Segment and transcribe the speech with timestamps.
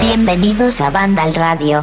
[0.00, 1.82] Bienvenidos a Banda al Radio.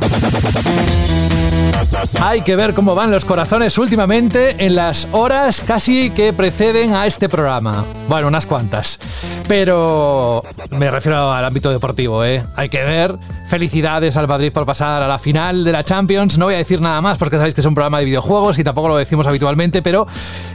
[2.21, 7.05] Hay que ver cómo van los corazones últimamente en las horas casi que preceden a
[7.05, 7.85] este programa.
[8.07, 8.99] Bueno, unas cuantas.
[9.47, 12.43] Pero me refiero al ámbito deportivo, ¿eh?
[12.55, 13.17] Hay que ver.
[13.47, 16.37] Felicidades al Madrid por pasar a la final de la Champions.
[16.37, 18.63] No voy a decir nada más porque sabéis que es un programa de videojuegos y
[18.63, 20.07] tampoco lo decimos habitualmente, pero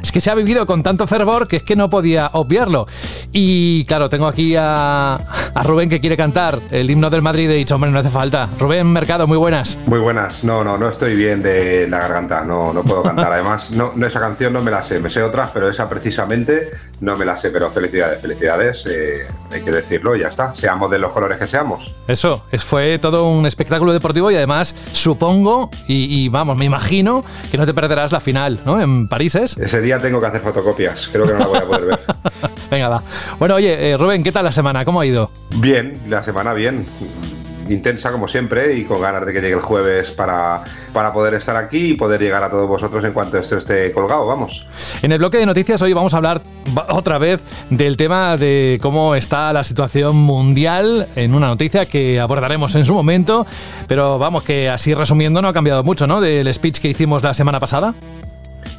[0.02, 2.86] es que se ha vivido con tanto fervor que es que no podía obviarlo.
[3.32, 7.50] Y claro, tengo aquí a, a Rubén que quiere cantar el himno del Madrid.
[7.50, 8.48] He dicho, hombre, no hace falta.
[8.58, 9.78] Rubén Mercado, muy buenas.
[9.86, 10.44] Muy buenas.
[10.44, 12.44] No, no, no estoy bien de la garganta.
[12.44, 13.32] No, no puedo cantar.
[13.32, 14.98] Además, no, no, esa canción no me la sé.
[15.00, 16.70] Me sé otras, pero esa precisamente
[17.00, 17.47] no me la sé.
[17.52, 18.86] Pero felicidades, felicidades.
[18.86, 20.54] Eh, hay que decirlo ya está.
[20.54, 21.94] Seamos de los colores que seamos.
[22.06, 27.24] Eso, es, fue todo un espectáculo deportivo y además supongo y, y, vamos, me imagino
[27.50, 28.80] que no te perderás la final, ¿no?
[28.80, 29.56] En París es.
[29.56, 31.08] Ese día tengo que hacer fotocopias.
[31.12, 32.00] Creo que no la voy a poder ver.
[32.70, 33.02] Venga, va.
[33.38, 34.84] Bueno, oye, eh, Rubén, ¿qué tal la semana?
[34.84, 35.30] ¿Cómo ha ido?
[35.56, 36.86] Bien, la semana bien
[37.68, 41.56] intensa como siempre y con ganas de que llegue el jueves para, para poder estar
[41.56, 44.66] aquí y poder llegar a todos vosotros en cuanto esto esté colgado, vamos.
[45.02, 46.40] En el bloque de noticias hoy vamos a hablar
[46.88, 52.74] otra vez del tema de cómo está la situación mundial en una noticia que abordaremos
[52.74, 53.46] en su momento,
[53.86, 56.20] pero vamos que así resumiendo no ha cambiado mucho, ¿no?
[56.20, 57.94] Del speech que hicimos la semana pasada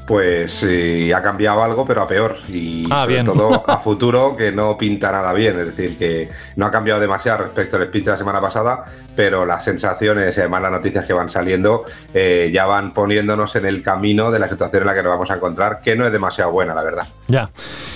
[0.10, 2.38] pues eh, ha cambiado algo, pero a peor.
[2.52, 3.26] Y ah, sobre bien.
[3.28, 5.60] todo a futuro, que no pinta nada bien.
[5.60, 9.46] Es decir, que no ha cambiado demasiado respecto al speech de la semana pasada, pero
[9.46, 13.84] las sensaciones y además las noticias que van saliendo eh, ya van poniéndonos en el
[13.84, 16.52] camino de la situación en la que nos vamos a encontrar, que no es demasiado
[16.52, 17.08] buena, la verdad.
[17.28, 17.52] Ya.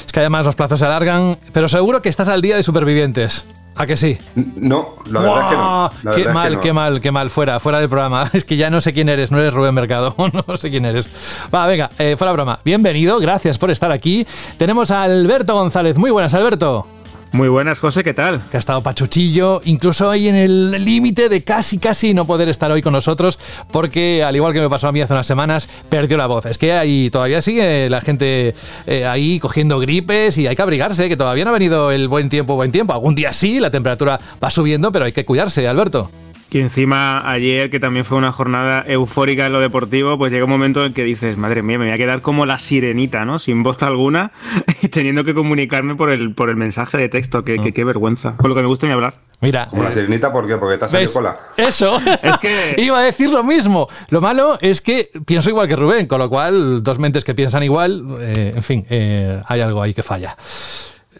[0.06, 3.44] Es que además los plazos se alargan, pero seguro que estás al día de supervivientes.
[3.76, 4.18] ¿A que sí?
[4.56, 5.92] No, la verdad es que no.
[6.04, 6.62] La qué mal, es que no.
[6.62, 7.30] qué mal, qué mal.
[7.30, 8.30] Fuera, fuera del programa.
[8.34, 10.16] Es que ya no sé quién eres, no eres Rubén Mercado.
[10.48, 11.10] No sé quién eres.
[11.54, 12.60] Va, venga, eh, fuera broma.
[12.64, 14.28] Bienvenido, gracias por estar aquí.
[14.58, 15.98] Tenemos a Alberto González.
[15.98, 16.86] Muy buenas, Alberto.
[17.34, 18.44] Muy buenas, José, ¿qué tal?
[18.52, 22.72] Que ha estado pachuchillo, incluso ahí en el límite de casi, casi no poder estar
[22.72, 23.40] hoy con nosotros,
[23.72, 26.46] porque al igual que me pasó a mí hace unas semanas, perdió la voz.
[26.46, 28.54] Es que ahí todavía sigue la gente
[28.86, 32.30] eh, ahí cogiendo gripes y hay que abrigarse, que todavía no ha venido el buen
[32.30, 32.94] tiempo, buen tiempo.
[32.94, 36.12] Algún día sí, la temperatura va subiendo, pero hay que cuidarse, Alberto.
[36.54, 40.52] Y encima ayer, que también fue una jornada eufórica en lo deportivo, pues llega un
[40.52, 43.40] momento en que dices, madre mía, me voy a quedar como la sirenita, ¿no?
[43.40, 44.32] Sin voz alguna
[44.84, 47.44] y teniendo que comunicarme por el, por el mensaje de texto.
[47.44, 48.36] Qué, qué, qué vergüenza.
[48.38, 49.16] Con lo que me gusta ni hablar.
[49.42, 49.66] Mira.
[49.68, 50.58] Como la eh, sirenita, ¿por qué?
[50.58, 51.38] Porque te has salido cola.
[51.58, 52.00] Eso.
[52.22, 53.88] Es que- Iba a decir lo mismo.
[54.10, 57.64] Lo malo es que pienso igual que Rubén, con lo cual, dos mentes que piensan
[57.64, 60.38] igual, eh, en fin, eh, hay algo ahí que falla.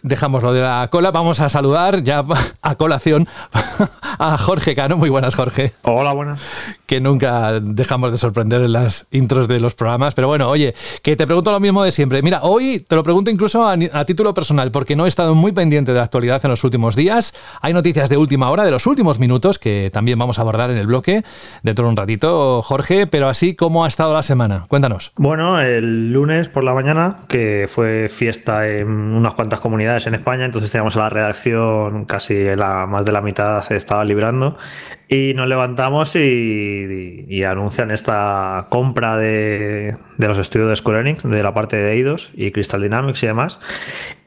[0.04, 1.10] Dejamos lo de la cola.
[1.10, 2.22] Vamos a saludar ya
[2.60, 3.26] a colación
[4.18, 4.98] a Jorge Cano.
[4.98, 5.72] Muy buenas, Jorge.
[5.80, 6.42] Hola, buenas.
[6.84, 10.14] Que nunca dejamos de sorprender en las intros de los programas.
[10.14, 12.20] Pero bueno, oye, que te pregunto lo mismo de siempre.
[12.20, 15.92] Mira, hoy te lo pregunto incluso a, título personal, porque no he estado muy pendiente
[15.92, 17.32] de la actualidad en los últimos días.
[17.62, 20.76] Hay noticias de última hora, de los últimos minutos, que también vamos a abordar en
[20.76, 21.24] el bloque
[21.62, 23.06] dentro de un ratito, Jorge.
[23.06, 24.66] Pero así, ¿cómo ha estado la semana?
[24.68, 25.12] Cuéntanos.
[25.16, 30.44] Bueno, el lunes por la mañana, que fue fiesta en unas cuantas comunidades en España,
[30.44, 34.56] entonces teníamos a la redacción casi la, más de la mitad estaba librando.
[35.08, 41.42] Y nos levantamos y anuncian esta compra de, de los estudios de Square Enix, de
[41.42, 43.58] la parte de Eidos y Crystal Dynamics y demás.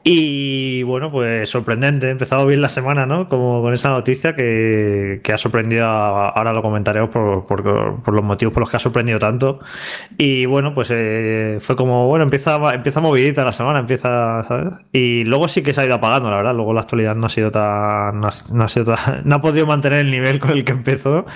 [0.04, 3.28] Y bueno, pues sorprendente, he empezado bien la semana, ¿no?
[3.28, 8.14] Como con esa noticia que, que ha sorprendido, a- ahora lo comentaremos por, por- por
[8.14, 9.60] los motivos por los que ha sorprendido tanto.
[10.16, 14.74] Y bueno, pues eh, fue como, bueno, empieza, empieza movidita la semana, empieza, ¿sabes?
[14.92, 16.54] Y luego sí que se ha ido apagando, la verdad.
[16.54, 19.40] Luego la actualidad no ha sido tan, no ha, no ha sido tan- no ha
[19.42, 21.26] podido mantener el nivel con el que empezó,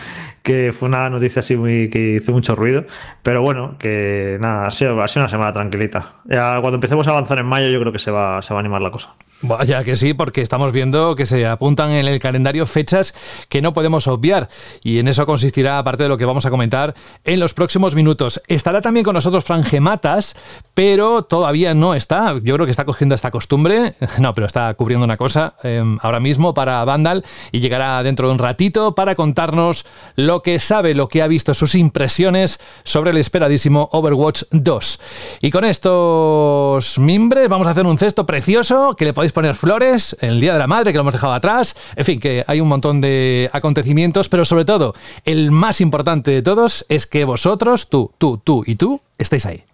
[0.42, 2.84] que fue una noticia así muy, que hizo mucho ruido.
[3.22, 6.16] Pero bueno, que nada, ha sido, ha sido una semana tranquilita.
[6.24, 8.62] Ya cuando empecemos a avanzar en mayo, yo creo que se va, se va a
[8.62, 9.14] animar la cosa.
[9.44, 13.12] Vaya que sí, porque estamos viendo que se apuntan en el calendario fechas
[13.48, 14.48] que no podemos obviar
[14.84, 16.94] y en eso consistirá, aparte de lo que vamos a comentar
[17.24, 18.40] en los próximos minutos.
[18.46, 20.36] Estará también con nosotros Fran Gematas,
[20.74, 22.34] pero todavía no está.
[22.40, 26.20] Yo creo que está cogiendo esta costumbre, no, pero está cubriendo una cosa eh, ahora
[26.20, 29.84] mismo para Vandal y llegará dentro de un ratito para contarnos
[30.14, 35.00] lo que sabe, lo que ha visto, sus impresiones sobre el esperadísimo Overwatch 2.
[35.40, 40.16] Y con estos mimbres vamos a hacer un cesto precioso que le podéis poner flores,
[40.20, 42.68] el Día de la Madre que lo hemos dejado atrás, en fin, que hay un
[42.68, 44.94] montón de acontecimientos, pero sobre todo,
[45.24, 49.64] el más importante de todos es que vosotros, tú, tú, tú y tú, estéis ahí.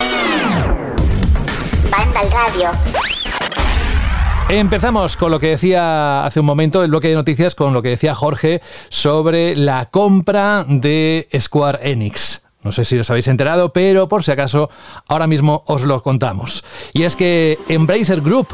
[2.32, 2.70] Radio.
[4.49, 7.90] Empezamos con lo que decía hace un momento el bloque de noticias, con lo que
[7.90, 12.43] decía Jorge sobre la compra de Square Enix.
[12.62, 14.69] No sé si os habéis enterado, pero por si acaso,
[15.06, 16.64] ahora mismo os lo contamos.
[16.93, 18.49] Y es que Embracer Group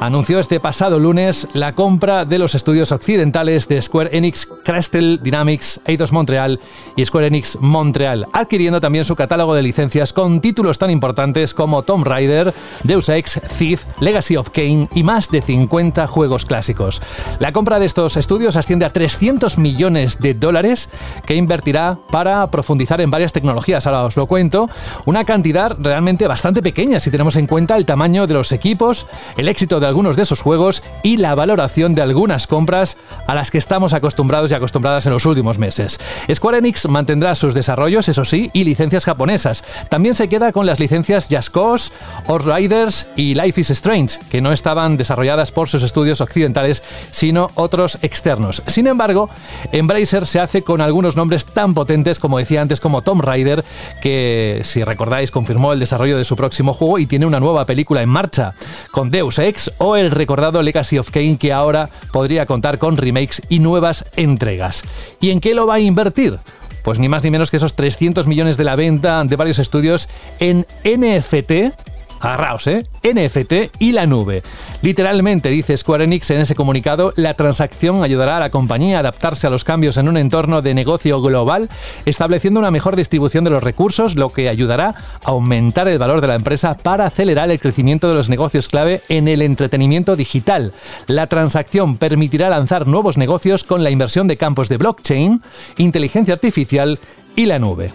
[0.00, 5.80] anunció este pasado lunes la compra de los estudios occidentales de Square Enix Crystal Dynamics,
[5.86, 6.60] Eidos Montreal
[6.96, 11.82] y Square Enix Montreal, adquiriendo también su catálogo de licencias con títulos tan importantes como
[11.82, 12.54] Tomb Raider,
[12.84, 17.02] Deus Ex, Thief, Legacy of Kane y más de 50 juegos clásicos.
[17.38, 20.88] La compra de estos estudios asciende a 300 millones de dólares
[21.26, 23.86] que invertirá para profundizar en varias tecnologías.
[23.86, 24.68] Ahora os lo cuento,
[25.06, 29.06] una cantidad realmente bastante pequeña si tenemos en cuenta el tamaño de los equipos,
[29.36, 32.96] el éxito de algunos de esos juegos y la valoración de algunas compras
[33.26, 36.00] a las que estamos acostumbrados y acostumbradas en los últimos meses.
[36.32, 39.64] Square Enix mantendrá sus desarrollos, eso sí, y licencias japonesas.
[39.90, 41.92] También se queda con las licencias Just Cause,
[42.28, 47.98] Riders y Life is Strange, que no estaban desarrolladas por sus estudios occidentales, sino otros
[48.02, 48.62] externos.
[48.66, 49.28] Sin embargo,
[49.72, 53.64] Embracer se hace con algunos nombres tan potentes como decía antes como Tomb Raider,
[54.00, 58.02] que si recordáis confirmó el desarrollo de su próximo juego y tiene una nueva película
[58.02, 58.54] en marcha,
[58.92, 63.42] con Deus Ex o el recordado Legacy of Kane que ahora podría contar con remakes
[63.48, 64.84] y nuevas entregas.
[65.20, 66.38] ¿Y en qué lo va a invertir?
[66.82, 70.08] Pues ni más ni menos que esos 300 millones de la venta de varios estudios
[70.40, 71.74] en NFT
[72.22, 72.84] Agarraos, ¿eh?
[73.02, 74.44] NFT y la nube.
[74.80, 79.48] Literalmente, dice Square Enix en ese comunicado, la transacción ayudará a la compañía a adaptarse
[79.48, 81.68] a los cambios en un entorno de negocio global,
[82.06, 86.28] estableciendo una mejor distribución de los recursos, lo que ayudará a aumentar el valor de
[86.28, 90.72] la empresa para acelerar el crecimiento de los negocios clave en el entretenimiento digital.
[91.08, 95.42] La transacción permitirá lanzar nuevos negocios con la inversión de campos de blockchain,
[95.76, 97.00] inteligencia artificial
[97.34, 97.90] y la nube.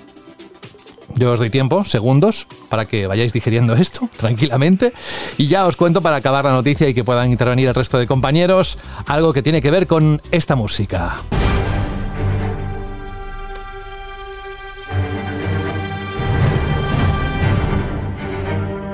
[1.16, 4.94] Yo os doy tiempo, segundos, para que vayáis digiriendo esto tranquilamente.
[5.38, 8.08] Y ya os cuento para acabar la noticia y que puedan intervenir el resto de
[8.08, 11.18] compañeros, algo que tiene que ver con esta música.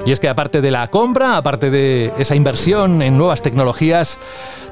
[0.05, 4.17] Y es que aparte de la compra, aparte de esa inversión en nuevas tecnologías,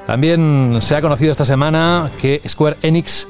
[0.06, 3.28] también se ha conocido esta semana que Square Enix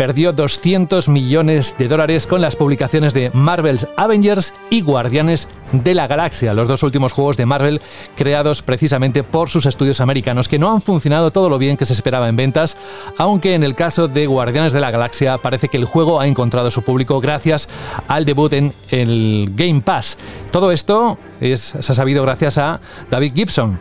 [0.00, 6.06] perdió 200 millones de dólares con las publicaciones de Marvel's Avengers y Guardianes de la
[6.06, 7.82] Galaxia, los dos últimos juegos de Marvel
[8.16, 11.92] creados precisamente por sus estudios americanos, que no han funcionado todo lo bien que se
[11.92, 12.78] esperaba en ventas,
[13.18, 16.70] aunque en el caso de Guardianes de la Galaxia parece que el juego ha encontrado
[16.70, 17.68] su público gracias
[18.08, 20.16] al debut en el Game Pass.
[20.50, 22.80] Todo esto es, se ha sabido gracias a
[23.10, 23.78] David Gibson,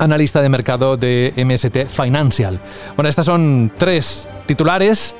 [0.00, 2.58] analista de mercado de MST Financial.
[2.96, 5.14] Bueno, estas son tres titulares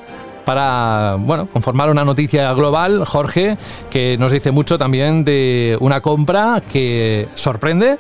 [0.45, 3.57] para bueno, conformar una noticia global, Jorge,
[3.91, 7.99] que nos dice mucho también de una compra que sorprende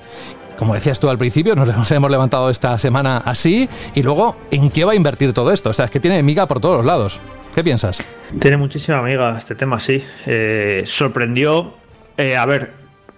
[0.59, 4.85] como decías tú al principio, nos hemos levantado esta semana así y luego, ¿en qué
[4.85, 5.71] va a invertir todo esto?
[5.71, 7.21] O sea, es que tiene miga por todos los lados.
[7.55, 8.03] ¿Qué piensas?
[8.41, 10.03] Tiene muchísima miga este tema, sí.
[10.27, 11.75] Eh, sorprendió,
[12.17, 12.73] eh, a ver,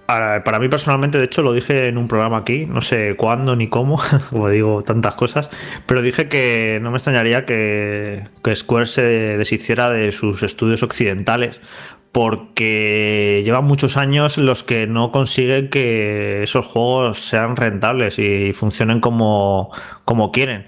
[0.06, 3.68] para mí personalmente, de hecho, lo dije en un programa aquí, no sé cuándo ni
[3.68, 4.00] cómo,
[4.30, 5.50] como digo, tantas cosas,
[5.86, 8.24] pero dije que no me extrañaría que,
[8.54, 11.60] Square se deshiciera de sus estudios occidentales,
[12.12, 19.00] porque llevan muchos años los que no consiguen que esos juegos sean rentables y funcionen
[19.00, 19.70] como,
[20.04, 20.66] como quieren.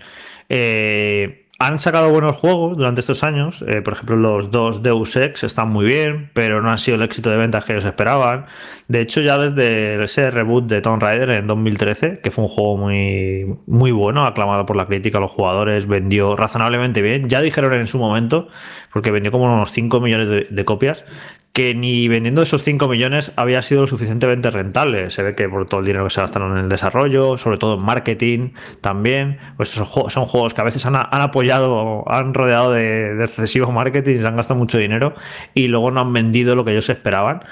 [0.50, 3.65] Eh, han sacado buenos juegos durante estos años.
[3.67, 7.03] Eh, por ejemplo, los dos Deus Ex están muy bien, pero no han sido el
[7.03, 8.47] éxito de ventas que ellos esperaban.
[8.87, 12.77] De hecho, ya desde ese reboot de Tomb Raider en 2013, que fue un juego
[12.77, 17.29] muy, muy bueno, aclamado por la crítica, los jugadores, vendió razonablemente bien.
[17.29, 18.47] Ya dijeron en su momento,
[18.99, 21.05] porque vendió como unos 5 millones de copias,
[21.52, 25.09] que ni vendiendo esos 5 millones había sido lo suficientemente rentable.
[25.11, 27.75] Se ve que por todo el dinero que se gastaron en el desarrollo, sobre todo
[27.75, 33.71] en marketing también, pues son, juegos que a veces han, apoyado, han rodeado de, excesivo
[33.71, 35.14] marketing, se han gastado mucho dinero
[35.55, 37.45] y luego no han vendido lo que ellos esperaban.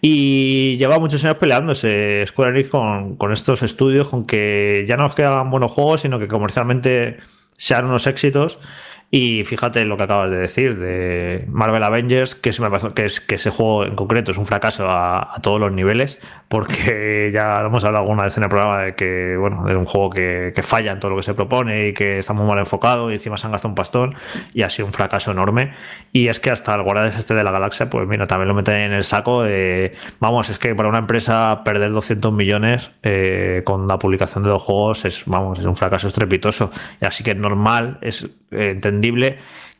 [0.00, 5.04] Y lleva muchos años peleándose Square Enix con, con estos estudios, con que ya no
[5.04, 7.18] es que hagan buenos juegos, sino que comercialmente
[7.58, 8.58] sean unos éxitos.
[9.10, 13.36] Y fíjate lo que acabas de decir de Marvel Avengers, que, pasó, que, es, que
[13.36, 16.18] ese juego en concreto es un fracaso a, todos los niveles,
[16.48, 20.10] porque ya hemos hablado alguna vez en el programa de que, bueno, de un juego
[20.10, 23.14] que, falla en todo lo que se propone y que está muy mal enfocado y
[23.14, 24.14] encima se han gastado un pastón
[24.52, 25.74] y ha sido un fracaso enorme.
[26.12, 28.76] Y es que hasta el Guardianes este de la Galaxia, pues mira, también lo meten
[28.76, 33.86] en el saco de, vamos, es que para una empresa perder 200 millones eh, con
[33.86, 36.70] la publicación de dos juegos es, vamos, es un fracaso estrepitoso.
[37.00, 38.78] Así que es normal, es eh,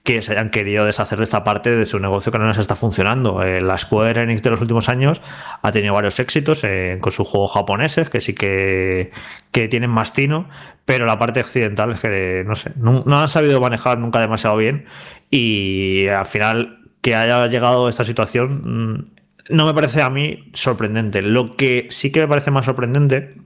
[0.05, 2.75] que se hayan querido deshacer de esta parte de su negocio que no les está
[2.75, 3.43] funcionando.
[3.43, 5.23] Eh, la Square Enix de los últimos años
[5.63, 9.13] ha tenido varios éxitos eh, con sus juegos japoneses, que sí que,
[9.51, 10.47] que, tienen más tino,
[10.85, 14.85] pero la parte occidental es que, no sé, no, han sabido manejar nunca demasiado bien
[15.31, 19.15] y al final que haya llegado esta situación mm,
[19.49, 21.23] no me parece a mí sorprendente.
[21.23, 23.37] Lo que sí que me parece más sorprendente,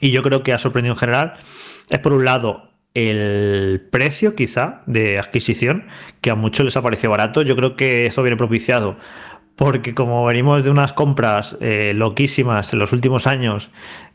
[0.00, 1.34] y yo creo que ha sorprendido en general,
[1.90, 5.86] es por un lado el precio quizá de adquisición,
[6.20, 7.42] que a muchos les ha parecido barato.
[7.42, 8.96] Yo creo que eso viene propiciado
[9.58, 13.72] porque como venimos de unas compras eh, loquísimas en los últimos años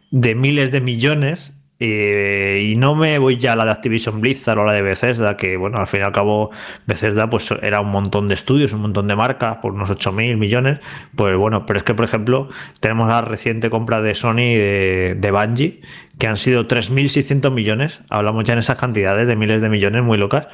[0.09, 4.57] de miles de millones, eh, y no me voy ya a la de Activision Blizzard
[4.59, 6.51] o la de Bethesda, que bueno, al fin y al cabo
[6.85, 10.79] Bethesda pues era un montón de estudios, un montón de marcas, por unos 8.000 millones.
[11.15, 12.49] Pues bueno, pero es que por ejemplo
[12.79, 15.81] tenemos la reciente compra de Sony de, de Bungie,
[16.19, 20.17] que han sido 3.600 millones, hablamos ya en esas cantidades de miles de millones muy
[20.17, 20.47] locas,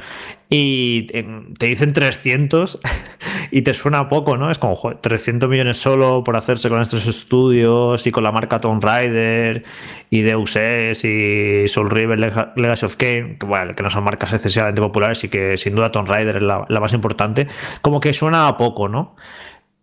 [0.51, 2.79] y te dicen 300
[3.51, 4.49] y te suena poco, ¿no?
[4.49, 8.59] Es como, joder, 300 millones solo por hacerse con estos estudios y con la marca
[8.59, 9.63] Tomb Raider
[10.09, 12.19] y Deus Ex y Soul River
[12.55, 15.91] Legacy of Kane, que, bueno, que no son marcas excesivamente populares y que sin duda
[15.91, 17.47] Tomb Raider es la, la más importante,
[17.81, 19.15] como que suena a poco, ¿no?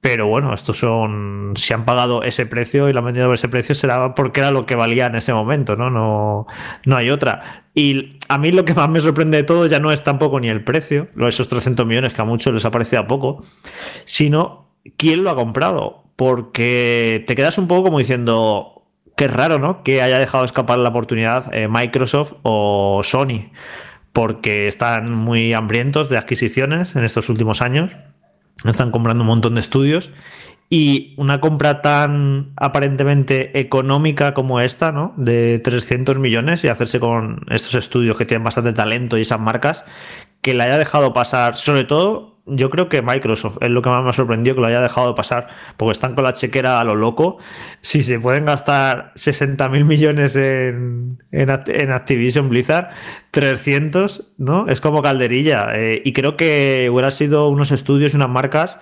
[0.00, 1.54] Pero bueno, estos son.
[1.56, 4.52] Si han pagado ese precio y lo han vendido por ese precio, será porque era
[4.52, 5.90] lo que valía en ese momento, ¿no?
[5.90, 6.46] No,
[6.84, 7.65] no hay otra.
[7.78, 10.48] Y a mí lo que más me sorprende de todo ya no es tampoco ni
[10.48, 13.44] el precio, esos 300 millones que a muchos les ha parecido a poco,
[14.06, 16.04] sino quién lo ha comprado.
[16.16, 18.72] Porque te quedas un poco como diciendo.
[19.14, 19.82] Qué raro, ¿no?
[19.82, 23.50] Que haya dejado escapar la oportunidad eh, Microsoft o Sony.
[24.12, 27.96] Porque están muy hambrientos de adquisiciones en estos últimos años
[28.64, 30.10] están comprando un montón de estudios
[30.68, 35.14] y una compra tan aparentemente económica como esta, ¿no?
[35.16, 39.84] De 300 millones y hacerse con estos estudios que tienen bastante talento y esas marcas,
[40.40, 44.04] que la haya dejado pasar, sobre todo yo creo que Microsoft es lo que más
[44.04, 46.94] me ha sorprendido que lo haya dejado pasar, porque están con la chequera a lo
[46.94, 47.38] loco.
[47.80, 52.90] Si se pueden gastar 60 mil millones en, en, Activision Blizzard,
[53.32, 54.68] 300, ¿no?
[54.68, 55.70] Es como calderilla.
[55.74, 58.78] Eh, y creo que hubiera sido unos estudios y unas marcas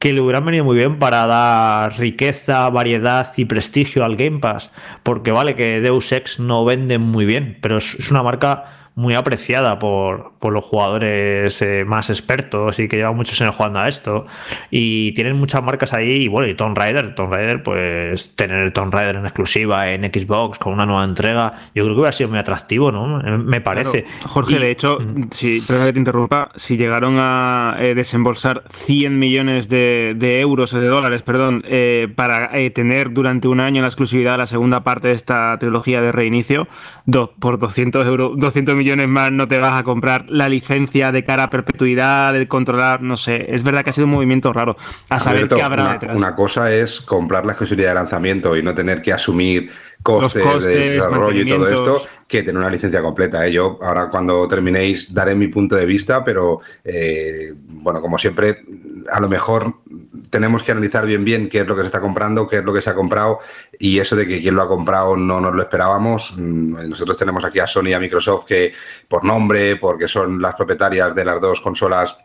[0.00, 4.70] que le hubieran venido muy bien para dar riqueza, variedad y prestigio al Game Pass.
[5.02, 9.78] Porque vale que Deus Ex no vende muy bien, pero es una marca muy apreciada
[9.78, 14.26] por, los jugadores eh, más expertos y que llevan muchos años jugando a esto.
[14.70, 16.24] Y tienen muchas marcas ahí.
[16.24, 20.58] Y bueno, y Tomb Raider, Tomb Raider, pues tener Tomb Raider en exclusiva en Xbox
[20.58, 23.22] con una nueva entrega, yo creo que hubiera sido muy atractivo, ¿no?
[23.38, 24.04] Me parece.
[24.26, 25.28] Jorge, de hecho, mm.
[25.30, 30.80] si, perdón que te interrumpa, si llegaron a eh, desembolsar 100 millones de, euros o
[30.80, 35.14] de dólares, perdón, eh, para tener durante un año la exclusividad la segunda parte de
[35.14, 36.68] esta trilogía de reinicio,
[37.38, 41.44] por 200 euros, 200 millones más no te vas a comprar la licencia de cara
[41.44, 43.46] a perpetuidad, de controlar, no sé.
[43.48, 44.76] Es verdad que ha sido un movimiento raro.
[45.08, 46.16] A saber qué habrá una, detrás.
[46.16, 49.70] Una cosa es comprar la exclusividad de lanzamiento y no tener que asumir
[50.02, 53.44] costes, de desarrollo y todo esto que tener una licencia completa.
[53.44, 53.52] ¿eh?
[53.52, 58.64] Yo ahora cuando terminéis daré mi punto de vista, pero eh, bueno, como siempre,
[59.10, 59.74] a lo mejor
[60.30, 62.72] tenemos que analizar bien bien qué es lo que se está comprando, qué es lo
[62.72, 63.40] que se ha comprado
[63.80, 66.34] y eso de que quien lo ha comprado no nos lo esperábamos.
[66.36, 68.72] Mm, nosotros tenemos aquí a Sony y a Microsoft que
[69.08, 72.16] por nombre, porque son las propietarias de las dos consolas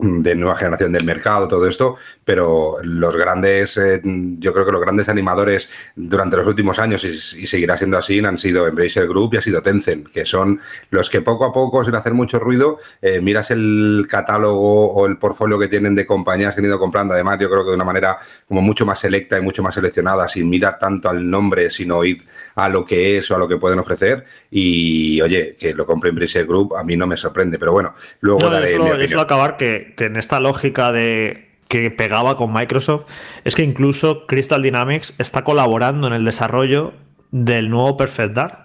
[0.00, 4.80] de nueva generación del mercado, todo esto, pero los grandes, eh, yo creo que los
[4.80, 9.36] grandes animadores durante los últimos años, y, seguirá siendo así, han sido Embracer Group y
[9.38, 13.20] ha sido Tencent, que son los que poco a poco, sin hacer mucho ruido, eh,
[13.20, 17.38] miras el catálogo o el portfolio que tienen de compañías que han ido comprando, además
[17.38, 20.48] yo creo que de una manera como mucho más selecta y mucho más seleccionada, sin
[20.48, 22.24] mirar tanto al nombre, sino ir
[22.64, 26.10] a lo que es o a lo que pueden ofrecer, y oye, que lo compre
[26.10, 29.20] Embracer Group a mí no me sorprende, pero bueno, luego daré mi opinión.
[29.20, 33.06] acabar que que, en esta lógica de que pegaba con Microsoft
[33.44, 36.94] es que incluso Crystal Dynamics está colaborando en el desarrollo
[37.30, 38.58] del nuevo Perfect Dark.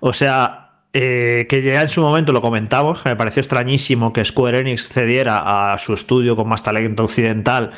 [0.00, 4.58] O sea, eh, que ya en su momento lo comentamos, me pareció extrañísimo que Square
[4.58, 7.72] Enix cediera a su estudio con más talento occidental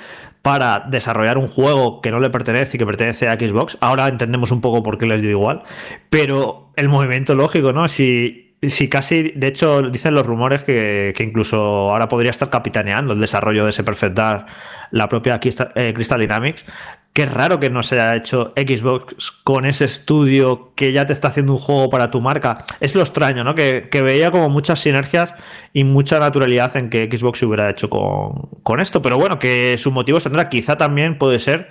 [0.45, 3.79] para desarrollar un juego que no le pertenece y que pertenece a Xbox.
[3.81, 5.63] Ahora entendemos un poco por qué les dio igual,
[6.11, 7.89] pero el movimiento lógico, ¿no?
[7.89, 11.59] Si Sí, casi, de hecho, dicen los rumores que, incluso
[11.91, 14.19] ahora podría estar capitaneando el desarrollo de ese Perfect
[14.91, 15.39] la propia
[15.75, 16.65] eh, Crystal Dynamics.
[17.15, 21.29] Qué raro que no se haya hecho Xbox con ese estudio que ya te está
[21.29, 22.65] haciendo un juego para tu marca.
[22.81, 23.55] Es lo extraño, ¿no?
[23.55, 25.33] Que, veía como muchas sinergias
[25.73, 29.01] y mucha naturalidad en que Xbox se hubiera hecho con, con esto.
[29.01, 30.49] Pero bueno, que sus motivos tendrá.
[30.49, 31.71] Quizá también puede ser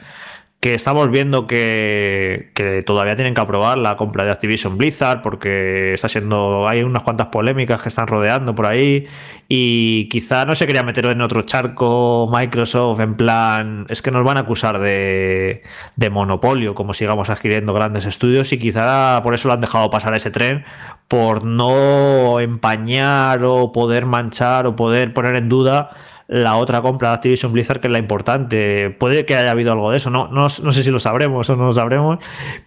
[0.64, 6.08] que estamos viendo que, todavía tienen que aprobar la compra de Activision Blizzard porque está
[6.08, 9.06] siendo hay unas cuantas polémicas que están rodeando por ahí
[9.50, 14.24] y quizá no se quería meter en otro charco Microsoft en plan es que nos
[14.24, 15.64] van a acusar de,
[15.98, 20.16] de monopolio como sigamos adquiriendo grandes estudios y quizá por eso lo han dejado pasar
[20.16, 20.64] ese tren
[21.10, 25.90] por no empañar o poder manchar o poder poner en duda
[26.34, 28.90] la otra compra de Activision Blizzard, que es la importante.
[28.90, 31.66] Puede que haya habido algo de eso, no, no, sé si lo sabremos o no
[31.68, 32.18] lo sabremos,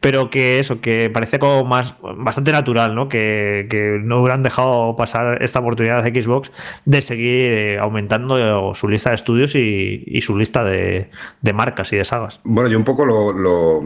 [0.00, 3.08] pero que eso, que parece como más bastante natural, ¿no?
[3.08, 3.66] Que,
[4.04, 6.52] no hubieran dejado pasar esta oportunidad de Xbox
[6.84, 11.10] de seguir eh, aumentando su lista de estudios y, su lista de,
[11.52, 12.40] marcas y de sagas.
[12.44, 13.82] Bueno, yo un poco lo,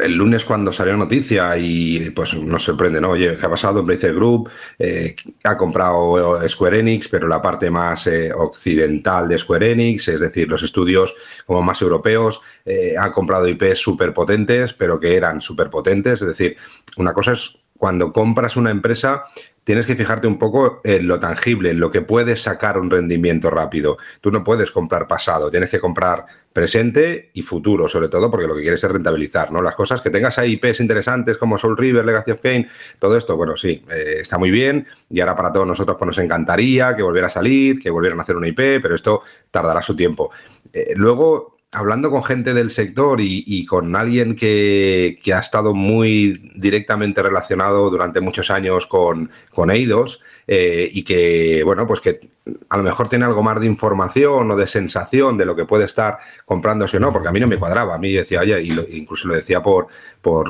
[0.00, 3.10] el lunes cuando salió noticia y pues nos sorprende, ¿no?
[3.10, 3.82] Oye, ¿qué ha pasado?
[3.82, 4.48] Blizzard Group
[4.78, 10.20] eh, ha comprado Square Enix, pero la parte más eh, occidental de Square Enix, es
[10.20, 11.14] decir, los estudios
[11.46, 16.20] como más europeos, eh, han comprado IPs súper potentes, pero que eran súper potentes.
[16.20, 16.56] Es decir,
[16.96, 19.24] una cosa es cuando compras una empresa,
[19.64, 23.50] tienes que fijarte un poco en lo tangible, en lo que puedes sacar un rendimiento
[23.50, 23.98] rápido.
[24.20, 28.54] Tú no puedes comprar pasado, tienes que comprar presente y futuro, sobre todo porque lo
[28.54, 29.60] que quieres es rentabilizar, ¿no?
[29.60, 32.68] Las cosas que tengas ahí IPs interesantes como Soul River, Legacy of Kane,
[33.00, 36.18] todo esto, bueno, sí, eh, está muy bien y ahora para todos nosotros pues nos
[36.18, 39.96] encantaría que volviera a salir, que volvieran a hacer una IP, pero esto tardará su
[39.96, 40.30] tiempo.
[40.72, 47.20] Eh, luego, hablando con gente del sector y, con alguien que, ha estado muy directamente
[47.20, 52.20] relacionado durante muchos años con, con Eidos, eh, y que, bueno, pues que
[52.68, 55.84] a lo mejor tiene algo más de información o de sensación de lo que puede
[55.84, 57.94] estar comprándose o no, porque a mí no me cuadraba.
[57.94, 59.86] A mí decía, oye, y incluso lo decía por,
[60.20, 60.46] por,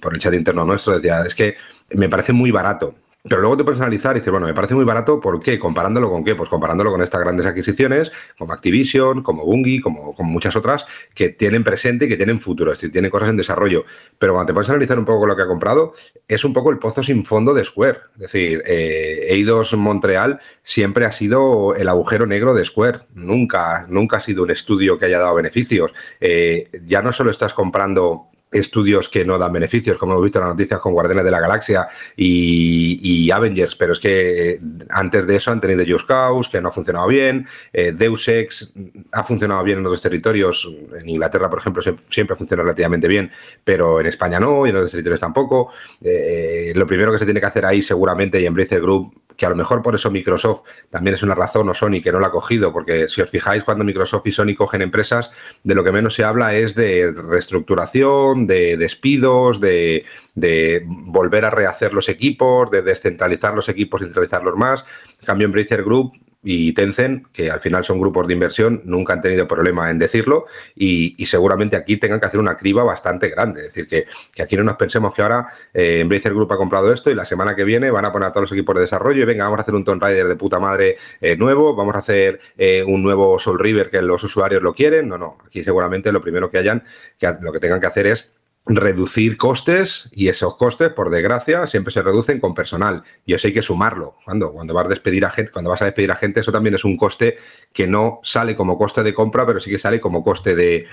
[0.00, 1.56] por el chat interno nuestro, decía, es que
[1.90, 2.94] me parece muy barato.
[3.24, 5.58] Pero luego te puedes analizar y dices, bueno, me parece muy barato, ¿por qué?
[5.58, 6.36] ¿Comparándolo con qué?
[6.36, 11.64] Pues comparándolo con estas grandes adquisiciones, como Activision, como Bungie, como, muchas otras, que tienen
[11.64, 13.84] presente y que tienen futuro, es decir, tienen cosas en desarrollo.
[14.20, 15.94] Pero cuando te puedes analizar un poco lo que ha comprado,
[16.28, 17.98] es un poco el pozo sin fondo de Square.
[18.14, 23.00] Es decir, eh, Eidos Montreal siempre ha sido el agujero negro de Square.
[23.14, 25.92] Nunca, nunca ha sido un estudio que haya dado beneficios.
[26.20, 30.46] Eh, ya no solo estás comprando estudios que no dan beneficios, como hemos visto en
[30.46, 35.36] las noticias con Guardianes de la Galaxia y, Avengers, pero es que eh, antes de
[35.36, 38.72] eso han tenido Just Cause, que no ha funcionado bien, eh, Deus Ex
[39.12, 43.30] ha funcionado bien en otros territorios, en Inglaterra, por ejemplo, siempre ha funcionado relativamente bien,
[43.62, 45.70] pero en España no, y en otros territorios tampoco.
[46.00, 49.46] Eh, lo primero que se tiene que hacer ahí seguramente, y en Embrace Group que
[49.46, 52.26] a lo mejor por eso Microsoft también es una razón o Sony que no la
[52.26, 55.30] ha cogido, porque si os fijáis cuando Microsoft y Sony cogen empresas,
[55.62, 61.50] de lo que menos se habla es de reestructuración, de despidos, de, de volver a
[61.50, 64.84] rehacer los equipos, de descentralizar los equipos y centralizarlos más.
[65.20, 69.20] En cambio, Embracer Group y Tencent, que al final son grupos de inversión, nunca han
[69.20, 73.66] tenido problema en decirlo y, seguramente aquí tengan que hacer una criba bastante grande.
[73.66, 77.10] Es decir, que, aquí no nos pensemos que ahora eh, Embracer Group ha comprado esto
[77.10, 79.26] y la semana que viene van a poner a todos los equipos de desarrollo y
[79.26, 82.40] venga, vamos a hacer un Tomb Raider de puta madre eh, nuevo, vamos a hacer
[82.56, 85.08] eh, un nuevo Soul River que los usuarios lo quieren.
[85.08, 86.84] No, no, aquí seguramente lo primero que hayan,
[87.18, 88.30] que lo que tengan que hacer es
[88.68, 93.02] reducir costes y esos costes, por desgracia, siempre se reducen con personal.
[93.24, 94.16] Y eso hay que sumarlo.
[94.24, 96.74] Cuando, cuando vas a despedir a gente, cuando vas a despedir a gente, eso también
[96.74, 97.36] es un coste
[97.72, 100.86] que no sale como coste de compra, pero sí que sale como coste de,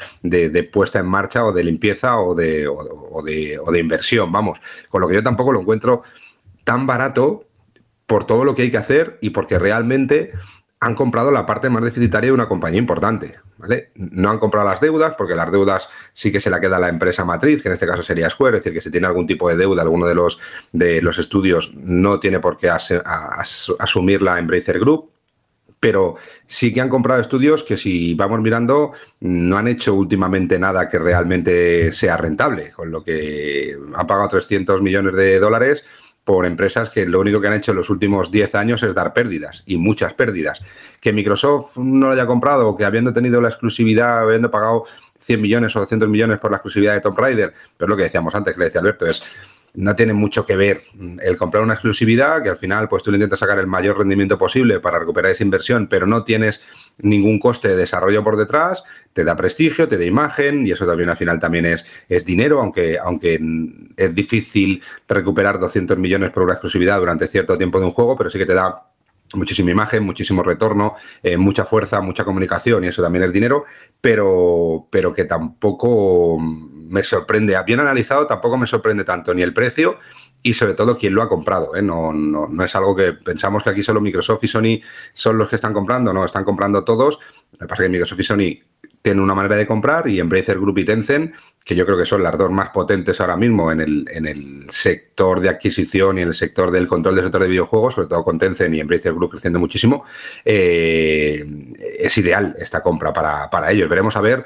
[0.72, 4.32] puesta en marcha o de limpieza o de, o, de, o de inversión.
[4.32, 4.60] Vamos.
[4.90, 6.04] Con lo que yo tampoco lo encuentro
[6.64, 7.46] tan barato
[8.08, 10.32] por todo lo que hay que hacer y porque realmente
[10.80, 13.36] han comprado la parte más deficitaria de una compañía importante.
[13.58, 13.92] ¿Vale?
[13.96, 17.26] No han comprado las deudas, porque las deudas sí que se la queda la empresa
[17.26, 19.58] matriz, que en este caso sería Square, es decir, que si tiene algún tipo de
[19.58, 20.40] deuda, alguno de los,
[20.72, 25.12] de los estudios no tiene por qué asumir la Embracer Group.
[25.78, 26.16] Pero
[26.48, 30.98] sí que han comprado estudios que si vamos mirando no han hecho últimamente nada que
[30.98, 35.86] realmente sea rentable, con lo que han pagado 300 millones de dólares
[36.26, 39.14] por empresas que lo único que han hecho en los últimos 10 años es dar
[39.14, 40.62] pérdidas y muchas pérdidas.
[41.00, 44.86] Que Microsoft no lo haya comprado que habiendo tenido la exclusividad, habiendo pagado
[45.20, 48.34] 100 millones o 200 millones por la exclusividad de Tomb Raider, pero lo que decíamos
[48.34, 49.22] antes, que le decía Alberto, es
[49.76, 50.82] no tiene mucho que ver
[51.22, 54.38] el comprar una exclusividad, que al final pues tú le intentas sacar el mayor rendimiento
[54.38, 56.62] posible para recuperar esa inversión, pero no tienes
[57.00, 58.84] ningún coste de desarrollo por detrás,
[59.14, 62.62] te da prestigio, te da imagen y eso también al final también es, es dinero,
[62.62, 63.40] aunque, aunque
[63.98, 68.30] es difícil recuperar 200 millones por una exclusividad durante cierto tiempo de un juego, pero
[68.30, 68.84] sí que te da
[69.34, 73.66] muchísima imagen, muchísimo retorno, eh, mucha fuerza, mucha comunicación y eso también es dinero,
[74.00, 76.40] pero, pero que tampoco
[76.88, 79.98] me sorprende, bien analizado, tampoco me sorprende tanto ni el precio
[80.46, 81.76] y sobre todo quién lo ha comprado.
[81.76, 81.82] ¿eh?
[81.82, 84.80] No, no, no, es algo que pensamos que aquí solo Microsoft y Sony
[85.14, 87.18] son los que están comprando, no, están comprando todos.
[87.54, 88.60] Lo que pasa es que Microsoft y Sony
[89.02, 92.22] tienen una manera de comprar y Embracer Group y Tencent, que yo creo que son
[92.22, 96.28] las dos más potentes ahora mismo en el, en el sector de adquisición y en
[96.28, 99.32] el sector del control del sector de videojuegos, sobre todo con Tencent y Embracer Group
[99.32, 100.06] creciendo muchísimo,
[100.44, 101.44] eh,
[102.00, 103.90] es ideal esta compra para, para ellos.
[103.90, 104.46] Veremos a ver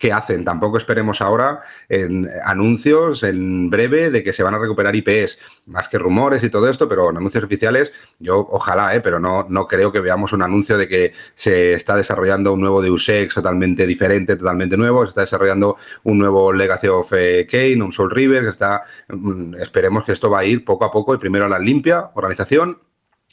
[0.00, 0.44] qué hacen.
[0.46, 5.88] Tampoco esperemos ahora en anuncios en breve de que se van a recuperar IPs, más
[5.88, 9.02] que rumores y todo esto, pero en anuncios oficiales, yo ojalá, ¿eh?
[9.02, 12.80] pero no, no creo que veamos un anuncio de que se está desarrollando un nuevo
[12.80, 17.82] Deus Ex totalmente diferente, totalmente nuevo, se está desarrollando un nuevo Legacy of eh, Kane,
[17.82, 21.18] un Soul River, está, mm, esperemos que esto va a ir poco a poco y
[21.18, 22.78] primero a la limpia organización,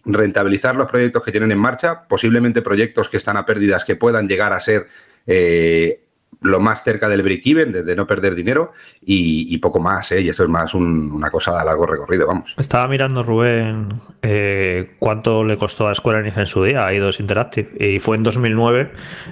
[0.03, 4.27] rentabilizar los proyectos que tienen en marcha, posiblemente proyectos que están a pérdidas que puedan
[4.27, 4.87] llegar a ser
[5.25, 6.06] eh,
[6.41, 10.21] lo más cerca del break-even, de, no perder dinero y, poco más, ¿eh?
[10.21, 12.53] y eso es más una cosa de largo recorrido, vamos.
[12.57, 17.19] Estaba mirando, Rubén, eh, cuánto le costó a Square Enix en su día a Eidos
[17.19, 18.91] Interactive, y fue en 2009,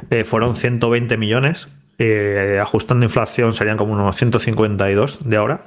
[0.10, 5.66] eh, fueron 120 millones, eh, ajustando inflación serían como unos 152 de ahora,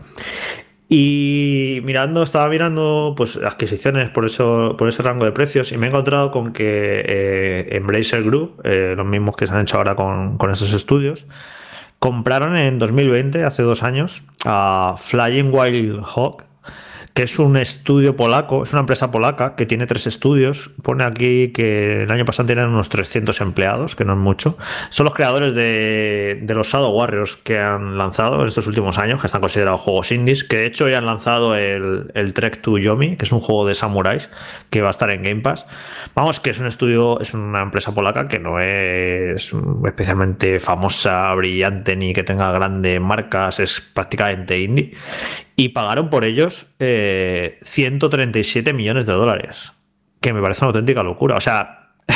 [0.88, 5.86] y mirando, estaba mirando pues adquisiciones por eso, por ese rango de precios y me
[5.86, 9.94] he encontrado con que eh, Embracer Group, eh, los mismos que se han hecho ahora
[9.96, 11.26] con, con esos estudios,
[11.98, 16.47] compraron en 2020, hace dos años, a Flying Wild Hawk,
[17.18, 20.70] que es un estudio polaco, es una empresa polaca que tiene tres estudios.
[20.82, 24.56] Pone aquí que el año pasado tienen unos 300 empleados, que no es mucho.
[24.90, 29.26] Son los creadores de, los Shadow Warriors que han lanzado en estos últimos años, que
[29.26, 33.16] están considerados juegos indies, que de hecho ya han lanzado el, el Trek to Yomi,
[33.16, 34.30] que es un juego de samuráis
[34.70, 35.66] que va a estar en Game Pass.
[36.14, 39.52] Vamos, que es un estudio, es una empresa polaca que no es
[39.84, 44.94] especialmente famosa, brillante, ni que tenga grandes marcas, es prácticamente indie
[45.58, 49.72] y pagaron por ellos 137 eh, millones de dólares,
[50.20, 51.36] que me parece una auténtica locura.
[51.36, 51.94] O sea...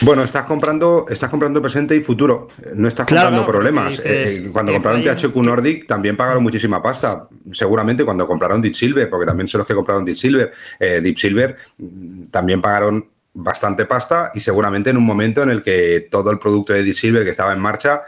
[0.00, 2.46] Bueno, estás comprando, estás comprando presente y futuro.
[2.76, 4.00] No estás comprando problemas.
[4.04, 7.28] Eh, cuando compraron THQ Nordic también pagaron muchísima pasta.
[7.52, 10.52] Seguramente cuando compraron Deep Silver, porque también son los que compraron Deep Silver.
[10.78, 15.62] Eh, Deep Silver mm, también pagaron bastante pasta y seguramente en un momento en el
[15.62, 18.02] que todo el producto de Deep Silver que estaba en marcha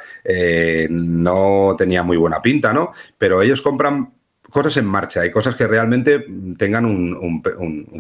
[0.91, 2.93] no tenía muy buena pinta, ¿no?
[3.19, 4.13] Pero ellos compran
[4.55, 7.43] cosas en marcha y cosas que realmente tengan un,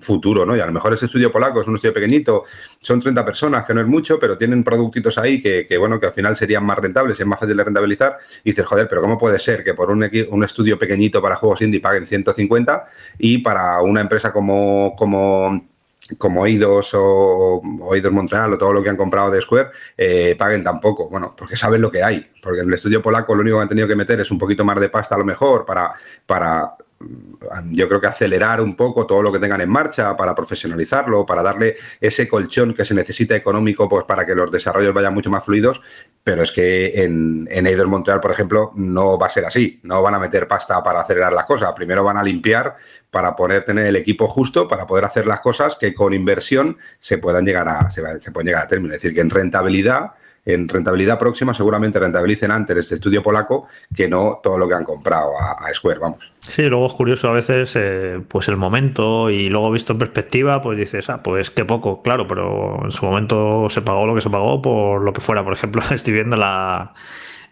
[0.00, 0.56] futuro, ¿no?
[0.56, 2.44] Y a lo mejor ese estudio polaco es un estudio pequeñito,
[2.78, 6.12] son 30 personas, que no es mucho, pero tienen productitos ahí que, bueno, que al
[6.12, 8.18] final serían más rentables, es más fácil de rentabilizar.
[8.44, 11.60] Y dices, joder, pero ¿cómo puede ser que por un, un estudio pequeñito para juegos
[11.60, 12.84] indie paguen 150
[13.18, 15.73] y para una empresa como, como
[16.18, 20.62] como Oídos o Oídos Montreal o todo lo que han comprado de Square, eh, paguen
[20.62, 21.08] tampoco.
[21.08, 22.30] Bueno, porque saben lo que hay.
[22.42, 24.64] Porque en el estudio polaco lo único que han tenido que meter es un poquito
[24.64, 25.92] más de pasta a lo mejor para,
[26.26, 30.34] para mm, yo creo que acelerar un poco todo lo que tengan en marcha, para
[30.34, 35.14] profesionalizarlo, para darle ese colchón que se necesita económico pues, para que los desarrollos vayan
[35.14, 35.80] mucho más fluidos.
[36.22, 39.80] Pero es que en, en Eidos Montreal, por ejemplo, no va a ser así.
[39.82, 41.72] No van a meter pasta para acelerar las cosas.
[41.74, 42.76] Primero van a limpiar
[43.14, 47.18] para poder tener el equipo justo, para poder hacer las cosas que con inversión se
[47.18, 48.92] puedan llegar a, se, pueden llegar a término.
[48.92, 54.08] Es decir, que en rentabilidad, en rentabilidad próxima seguramente rentabilicen antes este estudio polaco que
[54.08, 56.32] no todo lo que han comprado a, Square, vamos.
[56.40, 60.60] Sí, luego es curioso a veces eh, pues el momento y luego visto en perspectiva
[60.60, 64.22] pues dices, ah, pues qué poco, claro, pero en su momento se pagó lo que
[64.22, 65.44] se pagó por lo que fuera.
[65.44, 66.94] Por ejemplo, estoy viendo la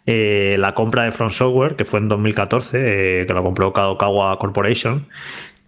[0.05, 4.37] eh, la compra de Front Software, que fue en 2014, eh, que la compró Kadokawa
[4.38, 5.07] Corporation,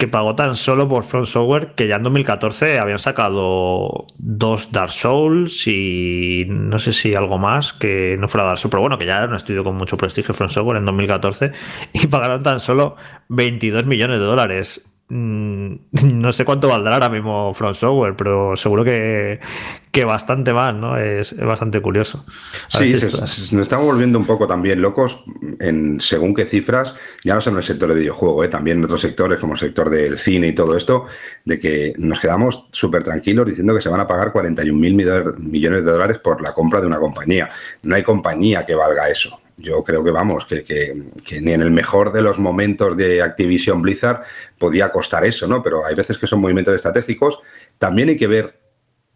[0.09, 5.67] pagó tan solo por Front Software que ya en 2014 habían sacado dos Dark Souls
[5.67, 9.19] y no sé si algo más que no fuera Dark Souls, pero bueno, que ya
[9.19, 11.53] era un estudio con mucho prestigio Front Software en 2014
[11.93, 12.97] y pagaron tan solo
[13.29, 14.83] 22 millones de dólares.
[15.09, 15.75] Mm,
[16.15, 19.41] no sé cuánto valdrá ahora mismo Front Software, pero seguro que,
[19.95, 20.99] que bastante más, ¿no?
[20.99, 22.25] Es, bastante curioso.
[22.69, 25.21] sí, nos estamos volviendo un poco también locos
[25.61, 28.49] en según qué cifras, ya no solo en el sector de videojuego, ¿eh?
[28.49, 31.07] también en otros sectores como el sector del cine y todo esto,
[31.45, 35.85] de que nos quedamos súper tranquilos diciendo que se van a pagar 41 mil millones
[35.85, 37.49] de dólares por la compra de una compañía.
[37.85, 41.71] No hay compañía que valga eso yo creo que vamos, que, que, ni en el
[41.71, 44.25] mejor de los momentos de Activision Blizzard
[44.59, 45.63] podía costar eso, ¿no?
[45.63, 47.39] Pero hay veces que son movimientos estratégicos.
[47.79, 48.64] También hay que ver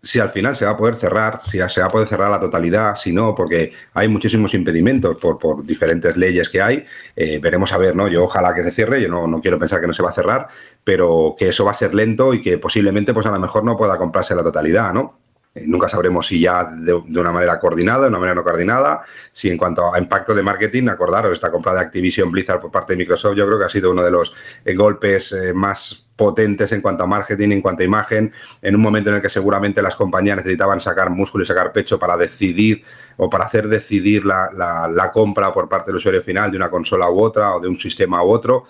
[0.03, 2.41] si al final se va a poder cerrar, si se va a poder cerrar la
[2.41, 6.85] totalidad, si no, porque hay muchísimos impedimentos por, por diferentes leyes que hay.
[7.17, 8.09] Eh, veremos a ver, ¿no?
[8.09, 10.15] Yo ojalá que se cierre, yo no, no, quiero pensar que no se va a
[10.15, 10.49] cerrar,
[10.85, 13.77] pero que eso va a ser lento y que posiblemente, pues a lo mejor no
[13.77, 15.19] pueda comprarse la totalidad, ¿no?
[15.59, 19.51] Eh, nunca sabremos si ya de, una manera coordinada, de una manera no coordinada, si
[19.51, 22.99] en cuanto a impacto de marketing, acordaros, esta compra de Activision Blizzard por parte de
[22.99, 24.33] Microsoft, yo creo que ha sido uno de los
[24.65, 28.81] eh, golpes eh, más potentes en cuanto a marketing, en cuanto a imagen, en un
[28.81, 32.83] momento en el que seguramente las compañías necesitaban sacar músculo y sacar pecho para decidir
[33.17, 37.21] o para hacer decidir la, compra por parte del usuario final de una consola u
[37.21, 38.65] otra o de un sistema u otro.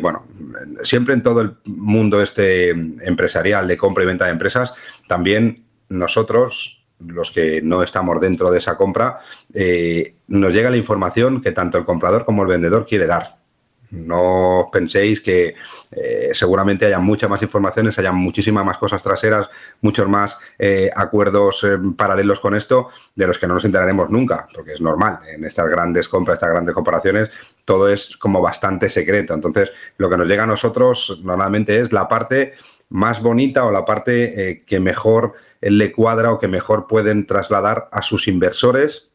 [0.00, 0.26] bueno,
[0.82, 4.74] siempre en todo el mundo este empresarial de compra y venta de empresas,
[5.06, 9.20] también nosotros los que no estamos dentro de esa compra,
[9.52, 13.36] eh, nos llega la información que tanto el comprador como el vendedor quiere dar.
[13.90, 15.54] No penséis que
[15.92, 19.48] eh, seguramente haya muchas más informaciones, haya muchísimas más cosas traseras,
[19.82, 21.64] muchos más eh, acuerdos
[21.96, 25.20] paralelos con esto, de los que no nos enteraremos nunca, porque es normal.
[25.28, 27.30] En estas grandes compras, estas grandes comparaciones,
[27.64, 29.32] todo es como bastante secreto.
[29.32, 32.54] Entonces, lo que nos llega a nosotros normalmente es la parte
[32.88, 35.34] más bonita o la parte que mejor
[35.70, 39.08] le cuadra o que mejor pueden trasladar a sus inversores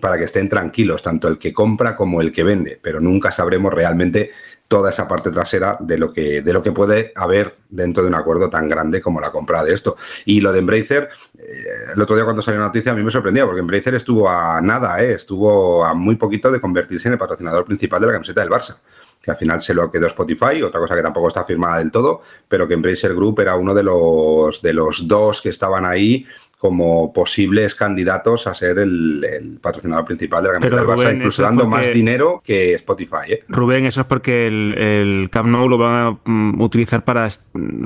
[0.00, 3.72] para que estén tranquilos, tanto el que compra como el que vende, pero nunca sabremos
[3.72, 4.30] realmente
[4.68, 8.14] toda esa parte trasera de lo que, de lo que puede haber dentro de un
[8.16, 9.96] acuerdo tan grande como la compra de esto.
[10.24, 13.12] Y lo de Embracer, eh, el otro día cuando salió la noticia a mí me
[13.12, 17.18] sorprendía, porque Embracer estuvo a nada, eh, estuvo a muy poquito de convertirse en el
[17.18, 18.76] patrocinador principal de la camiseta del Barça
[19.22, 22.22] que al final se lo quedó Spotify, otra cosa que tampoco está firmada del todo,
[22.48, 26.26] pero que Embracer Group era uno de los, de los dos que estaban ahí
[26.58, 31.66] como posibles candidatos a ser el, patrocinador principal de la camiseta del Barça, incluso dando
[31.66, 33.28] más dinero que Spotify.
[33.28, 33.44] ¿eh?
[33.48, 37.28] Rubén, eso es porque el, el Camp Nou lo van a mm, utilizar para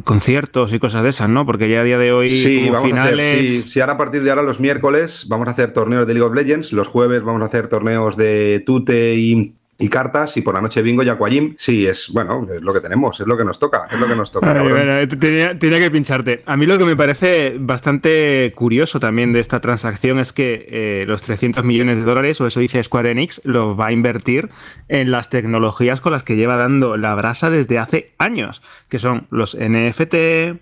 [0.04, 1.44] conciertos y cosas de esas, ¿no?
[1.46, 3.26] Porque ya a día de hoy sí, vamos finales...
[3.26, 6.14] a hacer, sí, ahora a partir de ahora los miércoles vamos a hacer torneos de
[6.14, 10.42] League of Legends, los jueves vamos a hacer torneos de Tute y y cartas y
[10.42, 11.54] por la noche bingo y aquajim.
[11.58, 14.14] Sí, es bueno, es lo que tenemos, es lo que nos toca, es lo que
[14.14, 14.52] nos toca.
[15.18, 16.42] tenía, que pincharte.
[16.46, 21.04] A mí lo que me parece bastante curioso también de esta transacción es que eh,
[21.06, 24.50] los 300 millones de dólares, o eso dice Square Enix, los va a invertir
[24.88, 29.26] en las tecnologías con las que lleva dando la brasa desde hace años, que son
[29.30, 30.60] los NFT,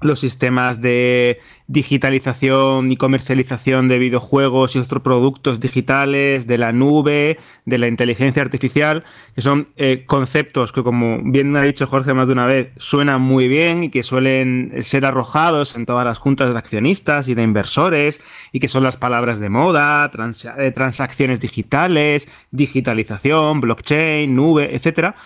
[0.00, 7.38] los sistemas de digitalización y comercialización de videojuegos y otros productos digitales, de la nube,
[7.64, 9.04] de la inteligencia artificial,
[9.34, 13.22] que son eh, conceptos que, como bien ha dicho Jorge más de una vez, suenan
[13.22, 17.42] muy bien y que suelen ser arrojados en todas las juntas de accionistas y de
[17.42, 18.20] inversores
[18.52, 20.10] y que son las palabras de moda,
[20.58, 25.16] eh, transacciones digitales, digitalización, blockchain, nube, etcétera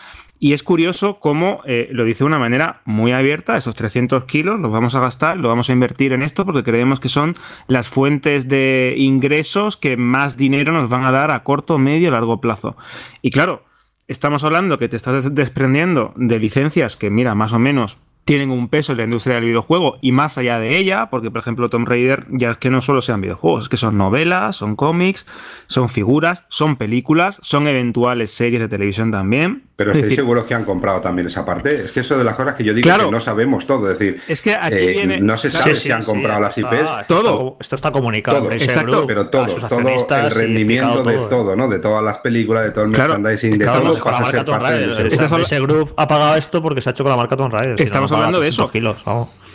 [0.43, 4.59] y es curioso cómo eh, lo dice de una manera muy abierta, esos 300 kilos
[4.59, 7.37] los vamos a gastar, lo vamos a invertir en esto porque creemos que son
[7.69, 12.41] las fuentes de ingresos que más dinero nos van a dar a corto, medio, largo
[12.41, 12.75] plazo.
[13.21, 13.65] Y claro,
[14.09, 17.99] estamos hablando que te estás desprendiendo de licencias que, mira, más o menos
[18.31, 21.41] tienen un peso en la industria del videojuego y más allá de ella, porque por
[21.41, 24.77] ejemplo Tomb Raider ya es que no solo sean videojuegos, es que son novelas, son
[24.77, 25.27] cómics,
[25.67, 29.65] son figuras, son películas, son eventuales series de televisión también.
[29.75, 31.87] Pero estoy seguro que han comprado también esa parte.
[31.87, 33.91] Es que eso de las cosas que yo digo que no sabemos todo.
[33.91, 35.21] Es decir, es que aquí eh, viene...
[35.23, 37.07] no se sabe si han comprado las IPs.
[37.09, 37.57] todo.
[37.59, 38.43] Esto está comunicado.
[38.43, 39.07] Todo, exacto.
[39.07, 41.67] pero todo, todo el rendimiento de todo, ¿no?
[41.67, 45.43] De todas las películas, de todo el merchandising, de todo pasa a ser parte de
[45.43, 47.81] ese grupo ha pagado esto porque se ha hecho con la marca Tomb Raider.
[47.81, 48.71] Estamos hablando de eso.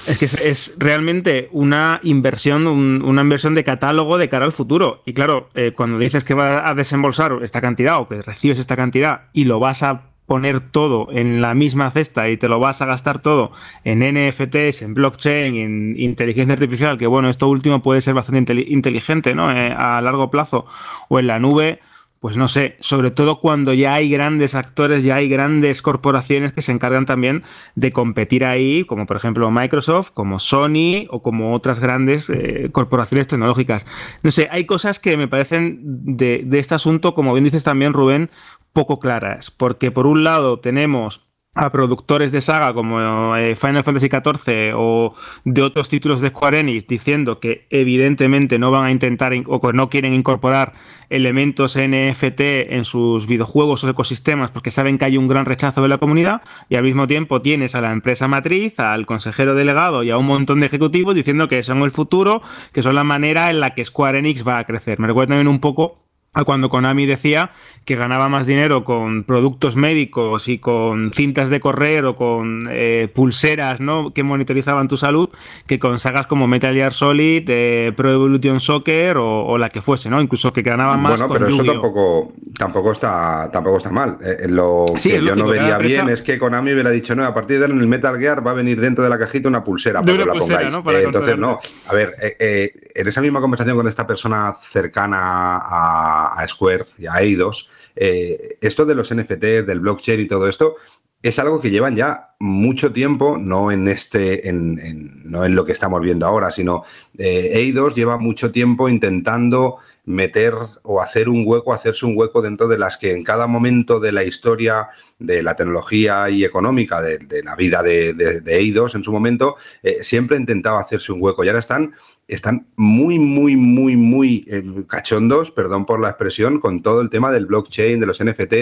[0.08, 5.02] Es que es, realmente una inversión, una inversión de catálogo de cara al futuro.
[5.06, 8.76] Y claro, eh, cuando dices que vas a desembolsar esta cantidad o que recibes esta
[8.76, 12.82] cantidad y lo vas a poner todo en la misma cesta y te lo vas
[12.82, 13.52] a gastar todo
[13.84, 19.36] en NFTs, en blockchain, en inteligencia artificial, que bueno, esto último puede ser bastante inteligente,
[19.36, 19.52] ¿no?
[19.52, 20.66] Eh, a largo plazo,
[21.10, 21.80] o en la nube,
[22.26, 26.64] pues no sé, sobre todo cuando ya hay grandes actores, ya hay grandes corporaciones que
[26.64, 27.44] se encargan también
[27.76, 33.28] de competir ahí, como por ejemplo Microsoft, como Sony o como otras grandes eh, corporaciones
[33.28, 33.86] tecnológicas.
[34.24, 37.94] No sé, hay cosas que me parecen de, de este asunto, como bien dices también
[37.94, 38.32] Rubén,
[38.74, 44.10] poco claras, porque por un lado tenemos a productores de saga como eh, Final Fantasy
[44.10, 45.16] XIV o
[45.46, 49.74] de otros títulos de Square Enix diciendo que evidentemente no van a intentar o que
[49.74, 50.74] no quieren incorporar
[51.10, 55.88] elementos NFT en sus videojuegos o ecosistemas porque saben que hay un gran rechazo de
[55.88, 60.12] la comunidad y al mismo tiempo tienes a la empresa matriz, al consejero delegado y
[60.12, 62.42] a un montón de ejecutivos diciendo que son el futuro,
[62.74, 65.00] que son la manera en la que Square Enix va a crecer.
[65.00, 66.00] Me recuerda también un poco
[66.36, 67.52] a cuando Konami decía
[67.86, 73.10] que ganaba más dinero con productos médicos y con cintas de correr o con eh,
[73.14, 74.12] pulseras ¿no?
[74.12, 75.30] que monitorizaban tu salud
[75.66, 80.10] que con sagas como Metal Gear Solid, eh, Pro Evolution Soccer o, la que fuese,
[80.10, 80.22] ¿no?
[80.22, 81.18] Incluso que ganaban más.
[81.18, 84.18] Bueno, pero eso tampoco, tampoco, está, tampoco está mal.
[84.22, 87.60] Eh, lo que yo no vería bien es que Konami hubiera dicho, no, a partir
[87.60, 90.18] de en el Metal Gear va a venir dentro de la cajita una pulsera para
[90.18, 91.06] que la pongáis.
[91.06, 91.60] entonces, no.
[91.88, 97.22] A ver, en esa misma conversación con esta persona cercana a a, Square y a
[97.22, 100.76] Eidos, eh, esto de los NFTs, del blockchain y todo esto,
[101.22, 105.72] es algo que llevan ya mucho tiempo, no en este, en, no en lo que
[105.72, 106.84] estamos viendo ahora, sino
[107.18, 112.68] eh, Eidos lleva mucho tiempo intentando meter o hacer un hueco, hacerse un hueco dentro
[112.68, 117.42] de las que en cada momento de la historia de la tecnología y económica de,
[117.44, 121.44] la vida de, Eidos en su momento, eh, siempre intentaba hacerse un hueco.
[121.44, 121.96] Y ahora están
[122.28, 127.32] están muy, muy, muy, muy eh, cachondos, perdón por la expresión, con todo el tema
[127.32, 128.54] del blockchain, de los NFT,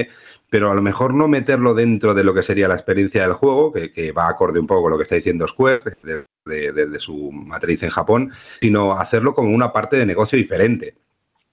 [0.49, 3.71] pero a lo mejor no meterlo dentro de lo que sería la experiencia del juego,
[3.71, 5.97] que, va acorde un poco con lo que está diciendo Square,
[6.45, 10.95] de, su matriz en Japón, sino hacerlo como una parte de negocio diferente.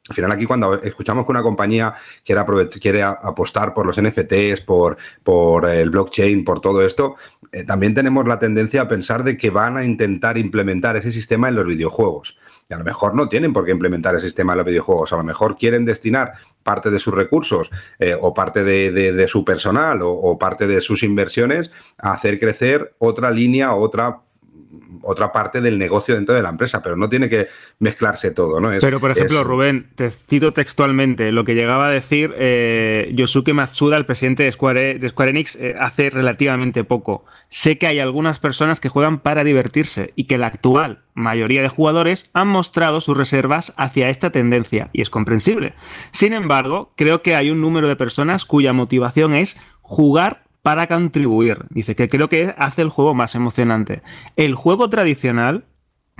[0.08, 5.68] Al final aquí cuando escuchamos que una compañía quiere, apostar por los NFTs, por, por
[5.68, 7.16] el blockchain, por todo esto,
[7.52, 11.48] eh, también tenemos la tendencia a pensar de que van a intentar implementar ese sistema
[11.48, 12.38] en los videojuegos.
[12.68, 15.16] Y a lo mejor no tienen por qué implementar el sistema en los videojuegos, a
[15.16, 16.32] lo mejor quieren destinar
[16.62, 21.02] parte de sus recursos eh, o parte de, su personal o, o, parte de sus
[21.02, 24.20] inversiones a hacer crecer otra línea, otra
[25.02, 28.70] otra parte del negocio dentro de la empresa, pero no tiene que mezclarse todo, ¿no?
[28.80, 33.96] pero, por ejemplo, Rubén, te cito textualmente lo que llegaba a decir eh, Yosuke Matsuda,
[33.96, 37.24] el presidente de Square, de Square Enix, eh, hace relativamente poco.
[37.48, 41.68] Sé que hay algunas personas que juegan para divertirse y que la actual mayoría de
[41.68, 45.74] jugadores han mostrado sus reservas hacia esta tendencia, y es comprensible.
[46.12, 51.64] Sin embargo, creo que hay un número de personas cuya motivación es jugar para contribuir.
[51.70, 54.02] Dice que creo que hace el juego más emocionante.
[54.36, 55.64] El juego tradicional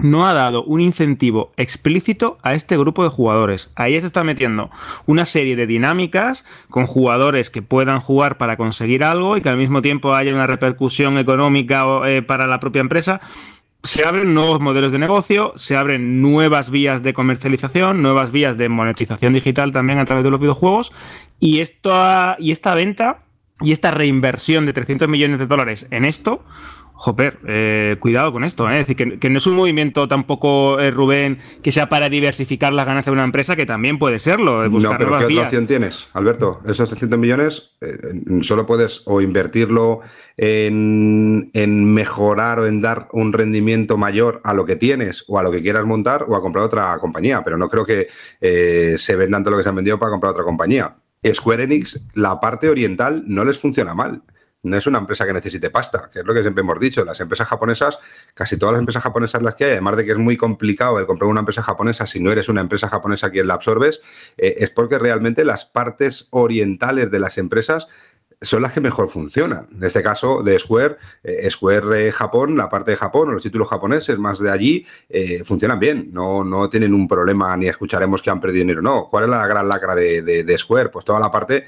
[0.03, 3.71] no ha dado un incentivo explícito a este grupo de jugadores.
[3.75, 4.71] Ahí se está metiendo
[5.07, 9.57] una serie de dinámicas con jugadores que puedan jugar para conseguir algo y que al
[9.57, 13.21] mismo tiempo haya una repercusión económica eh, para la propia empresa.
[13.83, 18.69] Se abren nuevos modelos de negocio, se abren nuevas vías de comercialización, nuevas vías de
[18.69, 20.93] monetización digital también a través de los videojuegos
[21.39, 21.91] y, esto,
[22.39, 23.23] y esta venta
[23.61, 26.45] y esta reinversión de 300 millones de dólares en esto,
[27.01, 28.81] joder, eh, cuidado con esto, ¿eh?
[28.81, 32.85] es decir, que, no es un movimiento tampoco, eh, Rubén, que sea para diversificar las
[32.85, 34.69] ganancias de una empresa, que también puede serlo.
[34.69, 36.61] no, pero ¿qué otra opción tienes, Alberto?
[36.67, 37.71] Esos 300 millones
[38.43, 40.01] solo puedes o invertirlo
[40.37, 45.43] en, en, mejorar o en dar un rendimiento mayor a lo que tienes o a
[45.43, 48.09] lo que quieras montar o a comprar otra compañía, pero no creo que
[48.99, 50.97] se vendan todo lo que se han vendido para comprar otra compañía.
[51.25, 54.23] Square Enix, la parte oriental no les funciona mal.
[54.63, 57.03] No es una empresa que necesite pasta, que es lo que siempre hemos dicho.
[57.03, 57.99] Las empresas japonesas,
[58.35, 61.07] casi todas las empresas japonesas las que hay, además de que es muy complicado el
[61.07, 64.03] comprar una empresa japonesa si no eres una empresa japonesa quien la absorbes,
[64.37, 67.89] eh, es porque realmente las partes orientales de las empresas
[68.43, 69.69] son las que mejor funcionan.
[69.73, 73.43] En este caso de Square, eh, Square eh, Japón, la parte de Japón o los
[73.43, 76.09] títulos japoneses más de allí, eh, funcionan bien.
[76.13, 78.83] No, no tienen un problema ni escucharemos que han perdido dinero.
[78.83, 79.09] No.
[79.11, 80.89] ¿Cuál es la gran lacra de, de Square?
[80.89, 81.67] Pues toda la parte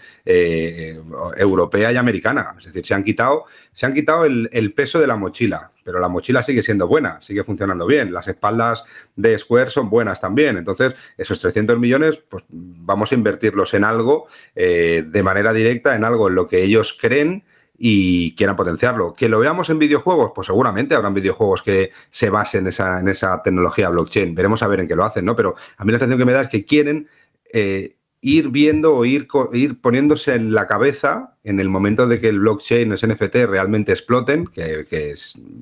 [1.36, 2.54] europea y americana.
[2.58, 6.08] Es decir, se han quitado se han quitado el, peso de la mochila, pero la
[6.08, 8.12] mochila sigue siendo buena, sigue funcionando bien.
[8.12, 8.84] Las espaldas
[9.16, 10.58] de Square son buenas también.
[10.58, 16.04] Entonces, esos 300 millones, pues vamos a invertirlos en algo eh, de manera directa, en
[16.04, 17.44] algo en lo que ellos creen
[17.78, 19.14] y quieran potenciarlo.
[19.14, 20.32] ¿Que lo veamos en videojuegos?
[20.34, 24.34] Pues seguramente habrán videojuegos que se basen en esa, en esa tecnología blockchain.
[24.34, 25.34] Veremos a ver en qué lo hacen, ¿no?
[25.34, 27.08] Pero a mí la sensación que me da es que quieren
[27.52, 32.28] eh, ir viendo o ir, ir poniéndose en la cabeza en el momento de que
[32.28, 34.86] el blockchain, los NFT realmente exploten, que,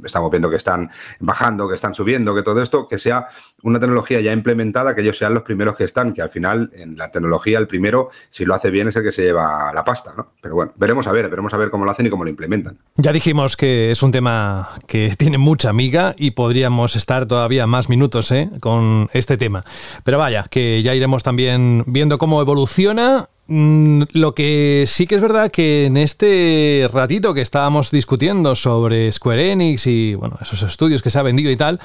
[0.05, 0.91] estamos viendo que están
[1.21, 3.29] bajando, que están subiendo, que todo esto, que sea
[3.63, 6.97] una tecnología ya implementada, que ellos sean los primeros que están, que al final en
[6.97, 10.13] la tecnología el primero, si lo hace bien, es el que se lleva la pasta,
[10.17, 10.33] ¿no?
[10.41, 12.79] Pero bueno, veremos a ver, veremos a ver cómo lo hacen y cómo lo implementan.
[12.97, 17.89] Ya dijimos que es un tema que tiene mucha amiga y podríamos estar todavía más
[17.89, 18.51] minutos ¿eh?
[18.61, 19.65] con este tema.
[20.05, 25.21] Pero vaya, que ya iremos también viendo cómo evoluciona Mm, lo que sí que es
[25.21, 31.03] verdad que en este ratito que estábamos discutiendo sobre Square Enix y bueno, esos estudios
[31.03, 31.81] que se ha vendido y tal,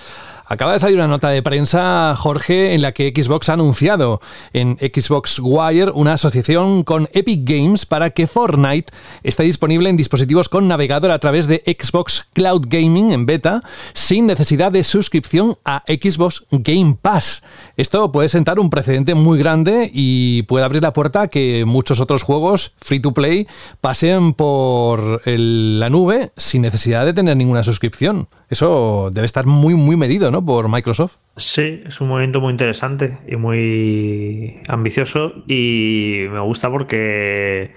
[0.47, 4.21] Acaba de salir una nota de prensa, Jorge, en la que Xbox ha anunciado
[4.53, 10.47] en Xbox Wire una asociación con Epic Games para que Fortnite esté disponible en dispositivos
[10.47, 15.84] con navegador a través de Xbox Cloud Gaming en beta, sin necesidad de suscripción a
[15.88, 17.41] Xbox Game Pass.
[17.75, 21.99] Esto puede sentar un precedente muy grande y puede abrir la puerta a que muchos
[21.99, 23.47] otros juegos free to play
[23.81, 28.27] pasen por la nube sin necesidad de tener ninguna suscripción.
[28.49, 30.45] Eso debe estar muy, muy medido, ¿no?
[30.45, 31.17] Por Microsoft.
[31.36, 37.73] Sí, es un movimiento muy interesante y muy ambicioso y me gusta porque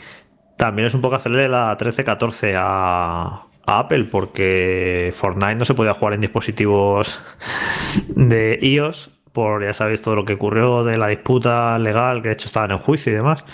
[0.57, 6.15] también es un poco hacerle la 13-14 a, Apple porque Fortnite no se podía jugar
[6.15, 7.23] en dispositivos
[8.09, 12.33] de iOS por, ya sabéis, todo lo que ocurrió de la disputa legal que de
[12.33, 13.45] hecho estaban en juicio y demás.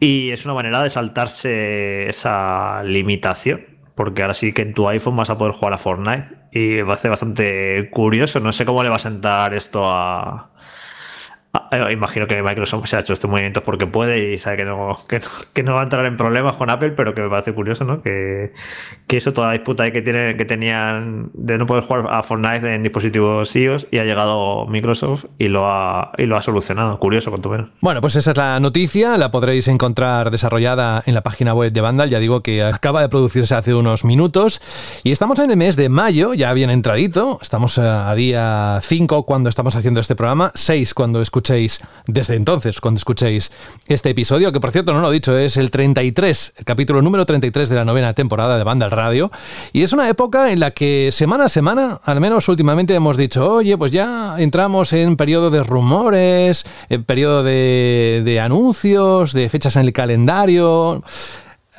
[0.00, 5.16] Y es una manera de saltarse esa limitación porque ahora sí que en tu iPhone
[5.16, 8.38] vas a poder jugar a Fortnite y a ser bastante curioso.
[8.38, 10.51] No sé cómo le va a sentar esto a,
[11.90, 14.98] imagino que Microsoft se ha hecho este movimiento porque puede y sabe que no,
[15.52, 18.02] que no, va a entrar en problemas con Apple, pero que me parece curioso, ¿no?
[18.02, 18.52] Que,
[19.06, 22.74] que eso, toda la disputa que, tiene, que tenían de no poder jugar a Fortnite
[22.74, 26.98] en dispositivos iOS y ha llegado Microsoft y lo ha, y lo ha solucionado.
[26.98, 27.68] Curioso, cuanto menos.
[27.80, 31.80] Bueno, pues esa es la noticia, la podréis encontrar desarrollada en la página web de
[31.82, 34.62] Vandal, ya digo que acaba de producirse hace unos minutos
[35.04, 39.50] y estamos en el mes de mayo, ya bien entradito, estamos a día 5 cuando
[39.50, 43.50] estamos haciendo este programa, 6 cuando escuchamos escuchéis desde entonces, cuando escuchéis
[43.88, 47.26] este episodio, que por cierto no lo he dicho, es el 33, el capítulo número
[47.26, 49.32] 33 de la novena temporada de Banda al Radio.
[49.72, 53.54] Y es una época en la que semana a semana, al menos últimamente, hemos dicho,
[53.54, 59.74] oye, pues ya entramos en periodo de rumores, en periodo de, de anuncios, de fechas
[59.74, 61.02] en el calendario.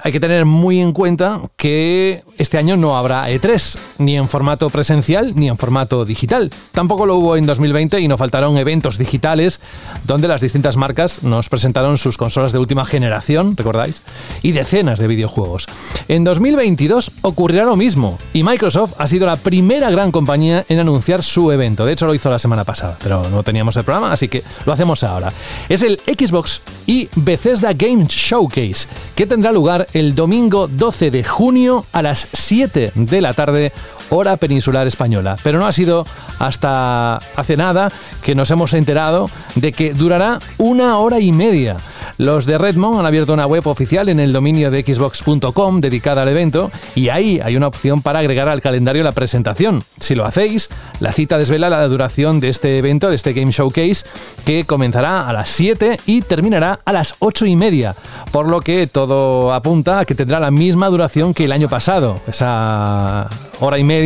[0.05, 4.69] Hay que tener muy en cuenta que este año no habrá E3, ni en formato
[4.69, 6.51] presencial ni en formato digital.
[6.73, 9.61] Tampoco lo hubo en 2020 y no faltaron eventos digitales
[10.03, 14.01] donde las distintas marcas nos presentaron sus consolas de última generación, ¿recordáis?
[14.41, 15.67] Y decenas de videojuegos.
[16.09, 21.23] En 2022 ocurrirá lo mismo y Microsoft ha sido la primera gran compañía en anunciar
[21.23, 21.85] su evento.
[21.85, 24.73] De hecho lo hizo la semana pasada, pero no teníamos el programa, así que lo
[24.73, 25.31] hacemos ahora.
[25.69, 31.85] Es el Xbox y Bethesda Game Showcase, que tendrá lugar el domingo 12 de junio
[31.91, 33.71] a las 7 de la tarde,
[34.13, 35.35] hora peninsular española.
[35.43, 36.05] Pero no ha sido
[36.39, 37.91] hasta hace nada
[38.23, 41.77] que nos hemos enterado de que durará una hora y media.
[42.17, 46.29] Los de Redmond han abierto una web oficial en el dominio de xbox.com dedicada al
[46.29, 49.83] evento y ahí hay una opción para agregar al calendario la presentación.
[49.99, 54.05] Si lo hacéis, la cita desvela la duración de este evento, de este Game Showcase,
[54.45, 57.95] que comenzará a las 7 y terminará a las 8 y media,
[58.31, 62.19] por lo que todo apunta a que tendrá la misma duración que el año pasado,
[62.27, 64.02] esa hora y media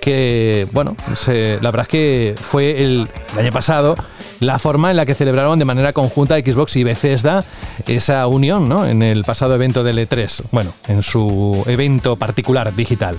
[0.00, 3.96] que, bueno, la verdad es que fue el año pasado
[4.42, 7.44] la forma en la que celebraron de manera conjunta Xbox y Bethesda
[7.86, 8.86] esa unión ¿no?
[8.86, 13.16] en el pasado evento del E3, bueno, en su evento particular digital.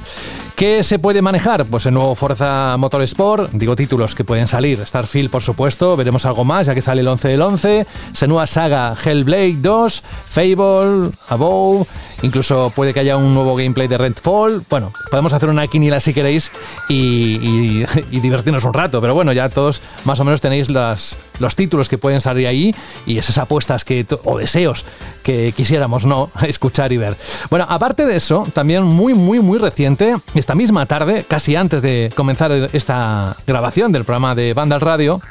[0.55, 1.65] ¿Qué se puede manejar?
[1.65, 6.45] Pues el nuevo Forza Motorsport, digo títulos que pueden salir, Starfield por supuesto, veremos algo
[6.45, 7.87] más ya que sale el 11 del 11,
[8.27, 11.87] nueva saga Hellblade 2, Fable, Above,
[12.21, 16.13] incluso puede que haya un nuevo gameplay de Redfall, bueno, podemos hacer una quiniela si
[16.13, 16.51] queréis
[16.87, 21.89] y divertirnos un rato, pero bueno, ya todos más o menos tenéis las los títulos
[21.89, 24.85] que pueden salir ahí y esas apuestas que, o deseos
[25.23, 27.17] que quisiéramos no escuchar y ver.
[27.49, 32.11] Bueno, aparte de eso, también muy, muy, muy reciente, esta misma tarde, casi antes de
[32.15, 35.21] comenzar esta grabación del programa de Banda Radio,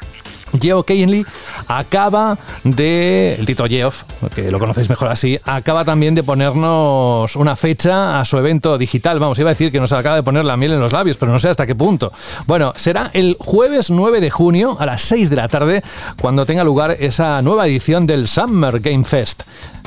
[0.59, 1.25] Geoff Keighley
[1.67, 4.03] acaba de, el Tito Geoff,
[4.35, 9.19] que lo conocéis mejor así, acaba también de ponernos una fecha a su evento digital.
[9.19, 11.31] Vamos, iba a decir que nos acaba de poner la miel en los labios, pero
[11.31, 12.11] no sé hasta qué punto.
[12.45, 15.83] Bueno, será el jueves 9 de junio a las 6 de la tarde
[16.21, 19.43] cuando tenga lugar esa nueva edición del Summer Game Fest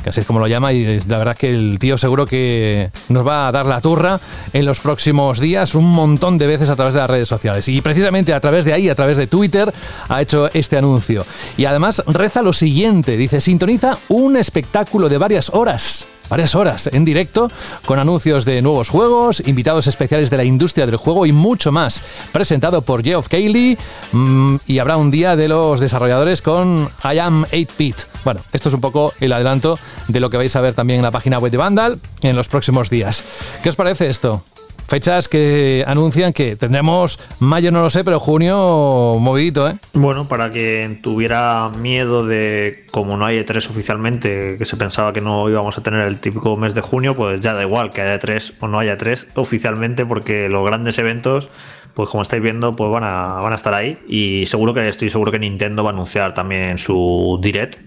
[0.08, 3.48] así es como lo llama, y la verdad que el tío seguro que nos va
[3.48, 4.20] a dar la turra
[4.52, 7.68] en los próximos días un montón de veces a través de las redes sociales.
[7.68, 9.72] Y precisamente a través de ahí, a través de Twitter,
[10.08, 11.24] ha hecho este anuncio.
[11.56, 17.04] Y además reza lo siguiente, dice, sintoniza un espectáculo de varias horas varias horas en
[17.04, 17.50] directo
[17.84, 22.02] con anuncios de nuevos juegos, invitados especiales de la industria del juego y mucho más.
[22.32, 23.78] Presentado por Geoff Cayley
[24.12, 27.96] mm, y habrá un día de los desarrolladores con I Am 8-Bit.
[28.24, 31.04] Bueno, esto es un poco el adelanto de lo que vais a ver también en
[31.04, 33.22] la página web de Vandal en los próximos días.
[33.62, 34.42] ¿Qué os parece esto?
[34.86, 39.76] Fechas que anuncian que tendremos mayo, no lo sé, pero junio movidito, ¿eh?
[39.94, 45.20] Bueno, para quien tuviera miedo de, como no hay E3 oficialmente, que se pensaba que
[45.20, 48.20] no íbamos a tener el típico mes de junio, pues ya da igual que haya
[48.20, 51.50] E3 o no haya E3 oficialmente, porque los grandes eventos,
[51.94, 53.98] pues como estáis viendo, pues van a, van a estar ahí.
[54.06, 57.78] Y seguro que estoy seguro que Nintendo va a anunciar también su Direct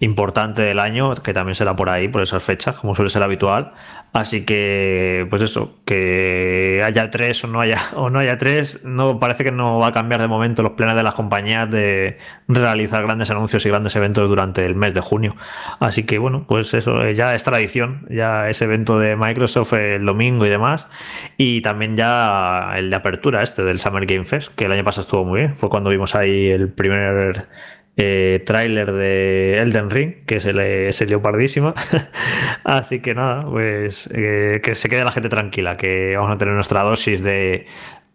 [0.00, 3.72] importante del año, que también será por ahí, por esas fechas, como suele ser habitual.
[4.12, 9.20] Así que, pues eso, que haya tres o no haya, o no haya tres, no,
[9.20, 13.04] parece que no va a cambiar de momento los planes de las compañías de realizar
[13.04, 15.36] grandes anuncios y grandes eventos durante el mes de junio.
[15.78, 20.04] Así que, bueno, pues eso eh, ya es tradición, ya ese evento de Microsoft el
[20.04, 20.88] domingo y demás.
[21.36, 25.02] Y también ya el de apertura este del Summer Game Fest, que el año pasado
[25.02, 25.56] estuvo muy bien.
[25.56, 27.48] Fue cuando vimos ahí el primer
[27.96, 31.74] eh, tráiler de Elden Ring, que se le, se leopardísima.
[32.64, 36.54] Así que nada, pues eh, que se quede la gente tranquila, que vamos a tener
[36.54, 37.66] nuestra dosis de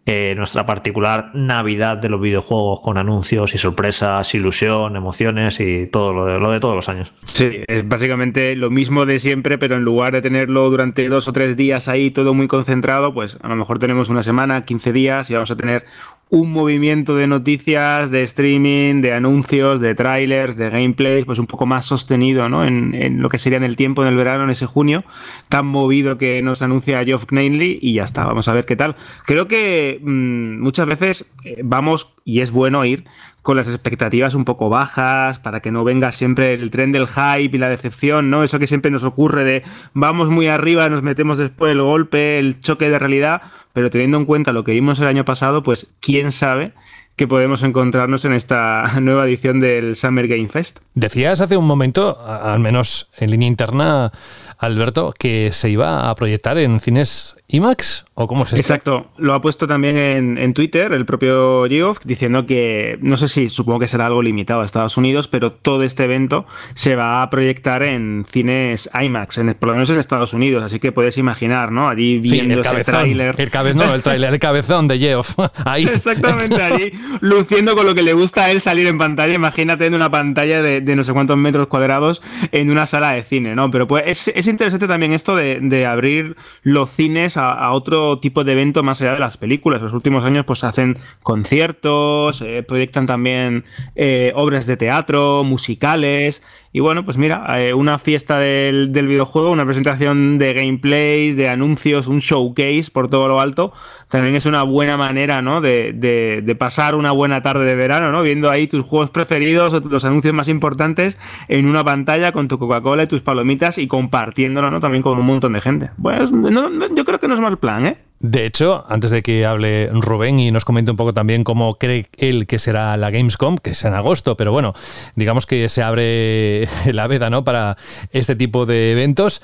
[0.08, 6.12] eh, nuestra particular Navidad de los videojuegos con anuncios y sorpresas, ilusión, emociones y todo
[6.12, 7.12] lo de, lo de todos los años.
[7.24, 11.32] Sí, es básicamente lo mismo de siempre, pero en lugar de tenerlo durante dos o
[11.32, 15.28] tres días ahí todo muy concentrado, pues a lo mejor tenemos una semana, 15 días
[15.28, 15.84] y vamos a tener
[16.28, 21.66] un movimiento de noticias, de streaming, de anuncios, de trailers, de gameplay, pues un poco
[21.66, 22.64] más sostenido, ¿no?
[22.64, 25.04] En, lo que sería en el tiempo, en el verano, en ese junio,
[25.48, 28.96] tan movido que nos anuncia Geoff Kneinley y ya está, vamos a ver qué tal.
[29.24, 33.04] Creo que mm, muchas veces eh, vamos, y es bueno ir
[33.42, 37.56] con las expectativas un poco bajas, para que no venga siempre el tren del hype
[37.56, 38.42] y la decepción, ¿no?
[38.42, 39.62] Eso que siempre nos ocurre de
[39.94, 43.42] vamos muy arriba, nos metemos después el golpe, el choque de realidad,
[43.72, 46.72] pero teniendo en cuenta lo que vimos el año pasado, pues quién sabe
[47.16, 50.80] que podemos encontrarnos en esta nueva edición del Summer Game Fest.
[50.94, 54.12] Decías hace un momento, al menos en línea interna,
[54.58, 58.60] Alberto, que se iba a proyectar en cines IMAX o cómo es esto?
[58.60, 63.48] Exacto, lo ha puesto también en, Twitter el propio Geoff diciendo que no sé si
[63.48, 67.30] supongo que será algo limitado a Estados Unidos, pero todo este evento se va a
[67.30, 71.70] proyectar en cines IMAX, en, por lo menos en Estados Unidos, así que puedes imaginar,
[71.70, 71.88] ¿no?
[71.88, 73.36] Allí viendo ese tráiler.
[73.38, 75.38] El no, el el cabezón de Geoff.
[75.64, 75.84] Ahí.
[75.84, 79.34] Exactamente, allí luciendo con lo que le gusta a él salir en pantalla.
[79.34, 82.22] Imagínate en una pantalla de, no sé cuántos metros cuadrados
[82.52, 83.70] en una sala de cine, ¿no?
[83.70, 88.52] Pero pues es, interesante también esto de, de abrir los cines a, otro tipo de
[88.52, 89.82] evento más allá de las películas.
[89.82, 93.64] Los últimos años pues hacen conciertos, eh, proyectan también
[93.94, 96.42] eh, obras de teatro, musicales.
[96.76, 102.06] Y bueno, pues mira, eh, una fiesta del, videojuego, una presentación de gameplays, de anuncios,
[102.06, 103.72] un showcase por todo lo alto,
[104.10, 105.62] también es una buena manera, ¿no?
[105.62, 108.20] De, pasar una buena tarde de verano, ¿no?
[108.20, 111.18] Viendo ahí tus juegos preferidos o los anuncios más importantes
[111.48, 114.78] en una pantalla con tu Coca-Cola y tus palomitas y compartiéndolo, ¿no?
[114.78, 115.88] También con un montón de gente.
[116.02, 117.96] Pues yo creo que no es mal plan, ¿eh?
[118.18, 122.08] De hecho, antes de que hable Rubén y nos comente un poco también cómo cree
[122.16, 124.74] él que será la Gamescom, que es en agosto, pero bueno,
[125.16, 127.44] digamos que se abre la veda ¿no?
[127.44, 127.76] para
[128.12, 129.42] este tipo de eventos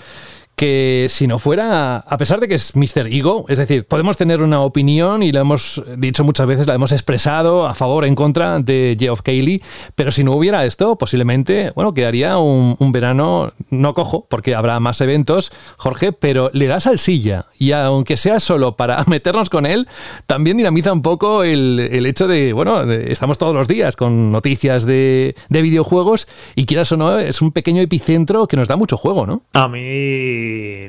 [0.57, 3.09] que si no fuera, a pesar de que es Mr.
[3.09, 6.93] Ego, es decir, podemos tener una opinión y la hemos dicho muchas veces, la hemos
[6.93, 9.63] expresado a favor, en contra de Geoff Cayley,
[9.95, 15.01] pero si no hubiera esto, posiblemente, bueno, quedaría un, verano no cojo, porque habrá más
[15.01, 19.89] eventos, Jorge, pero le da salsilla y aunque sea solo para meternos con él,
[20.27, 25.35] también dinamiza un poco el, hecho de, bueno, estamos todos los días con noticias de,
[25.49, 29.27] de videojuegos y quieras o no, es un pequeño epicentro que nos da mucho juego,
[29.27, 29.43] ¿no?
[29.55, 30.42] A mí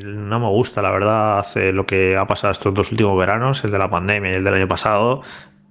[0.04, 3.78] no me gusta, la verdad, lo que ha pasado estos dos últimos veranos, el de
[3.80, 5.22] la pandemia y el del año pasado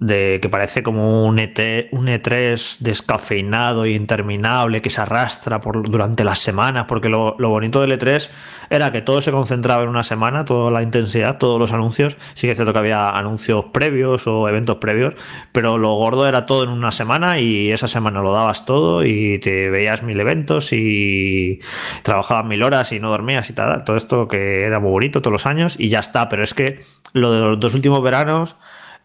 [0.05, 5.89] de que parece como un, e un E3 descafeinado e interminable que se arrastra por,
[5.89, 8.29] durante las semanas, porque lo, bonito del E3
[8.69, 12.17] era que todo se concentraba en una semana, toda la intensidad, todos los anuncios.
[12.33, 15.13] Sí que es cierto que había anuncios previos o eventos previos,
[15.53, 19.39] pero lo gordo era todo en una semana y esa semana lo dabas todo y
[19.39, 21.61] te veías mil eventos y
[22.01, 23.85] trabajabas mil horas y no dormías y tal.
[23.85, 26.83] Todo esto que era muy bonito todos los años y ya está, pero es que
[27.13, 28.57] lo de los dos últimos veranos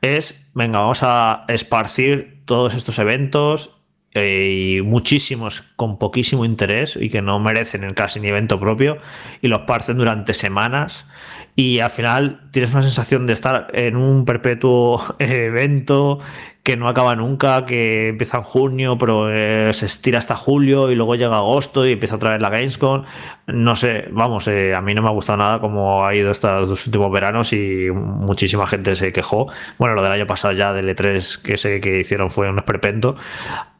[0.03, 3.78] es, venga, vamos a esparcir todos estos eventos
[4.12, 8.99] eh, y muchísimos con poquísimo interés y que no merecen casi ni evento propio
[9.42, 11.07] y los parcen durante semanas.
[11.55, 16.20] Y al final tienes una sensación de estar en un perpetuo evento
[16.69, 20.95] que no acaba nunca, que empieza en junio, pero eh, se estira hasta julio y
[20.97, 23.05] luego llega agosto y empieza otra vez la Gamescom.
[23.47, 26.69] No sé, vamos, eh, a mí no me ha gustado nada cómo ha ido estos
[26.69, 29.47] dos últimos veranos y muchísima gente se quejó.
[29.79, 33.16] Bueno, lo del año pasado ya del E3 que sé que hicieron fue un esperpento.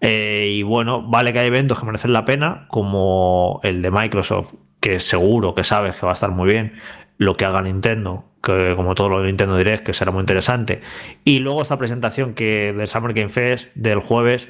[0.01, 4.55] Eh, y bueno, vale que hay eventos que merecen la pena, como el de Microsoft,
[4.81, 6.73] que seguro que sabes que va a estar muy bien
[7.19, 10.81] lo que haga Nintendo, que como todo lo de Nintendo Direct, que será muy interesante.
[11.25, 14.49] Y luego esta presentación que del Summer Game Fest del jueves,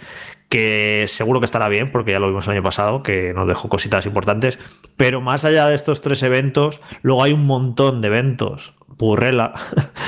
[0.49, 3.69] que seguro que estará bien, porque ya lo vimos el año pasado, que nos dejó
[3.69, 4.59] cositas importantes.
[4.97, 9.55] Pero más allá de estos tres eventos, luego hay un montón de eventos, burrela,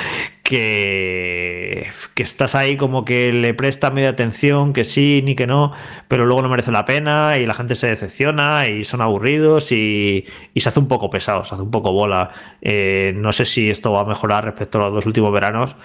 [0.50, 5.72] que, estás ahí como que le presta media atención, que sí, ni que no,
[6.08, 10.24] pero luego no merece la pena y la gente se decepciona y son aburridos y,
[10.56, 12.30] se hace un poco pesado, se hace un poco bola.
[12.62, 15.76] Eh, no sé si esto va a mejorar respecto a los dos últimos veranos,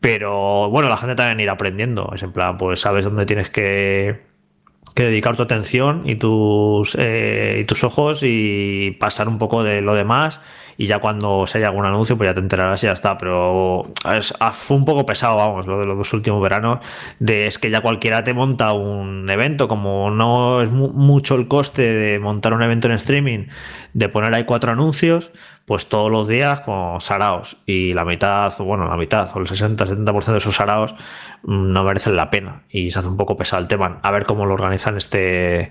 [0.00, 2.10] pero bueno, la gente también irá aprendiendo.
[2.14, 4.24] Es en plan, pues sabes dónde tienes que
[4.94, 9.82] que dedicar tu atención y tus, eh, y tus ojos y pasar un poco de
[9.82, 10.40] lo demás
[10.78, 13.82] y ya cuando se haya algún anuncio pues ya te enterarás y ya está, pero
[14.04, 16.80] ah, fue un poco pesado, vamos, lo de los dos últimos veranos,
[17.18, 21.82] de es que ya cualquiera te monta un evento, como no es mucho el coste
[21.82, 23.46] de montar un evento en streaming,
[23.92, 25.32] de poner ahí cuatro anuncios,
[25.66, 27.56] pues todos los días con saraos.
[27.66, 30.94] Y la mitad, bueno, la mitad o el 60-70% de esos saraos
[31.42, 32.62] mm, no merecen la pena.
[32.70, 33.98] Y se hace un poco pesado el tema.
[34.02, 35.70] A ver cómo lo organizan este,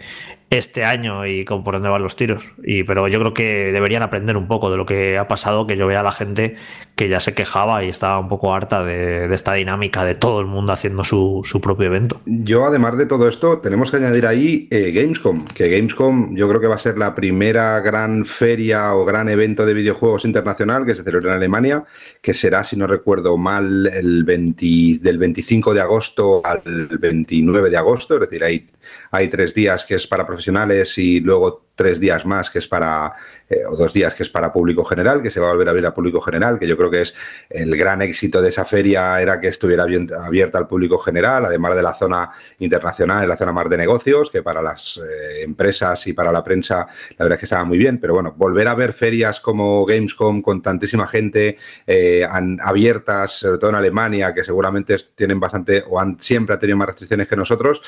[0.50, 2.44] este año y con por dónde van los tiros.
[2.64, 5.76] Y, pero yo creo que deberían aprender un poco de lo que ha pasado, que
[5.76, 6.56] yo vea a la gente
[6.96, 10.46] que ya se quejaba y estaba un poco harta de, esta dinámica de todo el
[10.46, 12.22] mundo haciendo su, propio evento.
[12.26, 16.62] Yo, además de todo esto, tenemos que añadir ahí eh, Gamescom, que Gamescom yo creo
[16.62, 20.96] que va a ser la primera gran feria o gran evento de videojuegos internacional que
[20.96, 21.84] se celebra en Alemania,
[22.22, 26.62] que será, si no recuerdo mal, el 20, del 25 de agosto al
[27.00, 28.68] 29 de agosto, es decir, hay
[29.12, 33.14] hay tres días que es para profesionales y luego tres días más que es para
[33.48, 35.72] eh, o dos días que es para público general, que se va a volver a
[35.72, 37.14] abrir a público general, que yo creo que es
[37.48, 41.84] el gran éxito de esa feria era que estuviera abierta al público general, además de
[41.84, 46.32] la zona internacional, la zona más de negocios, que para las eh, empresas y para
[46.32, 46.88] la prensa
[47.18, 50.42] la verdad es que estaba muy bien, pero bueno, volver a ver ferias como Gamescom
[50.42, 52.26] con tantísima gente eh,
[52.62, 56.88] abiertas, sobre todo en Alemania, que seguramente tienen bastante o han siempre ha tenido más
[56.88, 57.82] restricciones que nosotros,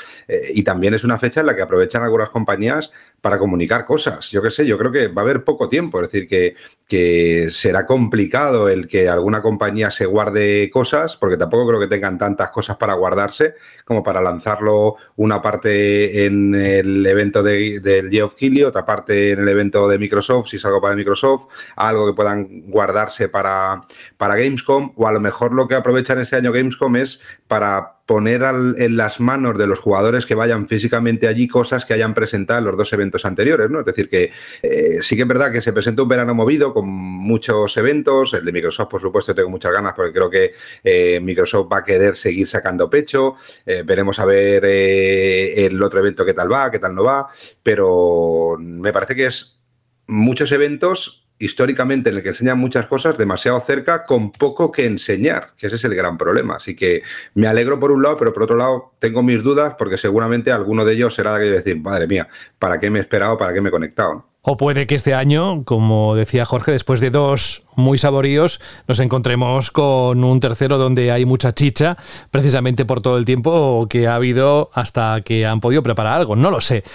[0.53, 2.91] y también es una fecha en la que aprovechan algunas compañías
[3.21, 4.29] para comunicar cosas.
[4.31, 6.55] Yo qué sé, yo creo que va a haber poco tiempo, es decir, que,
[6.87, 12.17] que será complicado el que alguna compañía se guarde cosas, porque tampoco creo que tengan
[12.17, 13.55] tantas cosas para guardarse
[13.85, 19.39] como para lanzarlo una parte en el evento de, del Geoff Keighley, otra parte en
[19.39, 23.83] el evento de Microsoft, si es algo para Microsoft, algo que puedan guardarse para,
[24.17, 28.41] para Gamescom, o a lo mejor lo que aprovechan ese año Gamescom es para poner
[28.41, 32.65] en las manos de los jugadores que vayan físicamente allí cosas que hayan presentado en
[32.65, 33.81] los dos eventos anteriores, ¿no?
[33.81, 34.31] Es decir, que
[34.61, 38.45] eh, sí que es verdad que se presenta un verano movido con muchos eventos, el
[38.45, 40.53] de Microsoft, por supuesto, tengo muchas ganas porque creo que
[40.85, 43.35] eh, Microsoft va a querer seguir sacando pecho,
[43.65, 47.27] eh, veremos a ver el otro evento qué tal va, qué tal no va,
[47.61, 49.59] pero me parece que es
[50.07, 55.51] muchos eventos históricamente en el que enseñan muchas cosas demasiado cerca con poco que enseñar,
[55.57, 56.55] que ese es el gran problema.
[56.55, 57.03] Así que
[57.35, 60.85] me alegro por un lado, pero por otro lado tengo mis dudas porque seguramente alguno
[60.85, 62.27] de ellos será de que decir, madre mía,
[62.59, 63.37] ¿para qué me he esperado?
[63.37, 64.25] ¿Para qué me he conectado?
[64.49, 69.71] O puede que este año, como decía Jorge, después de dos muy saboríos, nos encontremos
[69.71, 71.97] con un tercero donde hay mucha chicha,
[72.31, 76.37] precisamente por todo el tiempo que ha habido hasta que han podido preparar algo.
[76.37, 76.85] No lo sé.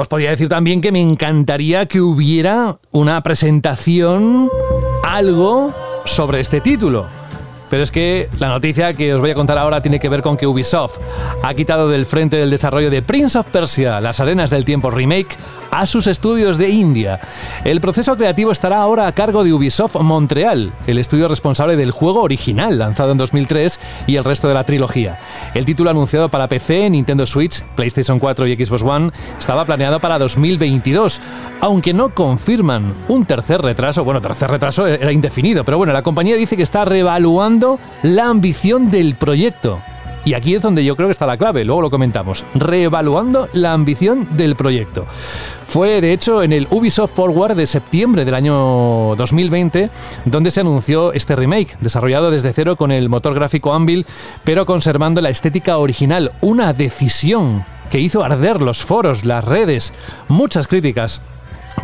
[0.00, 4.48] Os podría decir también que me encantaría que hubiera una presentación,
[5.04, 5.74] algo
[6.06, 7.04] sobre este título.
[7.68, 10.38] Pero es que la noticia que os voy a contar ahora tiene que ver con
[10.38, 10.96] que Ubisoft
[11.42, 15.36] ha quitado del frente del desarrollo de Prince of Persia, Las Arenas del Tiempo Remake,
[15.70, 17.18] a sus estudios de India.
[17.64, 22.22] El proceso creativo estará ahora a cargo de Ubisoft Montreal, el estudio responsable del juego
[22.22, 25.18] original lanzado en 2003 y el resto de la trilogía.
[25.54, 30.18] El título anunciado para PC, Nintendo Switch, PlayStation 4 y Xbox One estaba planeado para
[30.18, 31.20] 2022,
[31.60, 34.04] aunque no confirman un tercer retraso.
[34.04, 38.90] Bueno, tercer retraso era indefinido, pero bueno, la compañía dice que está reevaluando la ambición
[38.90, 39.80] del proyecto.
[40.24, 43.72] Y aquí es donde yo creo que está la clave, luego lo comentamos, reevaluando la
[43.72, 45.06] ambición del proyecto.
[45.66, 49.88] Fue de hecho en el Ubisoft Forward de septiembre del año 2020
[50.24, 54.04] donde se anunció este remake, desarrollado desde cero con el motor gráfico Anvil,
[54.44, 59.92] pero conservando la estética original, una decisión que hizo arder los foros, las redes,
[60.28, 61.20] muchas críticas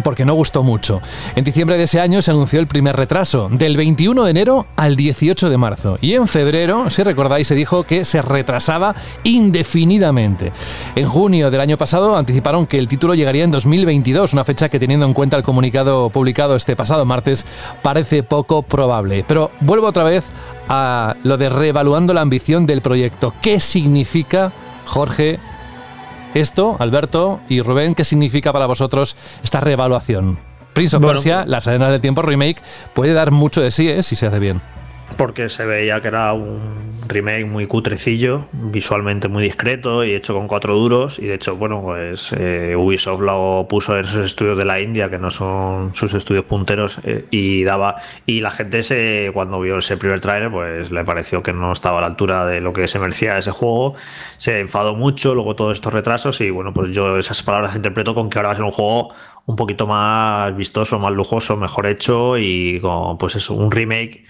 [0.03, 1.01] porque no gustó mucho.
[1.35, 4.97] En diciembre de ese año se anunció el primer retraso, del 21 de enero al
[4.97, 5.99] 18 de marzo.
[6.01, 8.95] Y en febrero, si recordáis, se dijo que se retrasaba
[9.25, 10.53] indefinidamente.
[10.95, 14.79] En junio del año pasado anticiparon que el título llegaría en 2022, una fecha que
[14.79, 17.45] teniendo en cuenta el comunicado publicado este pasado martes
[17.83, 19.25] parece poco probable.
[19.27, 20.31] Pero vuelvo otra vez
[20.69, 23.33] a lo de reevaluando la ambición del proyecto.
[23.41, 24.53] ¿Qué significa,
[24.85, 25.39] Jorge,
[26.35, 30.39] esto, Alberto y Rubén, ¿qué significa para vosotros esta reevaluación?
[30.73, 32.61] Prince of Persia, Las Arenas del Tiempo Remake,
[32.95, 34.03] puede dar mucho de sí ¿eh?
[34.03, 34.61] si se hace bien
[35.17, 40.49] porque se veía que era un remake muy cutrecillo, visualmente muy discreto y hecho con
[40.49, 41.19] cuatro duros.
[41.19, 45.09] Y de hecho, bueno, pues eh, Ubisoft lo puso en esos estudios de la India,
[45.09, 47.97] que no son sus estudios punteros, eh, y daba.
[48.27, 51.99] Y la gente se, cuando vio ese primer trailer, pues le pareció que no estaba
[51.99, 53.95] a la altura de lo que se merecía ese juego.
[54.37, 58.29] Se enfadó mucho, luego todos estos retrasos, y bueno, pues yo esas palabras interpreto con
[58.29, 59.15] que ahora va a ser un juego
[59.47, 64.25] un poquito más vistoso, más lujoso, mejor hecho, y con pues eso, un remake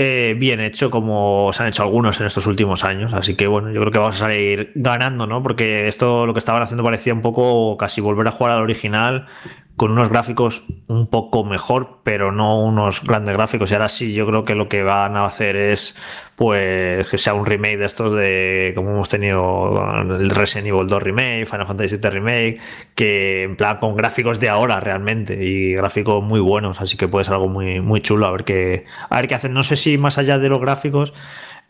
[0.00, 3.12] eh, bien hecho como se han hecho algunos en estos últimos años.
[3.14, 5.42] Así que bueno, yo creo que vamos a salir ganando, ¿no?
[5.42, 9.26] Porque esto lo que estaban haciendo parecía un poco casi volver a jugar al original
[9.78, 13.70] con unos gráficos un poco mejor, pero no unos grandes gráficos.
[13.70, 15.96] Y ahora sí, yo creo que lo que van a hacer es
[16.34, 21.02] pues que sea un remake de estos de como hemos tenido el Resident Evil 2
[21.02, 22.60] remake, Final Fantasy VII remake,
[22.94, 27.24] que en plan con gráficos de ahora realmente y gráficos muy buenos, así que puede
[27.24, 29.54] ser algo muy muy chulo a ver qué a ver qué hacen.
[29.54, 31.14] No sé si más allá de los gráficos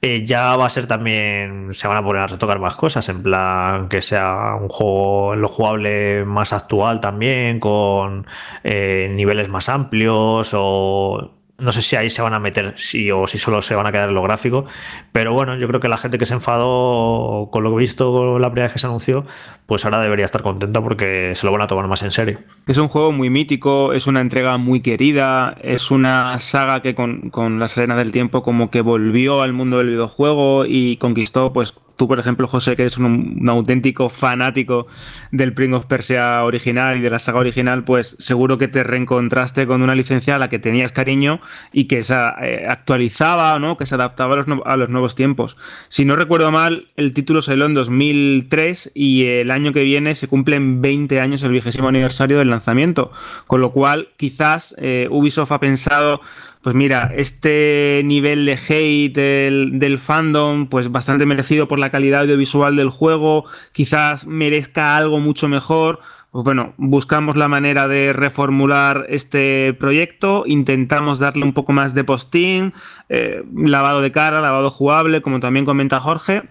[0.00, 3.22] eh, ya va a ser también, se van a poner a retocar más cosas, en
[3.22, 8.26] plan que sea un juego lo jugable más actual también, con
[8.62, 13.26] eh, niveles más amplios o no sé si ahí se van a meter sí o
[13.26, 14.66] si solo se van a quedar en lo gráfico,
[15.10, 18.38] pero bueno, yo creo que la gente que se enfadó con lo que he visto
[18.38, 19.26] la primera vez que se anunció,
[19.66, 22.38] pues ahora debería estar contenta porque se lo van a tomar más en serio.
[22.68, 27.30] Es un juego muy mítico, es una entrega muy querida, es una saga que con,
[27.30, 31.74] con la Serena del Tiempo como que volvió al mundo del videojuego y conquistó pues
[31.98, 34.86] tú, por ejemplo, José, que eres un, auténtico fanático
[35.32, 39.66] del Prince of Persia original y de la saga original, pues seguro que te reencontraste
[39.66, 41.40] con una licencia a la que tenías cariño
[41.72, 43.76] y que se eh, actualizaba, ¿no?
[43.76, 44.34] que se adaptaba
[44.64, 45.56] a los, nuevos tiempos.
[45.88, 50.28] Si no recuerdo mal, el título salió en 2003 y el año que viene se
[50.28, 53.10] cumplen 20 años el vigésimo aniversario del lanzamiento,
[53.48, 56.20] con lo cual quizás eh, Ubisoft ha pensado
[56.68, 62.76] pues mira, este nivel de hate del, fandom, pues bastante merecido por la calidad audiovisual
[62.76, 66.00] del juego, quizás merezca algo mucho mejor.
[66.30, 72.04] Pues bueno, buscamos la manera de reformular este proyecto, intentamos darle un poco más de
[72.04, 72.74] postín,
[73.08, 76.50] eh, lavado de cara, lavado jugable, como también comenta Jorge,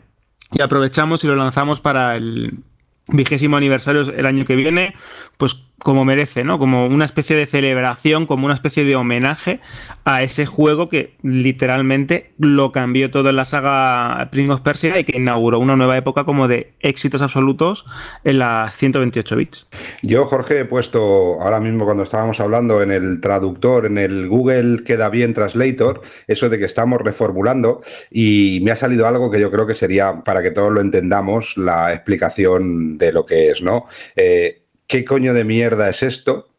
[0.52, 2.64] y aprovechamos y lo lanzamos para el
[3.08, 4.96] vigésimo aniversario el año que viene,
[5.38, 6.60] pues como merece, ¿no?
[6.60, 9.62] Como una especie de celebración, como una especie de homenaje
[10.04, 15.06] a ese juego que literalmente lo cambió todo en la saga Prince of Persia y
[15.06, 17.86] que inauguró una nueva época como de éxitos absolutos
[18.26, 19.68] en las 128 bits.
[20.02, 24.84] Yo, Jorge, he puesto ahora mismo cuando estábamos hablando en el traductor, en el Google
[24.84, 27.82] Queda Bien Translator, eso de que estamos reformulando
[28.12, 31.56] y me ha salido algo que yo creo que sería, para que todos lo entendamos,
[31.56, 33.86] la explicación de lo que es, ¿no?
[34.18, 36.50] Eh, ¿qué coño de mierda es esto?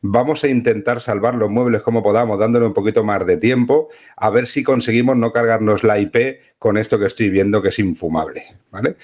[0.00, 4.30] Vamos a intentar salvar los muebles como podamos, dándole un poquito más de tiempo, a
[4.30, 8.44] ver si conseguimos no cargarnos la IP con esto que estoy viendo que es infumable.
[8.70, 8.96] ¿vale?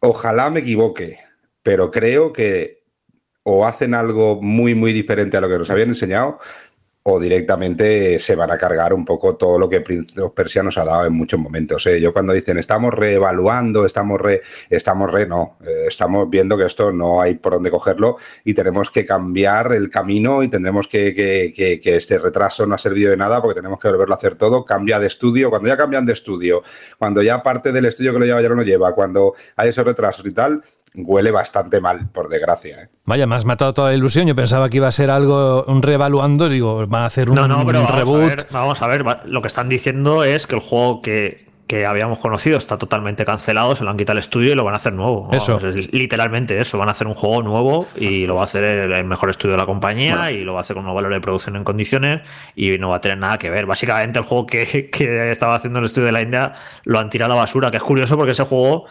[0.00, 1.18] Ojalá me equivoque,
[1.62, 2.82] pero creo que
[3.44, 6.40] o hacen algo muy, muy diferente a lo que nos habían enseñado,
[7.06, 10.78] o directamente se van a cargar un poco todo lo que Prince of Persia nos
[10.78, 11.86] ha dado en muchos momentos.
[11.86, 12.00] ¿eh?
[12.00, 14.40] Yo cuando dicen estamos reevaluando, estamos re,
[14.70, 18.90] estamos re, no, eh, estamos viendo que esto no hay por dónde cogerlo y tenemos
[18.90, 23.18] que cambiar el camino y tendremos que, que, que, este retraso no ha servido de
[23.18, 26.14] nada porque tenemos que volverlo a hacer todo, cambia de estudio, cuando ya cambian de
[26.14, 26.62] estudio,
[26.98, 29.84] cuando ya parte del estudio que lo lleva ya no lo lleva, cuando hay esos
[29.84, 30.64] retrasos y tal,
[30.94, 32.82] huele bastante mal, por desgracia.
[32.82, 32.88] ¿eh?
[33.04, 34.26] Vaya, me has matado toda la ilusión.
[34.26, 36.48] Yo pensaba que iba a ser algo, un reevaluando.
[36.48, 38.50] Digo, van a hacer un, no, no, pero reboot.
[38.52, 41.44] Vamos a, ver, lo que están diciendo es que el juego que,
[41.84, 44.76] habíamos conocido está totalmente cancelado, se lo han quitado el estudio y lo van a
[44.76, 45.28] hacer nuevo.
[45.32, 45.58] Eso.
[45.90, 49.28] literalmente eso, van a hacer un juego nuevo y lo va a hacer el, mejor
[49.28, 51.64] estudio de la compañía y lo va a hacer con un valor de producción en
[51.64, 52.20] condiciones
[52.54, 53.66] y no va a tener nada que ver.
[53.66, 56.52] Básicamente el juego que, que estaba haciendo el estudio de la India
[56.84, 58.86] lo han tirado a la basura, que es curioso porque ese juego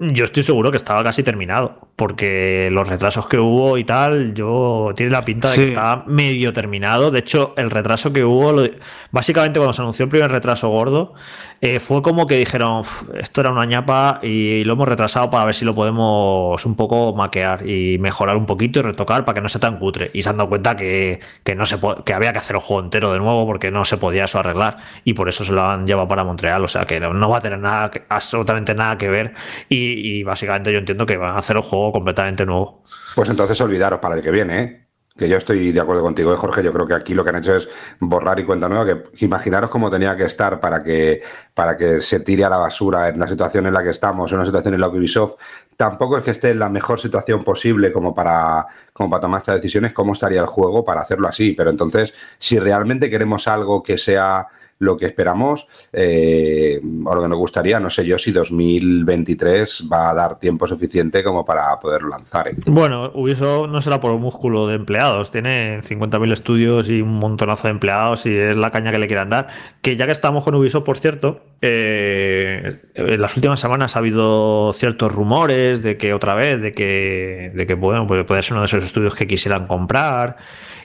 [0.00, 4.92] yo estoy seguro que estaba casi terminado, porque los retrasos que hubo y tal, yo
[4.94, 7.10] tiene la pinta de que estaba medio terminado.
[7.10, 8.62] De hecho, el retraso que hubo,
[9.10, 11.14] básicamente cuando se anunció el primer retraso gordo,
[11.60, 12.84] eh, fue como que dijeron,
[13.18, 17.12] esto era una ñapa y lo hemos retrasado para ver si lo podemos un poco
[17.16, 20.12] maquear y mejorar un poquito y retocar para que no sea tan cutre.
[20.14, 21.18] Y se han dado cuenta que,
[21.56, 24.26] no se que había que hacer el juego entero de nuevo porque no se podía
[24.26, 26.62] eso arreglar y por eso se lo han llevado para Montreal.
[26.62, 29.34] O sea que no va a tener nada, absolutamente nada que ver.
[29.68, 32.84] Y y, básicamente yo entiendo que van a hacer un juego completamente nuevo.
[33.14, 34.88] Pues entonces olvidaros para el que viene, ¿eh?
[35.18, 36.62] que yo estoy de acuerdo contigo, ¿eh, Jorge.
[36.62, 37.68] Yo creo que aquí lo que han hecho es
[37.98, 41.20] borrar y cuenta nueva, que, imaginaros cómo tenía que estar para que,
[41.54, 44.38] para que se tire a la basura en la situación en la que estamos, en
[44.38, 45.34] una situación en la que Ubisoft
[45.76, 49.56] tampoco es que esté en la mejor situación posible como para, como para tomar estas
[49.56, 51.52] decisiones, cómo estaría el juego para hacerlo así.
[51.52, 54.46] Pero entonces, si realmente queremos algo que sea
[54.78, 57.80] lo que esperamos eh, o lo que nos gustaría.
[57.80, 62.48] No sé yo si 2023 va a dar tiempo suficiente como para poderlo lanzar.
[62.48, 62.56] ¿eh?
[62.66, 65.30] Bueno, Ubisoft no será por un músculo de empleados.
[65.30, 69.30] Tiene 50.000 estudios y un montonazo de empleados y es la caña que le quieran
[69.30, 69.48] dar.
[69.82, 74.72] Que ya que estamos con Ubisoft, por cierto, eh, en las últimas semanas ha habido
[74.72, 78.66] ciertos rumores de que otra vez, de que, de que bueno, puede ser uno de
[78.66, 80.36] esos estudios que quisieran comprar.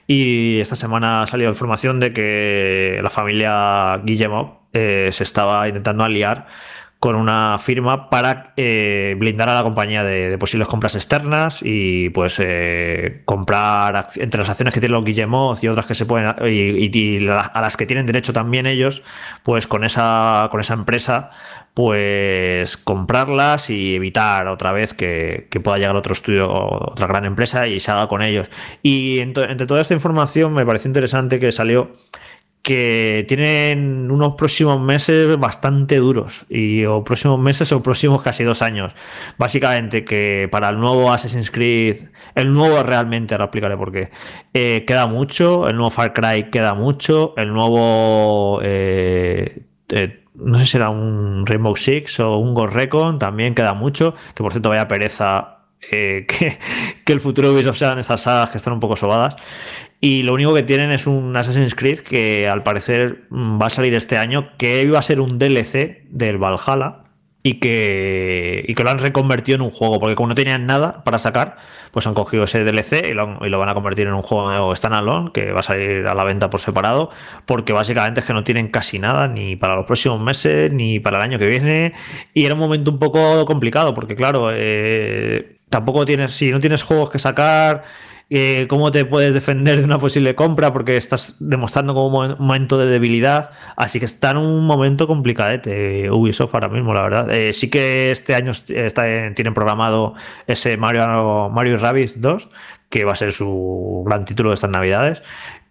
[0.08, 6.04] Y esta semana ha salido información de que la familia Guillemot eh, se estaba intentando
[6.04, 6.48] aliar
[7.04, 12.40] con una firma para eh, blindar a la compañía de, posibles compras externas y pues
[12.42, 17.28] eh, comprar entre las acciones que tienen los Guillemot y otras que se pueden y,
[17.28, 19.04] a las que tienen derecho también ellos
[19.44, 21.32] pues con esa con esa empresa
[21.74, 27.82] pues comprarlas y evitar otra vez que, pueda llegar otro estudio otra gran empresa y
[27.82, 28.50] se haga con ellos.
[28.82, 31.92] Y entre toda esta información me pareció interesante que salió
[32.64, 38.62] que tienen unos próximos meses bastante duros y o próximos meses o próximos casi dos
[38.62, 38.96] años.
[39.38, 41.98] Básicamente que para el nuevo Assassin's Creed,
[42.36, 44.12] el nuevo realmente, ahora explicaré por qué,
[44.54, 48.62] eh, queda mucho, el nuevo Far Cry queda mucho, el nuevo...
[48.64, 53.74] Eh, eh, no sé si era un Rainbow Six o un Ghost Recon, también queda
[53.74, 55.58] mucho, que por cierto vaya pereza
[55.90, 56.26] que,
[57.06, 59.36] que, el futuro de Ubisoft sean estas sagas que están un poco sobadas.
[60.06, 63.70] Y lo único que tienen es un Assassin's Creed que al parecer mm, va a
[63.70, 67.06] salir este año, que iba a ser un DLC del Valhalla
[67.42, 71.06] y que, y que lo han reconvertido en un juego, porque como no tenían nada
[71.06, 71.56] para sacar,
[71.92, 74.76] pues han cogido ese DLC y lo, y lo van a convertir en un juego
[74.76, 77.10] standalone que va a salir a la venta por separado,
[77.46, 81.16] porque básicamente es que no tienen casi nada, ni para los próximos meses, ni para
[81.16, 81.94] el año que viene,
[82.34, 86.84] y era un momento un poco complicado, porque claro, eh, tampoco tienes, si no tienes
[86.84, 87.84] juegos que sacar
[88.30, 92.78] eh, cómo te puedes defender de una posible compra porque estás demostrando como un momento
[92.78, 93.52] de debilidad.
[93.76, 97.32] Así que está en un momento complicadete Ubisoft ahora mismo, la verdad.
[97.32, 99.04] Eh, sí que este año está,
[99.34, 100.16] tienen programado
[100.48, 102.50] ese Mario, Mario Rabbids 2,
[102.90, 105.22] que va a ser su gran título de estas navidades.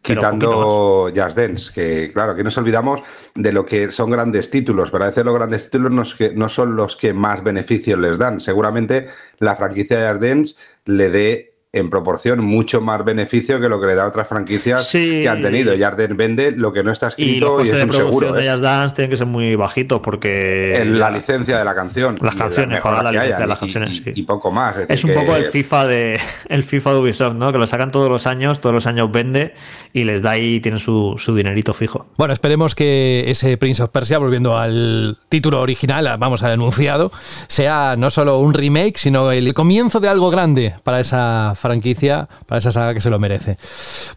[0.03, 3.03] Quitando Just Dance, que claro, aquí nos olvidamos
[3.37, 6.03] de lo que son grandes títulos, pero a veces los grandes títulos no,
[6.35, 8.41] no son los que más beneficios les dan.
[8.41, 10.55] Seguramente la franquicia de Just Dance
[10.87, 14.91] le dé en proporción mucho más beneficio que lo que le da a otras franquicias
[14.93, 15.75] que han tenido.
[15.75, 18.33] Yarden vende lo que no está escrito y, es de un seguro.
[18.35, 18.59] de ¿eh?
[18.59, 22.85] Dance tienen que ser muy bajitos porque en la licencia de la canción, las canciones,
[22.85, 24.77] la, licencia de las canciones, y, poco más.
[24.87, 26.21] Es, un poco el FIFA de
[26.51, 27.51] el FIFA de Ubisoft, ¿no?
[27.53, 29.55] Que lo sacan todos los años, todos los años vende
[29.95, 32.05] y les da ahí tienen su, su dinerito fijo.
[32.19, 37.13] Bueno, esperemos que ese Prince of Persia, volviendo al título original, vamos al enunciado,
[37.49, 42.59] sea no solo un remake, sino el comienzo de algo grande para esa franquicia, para
[42.59, 43.57] esa saga que se lo merece.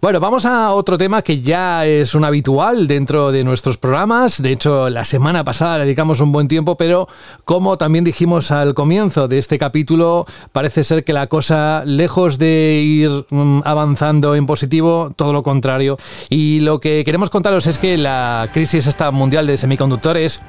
[0.01, 4.41] Bueno, vamos a otro tema que ya es un habitual dentro de nuestros programas.
[4.41, 7.07] De hecho, la semana pasada le dedicamos un buen tiempo, pero
[7.45, 12.81] como también dijimos al comienzo de este capítulo, parece ser que la cosa, lejos de
[12.83, 15.97] ir mm, avanzando en positivo, todo lo contrario.
[16.29, 20.39] Y lo que queremos contaros es que la crisis esta mundial de semiconductores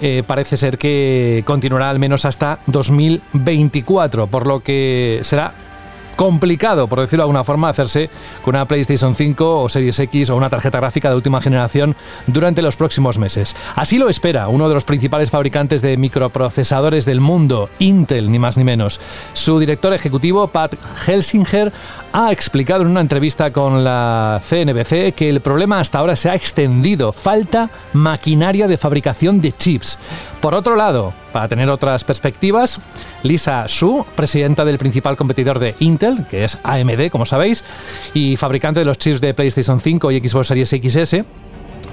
[0.00, 5.54] eh, parece ser que continuará al menos hasta 2024, por lo que será
[6.18, 8.10] complicado, por decirlo de alguna forma, hacerse
[8.42, 11.94] con una PlayStation 5 o Series X o una tarjeta gráfica de última generación
[12.26, 13.54] durante los próximos meses.
[13.76, 18.56] Así lo espera uno de los principales fabricantes de microprocesadores del mundo, Intel, ni más
[18.56, 18.98] ni menos.
[19.32, 20.74] Su director ejecutivo, Pat
[21.06, 21.72] Helsinger,
[22.12, 26.34] ha explicado en una entrevista con la CNBC que el problema hasta ahora se ha
[26.34, 27.12] extendido.
[27.12, 30.00] Falta maquinaria de fabricación de chips.
[30.40, 32.80] Por otro lado, para tener otras perspectivas,
[33.24, 37.64] Lisa Su, presidenta del principal competidor de Intel, que es AMD, como sabéis,
[38.14, 41.24] y fabricante de los chips de PlayStation 5 y Xbox Series XS,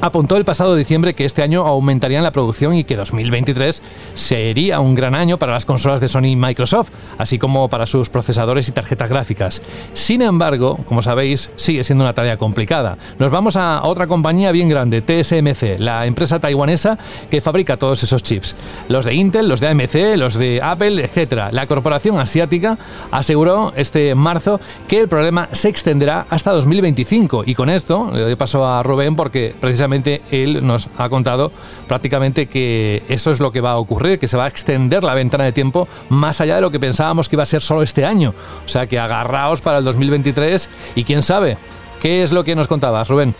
[0.01, 3.81] apuntó el pasado diciembre que este año aumentarían la producción y que 2023
[4.13, 8.09] sería un gran año para las consolas de Sony y Microsoft, así como para sus
[8.09, 9.61] procesadores y tarjetas gráficas.
[9.93, 12.97] Sin embargo, como sabéis, sigue siendo una tarea complicada.
[13.19, 16.97] Nos vamos a otra compañía bien grande, TSMC, la empresa taiwanesa
[17.29, 18.55] que fabrica todos esos chips.
[18.89, 21.49] Los de Intel, los de AMC, los de Apple, etc.
[21.51, 22.77] La corporación asiática
[23.11, 28.35] aseguró este marzo que el problema se extenderá hasta 2025 y con esto le doy
[28.35, 29.84] paso a Rubén porque precisamente
[30.31, 31.51] él nos ha contado
[31.87, 35.13] prácticamente que eso es lo que va a ocurrir, que se va a extender la
[35.13, 38.05] ventana de tiempo más allá de lo que pensábamos que iba a ser solo este
[38.05, 38.33] año.
[38.65, 41.57] O sea que agarraos para el 2023 y quién sabe,
[42.01, 43.35] ¿qué es lo que nos contabas, Rubén?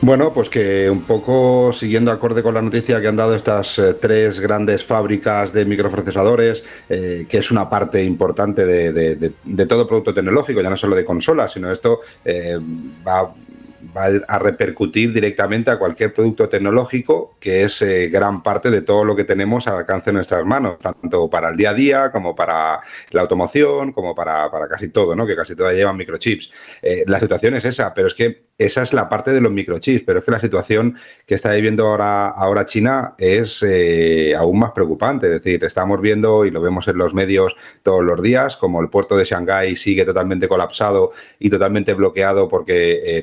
[0.00, 3.94] Bueno, pues que un poco siguiendo acorde con la noticia que han dado estas eh,
[3.94, 10.60] tres grandes fábricas de microprocesadores, eh, que es una parte importante de, todo producto tecnológico,
[10.60, 12.58] ya no solo de consolas, sino esto eh,
[13.06, 13.32] va
[13.96, 19.04] va a repercutir directamente a cualquier producto tecnológico, que es eh, gran parte de todo
[19.04, 22.34] lo que tenemos al alcance de nuestras manos, tanto para el día a día como
[22.34, 22.80] para
[23.10, 25.26] la automoción, como para, casi todo, ¿no?
[25.26, 26.50] que casi todas llevan microchips.
[26.82, 30.04] Eh, la situación es esa, pero es que esa es la parte de los microchips,
[30.04, 30.96] pero es que la situación
[31.26, 35.26] que está viviendo ahora, ahora China es eh, aún más preocupante.
[35.26, 38.88] Es decir, estamos viendo y lo vemos en los medios todos los días, como el
[38.88, 43.22] puerto de Shanghái sigue totalmente colapsado y totalmente bloqueado porque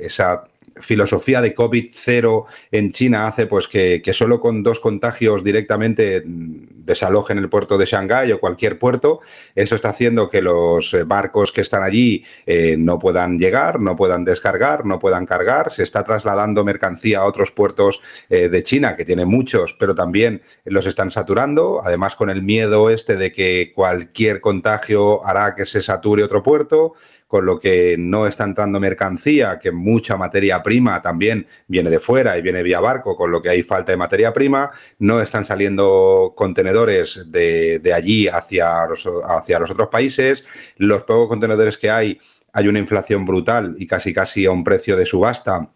[0.00, 0.44] esa
[0.80, 7.38] filosofía de COVID cero en China hace pues que, solo con dos contagios directamente desalojen
[7.38, 9.20] el puerto de Shanghái o cualquier puerto.
[9.54, 13.96] Eso está haciendo que los eh, barcos que están allí eh, no puedan llegar, no
[13.96, 15.72] puedan descargar, no puedan cargar.
[15.72, 20.42] Se está trasladando mercancía a otros puertos eh, de China, que tiene muchos, pero también
[20.64, 21.80] los están saturando.
[21.84, 26.94] Además, con el miedo este de que cualquier contagio hará que se sature otro puerto
[27.34, 32.38] con lo que no está entrando mercancía, que mucha materia prima también viene de fuera
[32.38, 34.70] y viene vía barco, con lo que hay falta de materia prima,
[35.00, 40.44] no están saliendo contenedores de, allí hacia hacia los otros países,
[40.76, 42.20] los pocos contenedores que hay
[42.52, 45.73] hay una inflación brutal y casi casi a un precio de subasta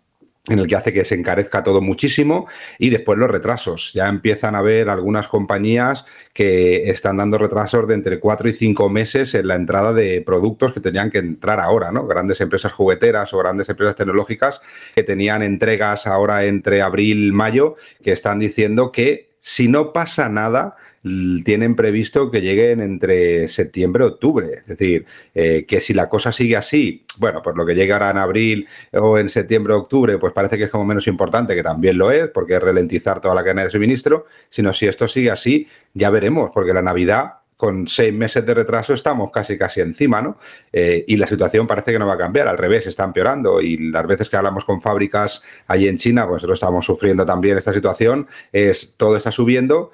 [0.49, 2.47] en el que hace que se encarezca todo muchísimo
[2.79, 3.93] y después los retrasos.
[3.95, 8.89] Ya empiezan a haber algunas compañías que están dando retrasos de entre cuatro y cinco
[8.89, 12.07] meses en la entrada de productos que tenían que entrar ahora, ¿no?
[12.07, 14.61] Grandes empresas jugueteras o grandes empresas tecnológicas
[14.95, 20.29] que tenían entregas ahora entre abril y mayo que están diciendo que si no pasa
[20.29, 24.49] nada, tienen previsto que lleguen entre septiembre y octubre.
[24.53, 28.19] Es decir, eh, que si la cosa sigue así, bueno, pues lo que llegará en
[28.19, 31.99] abril o en septiembre o octubre, pues parece que es como menos importante, que también
[31.99, 35.69] lo es, porque es ralentizar toda la cadena de suministro, sino si esto sigue así,
[35.95, 40.39] ya veremos, porque la Navidad con seis meses de retraso estamos casi casi encima, ¿no?
[40.73, 43.61] Eh, y la situación parece que no va a cambiar, al revés, está empeorando.
[43.61, 47.59] Y las veces que hablamos con fábricas ahí en China, pues nosotros estamos sufriendo también
[47.59, 49.91] esta situación, es todo está subiendo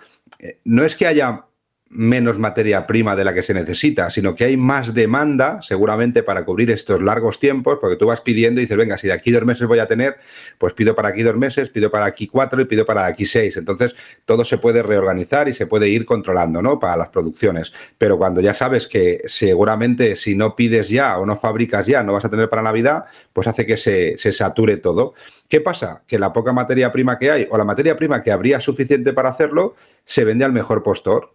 [0.64, 1.46] no es que haya
[1.94, 6.44] menos materia prima de la que se necesita, sino que hay más demanda seguramente para
[6.44, 9.44] cubrir estos largos tiempos, porque tú vas pidiendo y dices, venga, si de aquí dos
[9.44, 10.16] meses voy a tener,
[10.58, 13.56] pues pido para aquí dos meses, pido para aquí cuatro y pido para aquí seis.
[13.56, 16.80] Entonces, todo se puede reorganizar y se puede ir controlando, ¿no?
[16.80, 17.72] Para las producciones.
[17.96, 22.12] Pero cuando ya sabes que seguramente si no pides ya o no fabricas ya, no
[22.12, 25.14] vas a tener para Navidad, pues hace que se, se sature todo.
[25.48, 26.02] ¿Qué pasa?
[26.08, 29.28] Que la poca materia prima que hay o la materia prima que habría suficiente para
[29.28, 31.32] hacerlo, se vende al mejor postor.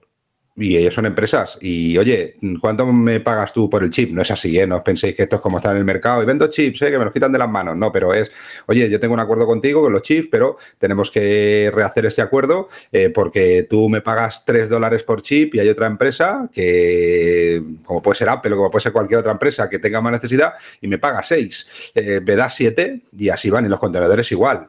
[0.59, 1.57] Y ellos son empresas.
[1.61, 4.11] Y oye, ¿cuánto me pagas tú por el chip?
[4.11, 4.67] No es así, ¿eh?
[4.67, 6.91] No os penséis que esto es como estar en el mercado y vendo chips, ¿eh?
[6.91, 7.77] Que me los quitan de las manos.
[7.77, 8.29] No, pero es,
[8.67, 12.67] oye, yo tengo un acuerdo contigo con los chips, pero tenemos que rehacer este acuerdo
[12.91, 18.01] eh, porque tú me pagas 3 dólares por chip y hay otra empresa que, como
[18.01, 20.87] puede ser Apple o como puede ser cualquier otra empresa que tenga más necesidad y
[20.87, 21.93] me paga 6.
[21.95, 23.65] Eh, me da 7 y así van.
[23.65, 24.67] Y los contenedores igual.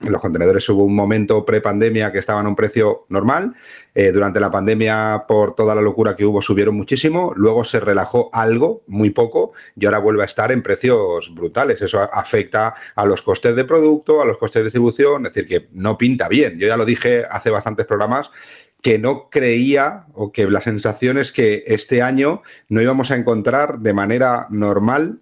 [0.00, 3.54] Los contenedores hubo un momento pre-pandemia que estaban a un precio normal.
[3.94, 7.32] Eh, durante la pandemia, por toda la locura que hubo, subieron muchísimo.
[7.36, 11.80] Luego se relajó algo, muy poco, y ahora vuelve a estar en precios brutales.
[11.80, 15.26] Eso afecta a los costes de producto, a los costes de distribución.
[15.26, 16.58] Es decir, que no pinta bien.
[16.58, 18.30] Yo ya lo dije hace bastantes programas
[18.82, 23.78] que no creía o que la sensación es que este año no íbamos a encontrar
[23.78, 25.20] de manera normal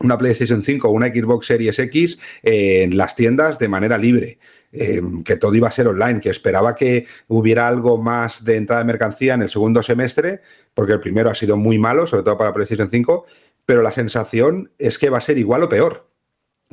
[0.00, 4.38] una PlayStation 5 o una Xbox Series X en las tiendas de manera libre.
[4.72, 8.82] Em, que todo iba a ser online, que esperaba que hubiera algo más de entrada
[8.82, 10.42] de mercancía en el segundo semestre,
[10.74, 13.26] porque el primero ha sido muy malo, sobre todo para PlayStation 5,
[13.66, 16.09] pero la sensación es que va a ser igual o peor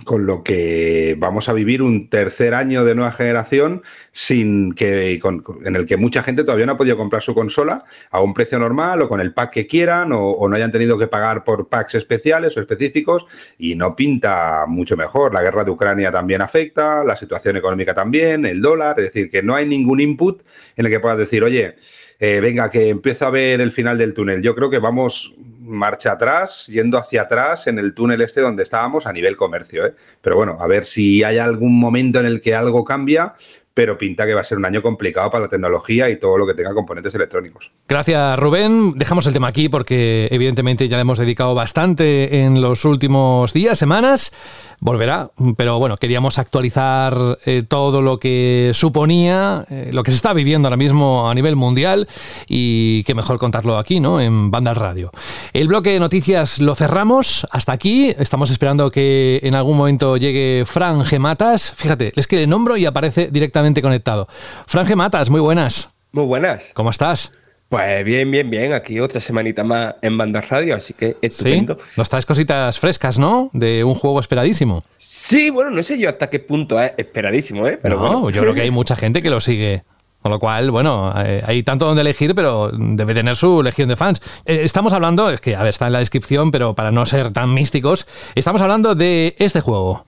[0.03, 3.81] con lo que vamos a vivir un tercer año de nueva generación
[4.11, 5.19] sin que
[5.65, 8.59] en el que mucha gente todavía no ha podido comprar su consola a un precio
[8.59, 11.95] normal o con el pack que quieran o, no hayan tenido que pagar por packs
[11.95, 13.25] especiales o específicos
[13.57, 15.33] y no pinta mucho mejor.
[15.33, 19.41] La guerra de Ucrania también afecta, la situación económica también, el dólar, es decir, que
[19.41, 20.43] no hay ningún input
[20.75, 21.75] en el que puedas decir, oye,
[22.19, 24.41] eh, venga, que empieza a ver el final del túnel.
[24.41, 29.05] Yo creo que vamos marcha atrás, yendo hacia atrás en el túnel este donde estábamos
[29.05, 29.85] a nivel comercio.
[29.85, 29.93] ¿eh?
[30.21, 33.35] Pero bueno, a ver si hay algún momento en el que algo cambia,
[33.73, 36.47] pero pinta que va a ser un año complicado para la tecnología y todo lo
[36.47, 37.71] que tenga componentes electrónicos.
[37.87, 38.93] Gracias, Rubén.
[38.95, 43.77] Dejamos el tema aquí porque evidentemente ya le hemos dedicado bastante en los últimos días,
[43.77, 44.31] semanas.
[44.79, 50.33] Volverá, pero bueno, queríamos actualizar eh, todo lo que suponía, eh, lo que se está
[50.33, 52.07] viviendo ahora mismo a nivel mundial
[52.47, 54.21] y qué mejor contarlo aquí, ¿no?
[54.21, 55.09] En Banda Radio.
[55.53, 58.13] El bloque de noticias lo cerramos hasta aquí.
[58.19, 61.73] Estamos esperando que en algún momento llegue Fran Gematas.
[61.75, 64.27] Fíjate, es que le nombro y aparece directamente conectado.
[64.67, 65.89] Franje Matas, muy buenas.
[66.11, 66.71] Muy buenas.
[66.75, 67.31] ¿Cómo estás?
[67.69, 68.73] Pues bien, bien, bien.
[68.73, 71.75] Aquí otra semanita más en Banda Radio, así que estupendo.
[71.75, 71.91] ¿Sí?
[71.97, 73.49] Nos traes cositas frescas, ¿no?
[73.53, 74.83] De un juego esperadísimo.
[74.97, 77.77] Sí, bueno, no sé yo hasta qué punto es esperadísimo, ¿eh?
[77.81, 79.83] Pero no, yo creo que hay mucha gente que lo sigue.
[80.21, 83.95] Con lo cual, bueno, eh, hay tanto donde elegir, pero debe tener su legión de
[83.95, 84.21] fans.
[84.45, 87.31] Eh, estamos hablando, es que, a ver, está en la descripción, pero para no ser
[87.31, 90.05] tan místicos, estamos hablando de este juego.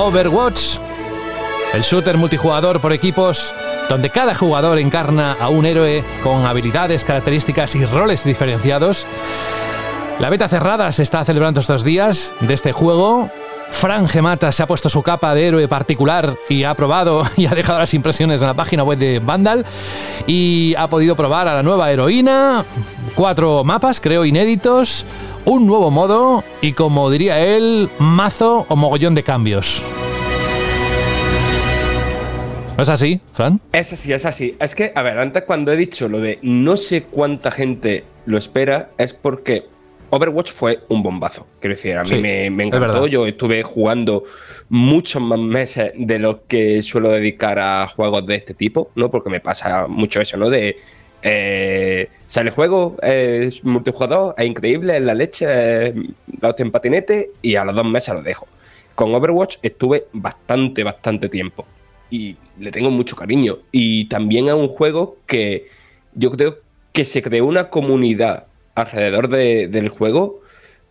[0.00, 0.78] Overwatch,
[1.74, 3.52] el shooter multijugador por equipos
[3.90, 9.06] donde cada jugador encarna a un héroe con habilidades, características y roles diferenciados.
[10.18, 13.28] La beta cerrada se está celebrando estos días de este juego.
[13.70, 17.50] Fran Gemata se ha puesto su capa de héroe particular y ha probado y ha
[17.50, 19.66] dejado las impresiones en la página web de Vandal
[20.26, 22.64] y ha podido probar a la nueva heroína,
[23.14, 25.04] cuatro mapas creo inéditos,
[25.44, 29.82] un nuevo modo y como diría él, mazo o mogollón de cambios.
[32.76, 33.60] ¿No es así, Fran?
[33.72, 34.56] Es así, es así.
[34.58, 38.38] Es que, a ver, antes cuando he dicho lo de no sé cuánta gente lo
[38.38, 39.66] espera, es porque
[40.10, 41.46] Overwatch fue un bombazo.
[41.60, 43.06] Quiero decir, a mí Sí, me, encantó.
[43.06, 44.24] Yo estuve jugando
[44.68, 49.10] muchos más meses de lo que suelo dedicar a juegos de este tipo, ¿no?
[49.10, 50.50] Porque me pasa mucho eso, ¿no?
[50.50, 50.76] De.
[51.22, 55.94] Eh, sale juego, es multijugador, es increíble, es la leche,
[56.40, 58.46] la en patinete, y a los dos meses lo dejo.
[58.94, 61.66] Con Overwatch estuve bastante, bastante tiempo.
[62.10, 63.58] Y le tengo mucho cariño.
[63.70, 65.68] Y también es un juego que
[66.14, 66.58] yo creo
[66.92, 70.40] que se creó una comunidad alrededor de- del juego,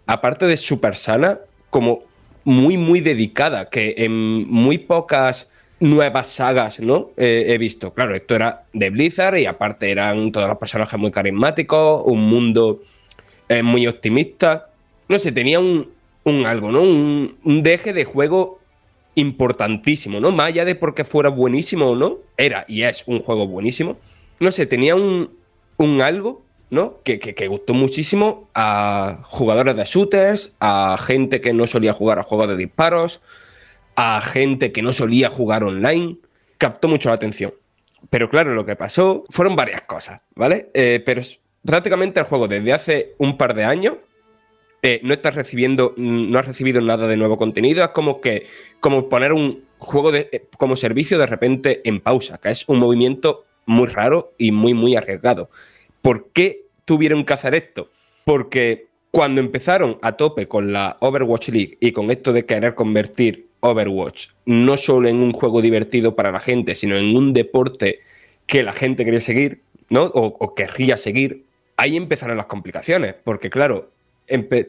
[0.06, 2.04] aparte de súper sana, como
[2.46, 5.50] muy, muy dedicada, que en muy pocas
[5.80, 7.12] nuevas sagas, ¿no?
[7.18, 7.94] Eh, he visto.
[7.94, 12.82] Claro, esto era de Blizzard y aparte eran todos los personajes muy carismáticos, un mundo
[13.48, 14.70] eh, muy optimista.
[15.08, 15.90] No sé, tenía un,
[16.24, 16.82] un algo, ¿no?
[16.82, 18.60] Un, un deje de juego
[19.16, 20.32] importantísimo, ¿no?
[20.32, 23.98] Más allá de porque fuera buenísimo o no, era y es un juego buenísimo.
[24.40, 25.32] No sé, tenía un,
[25.78, 26.96] un algo, ¿no?
[27.04, 32.20] Que, que- que gustó muchísimo a jugadores de shooters, a gente que no solía jugar
[32.20, 33.22] a juegos de disparos,
[34.02, 36.20] a gente que no solía jugar online.
[36.58, 37.54] Captó mucho la atención.
[38.10, 40.70] Pero claro, lo que pasó fueron varias cosas, ¿vale?
[40.74, 41.22] Eh, pero
[41.66, 43.96] prácticamente el juego desde hace un par de años
[44.82, 47.84] eh, no estás recibiendo, no has recibido nada de nuevo contenido.
[47.84, 48.48] Es como que,
[48.80, 52.80] como poner un juego de, eh, como servicio de repente en pausa, que es un
[52.80, 55.50] movimiento muy raro y muy, muy arriesgado.
[56.02, 57.92] ¿Por qué tuvieron que hacer esto?
[58.24, 63.49] Porque cuando empezaron a tope con la Overwatch League y con esto de querer convertir
[63.62, 68.00] Overwatch no solo en un juego divertido para la gente, sino en un deporte
[68.46, 70.04] que la gente quería seguir, ¿no?
[70.06, 71.44] O, querría seguir,
[71.78, 73.92] ahí empezaron las complicaciones, porque claro,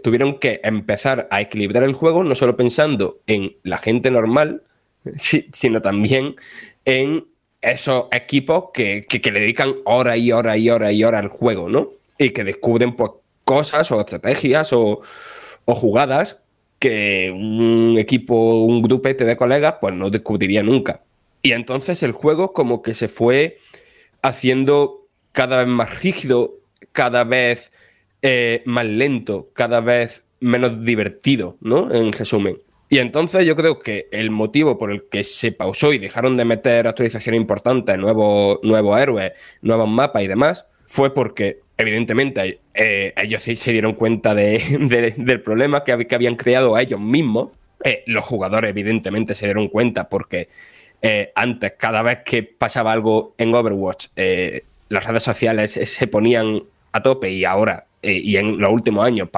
[0.03, 4.63] tuvieron que empezar a equilibrar el juego, no solo pensando en la gente normal,
[5.17, 6.37] si- sino también
[6.85, 7.27] en
[7.63, 11.29] esos equipos que, que- que le dedican hora y hora y hora y hora al
[11.29, 11.91] juego, ¿no?
[12.19, 13.13] Y que descubren pues,
[13.45, 15.01] cosas o estrategias o,
[15.65, 16.43] o jugadas
[16.81, 21.03] que un equipo, un grupete de colegas, pues no descubriría nunca.
[21.43, 23.59] Y entonces el juego como que se fue
[24.23, 26.55] haciendo cada vez más rígido,
[26.93, 27.71] cada vez
[28.23, 31.93] eh, más lento, cada vez menos divertido, ¿no?
[31.95, 32.59] En resumen.
[32.89, 36.45] Y entonces yo creo que el motivo por el que se pausó y dejaron de
[36.45, 43.43] meter actualizaciones importantes, nuevos, nuevos héroes, nuevos mapas y demás, fue porque evidentemente eh, ellos
[43.43, 47.01] sí se dieron cuenta de- de- del problema que, hab- que habían creado a ellos
[47.01, 47.51] mismos.
[47.85, 50.49] Eh, los jugadores evidentemente se dieron cuenta porque
[51.03, 56.63] eh, antes, cada vez que pasaba algo en Overwatch, eh, las redes sociales se- ponían
[56.93, 59.29] a tope y ahora, eh, y en los últimos años,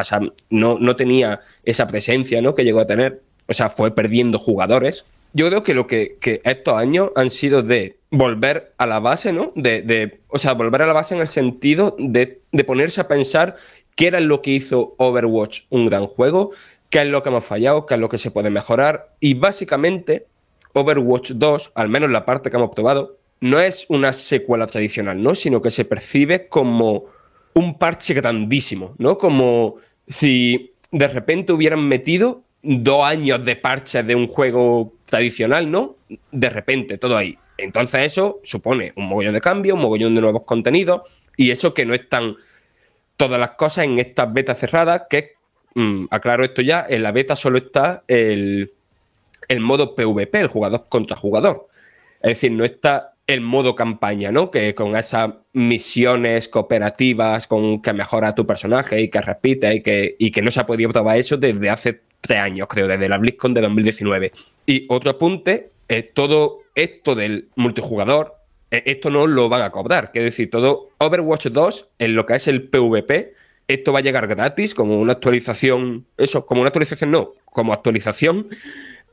[0.51, 2.55] no, no tenía esa presencia ¿no?
[2.55, 3.21] que llegó a tener.
[3.47, 5.05] O sea, fue perdiendo jugadores.
[5.33, 9.53] Yo creo que lo que, estos años han sido de volver a la base, ¿no?
[9.55, 13.09] De, de- o sea, volver a la base en el sentido de, de ponerse a
[13.09, 13.57] pensar
[13.97, 16.51] qué era lo que hizo Overwatch un gran juego,
[16.91, 19.15] qué es lo que hemos fallado, qué es lo que se puede mejorar.
[19.21, 20.27] Y básicamente,
[20.75, 25.35] Overwatch 2, al menos la parte que hemos probado, no es una secuela tradicional, ¿no?
[25.35, 27.07] Sino que se percibe como
[27.55, 29.19] un parche grandísimo, ¿no?
[29.19, 29.77] Como
[30.09, 35.97] si de repente hubieran metido dos años de parches de un juego tradicional, ¿no?
[36.31, 37.37] De repente, todo ahí.
[37.59, 41.03] Entonces eso supone un mogollón de cambios, un mogollón de nuevos contenidos,
[41.37, 42.37] y eso que no están
[43.17, 45.33] todas las cosas en estas betas cerradas, que,
[45.75, 48.73] mm, aclaro esto ya, en la beta solo está el,
[49.49, 51.69] el modo PvP, el jugador contra jugador.
[52.21, 54.51] Es decir, no está el modo campaña, ¿no?
[54.51, 60.17] Que con esas misiones cooperativas, con que mejora tu personaje y que repite y que,
[60.19, 63.19] y que no se ha podido probar eso desde hace tres años, creo, desde la
[63.19, 64.33] BlizzCon de 2019.
[64.65, 68.37] Y otro apunte, eh, todo esto del multijugador,
[68.71, 70.13] eh, esto no lo van a cobrar.
[70.13, 73.35] Quiero decir, todo Overwatch 2, en lo que es el PvP,
[73.69, 78.49] esto va a llegar gratis, como una actualización, eso, como una actualización no, como actualización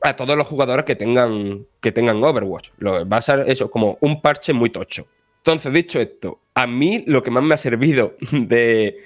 [0.02, 2.70] a todos los jugadores que tengan, que tengan Overwatch.
[2.80, 5.06] Va a ser eso, como un parche muy tocho.
[5.38, 8.98] Entonces, dicho esto, a mí lo que más me ha servido de,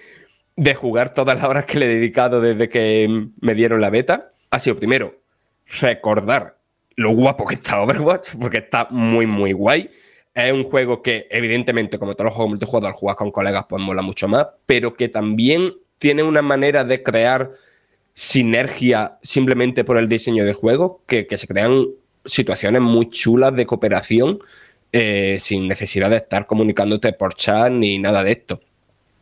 [0.57, 4.33] de jugar todas las horas que le he dedicado desde que me dieron la beta
[4.51, 5.21] ha sido primero
[5.81, 6.59] recordar
[6.97, 9.91] lo guapo que está Overwatch, porque está muy, muy guay.
[10.33, 13.83] Es un juego que, evidentemente, como todos los juegos multijugador, al jugar con colegas, pues
[13.83, 17.53] mola mucho más, pero que también tiene una manera de crear
[18.13, 21.87] sinergia simplemente por el diseño de juego, que, que se crean
[22.25, 24.39] situaciones muy chulas de cooperación
[24.93, 28.61] eh, sin necesidad de estar comunicándote por chat ni nada de esto.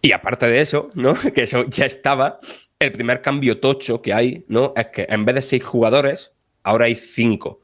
[0.03, 1.15] Y aparte de eso, ¿no?
[1.35, 2.41] Que eso ya estaba,
[2.79, 4.73] el primer cambio tocho que hay, ¿no?
[4.77, 6.33] Es que en vez de seis jugadores,
[6.65, 7.63] ahora hay cinco.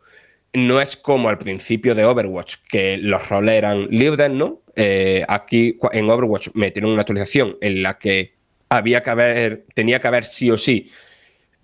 [0.54, 4.62] no es como al principio de Overwatch, que los roles eran libres, ¿no?
[4.76, 8.34] Eh, aquí en Overwatch metieron una actualización en la que
[8.70, 10.90] había que haber, tenía que haber sí o sí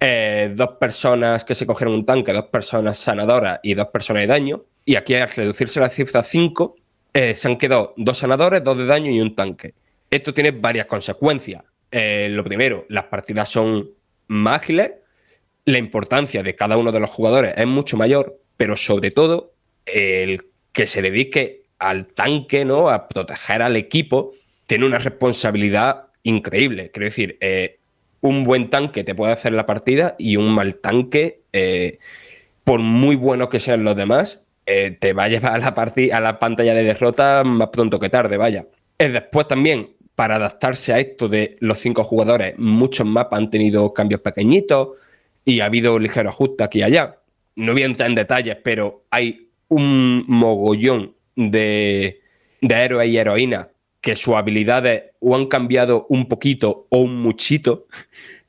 [0.00, 4.26] eh, dos personas que se cogieron un tanque, dos personas sanadoras y dos personas de
[4.26, 4.64] daño.
[4.84, 6.76] Y aquí al reducirse la cifra a 5,
[7.14, 9.74] eh, se han quedado dos sanadores, dos de daño y un tanque.
[10.14, 11.62] Esto tiene varias consecuencias.
[11.92, 13.90] lo primero, las partidas son
[14.28, 14.92] más ágiles,
[15.64, 19.54] la importancia de cada uno de los jugadores es mucho mayor, pero sobre todo
[19.86, 22.90] el que se dedique al tanque, ¿no?
[22.90, 24.32] A proteger al equipo,
[24.66, 26.90] tiene una responsabilidad increíble.
[26.90, 27.78] Quiero decir, eh,
[28.20, 31.98] un buen tanque te puede hacer la partida y un mal tanque, eh,
[32.64, 36.20] por muy bueno que sean los demás, eh, te va a llevar a la, a
[36.20, 38.66] la pantalla de derrota más pronto que tarde, vaya.
[38.98, 44.20] después también, para adaptarse a esto de los cinco jugadores, muchos mapas han tenido cambios
[44.20, 44.90] pequeñitos
[45.44, 47.18] y ha habido ligero ajuste aquí y allá
[47.56, 52.20] no voy a entrar en detalles, pero hay un mogollón de,
[52.60, 53.68] de héroes y heroínas
[54.00, 57.86] que sus habilidades o han cambiado un poquito o un muchito.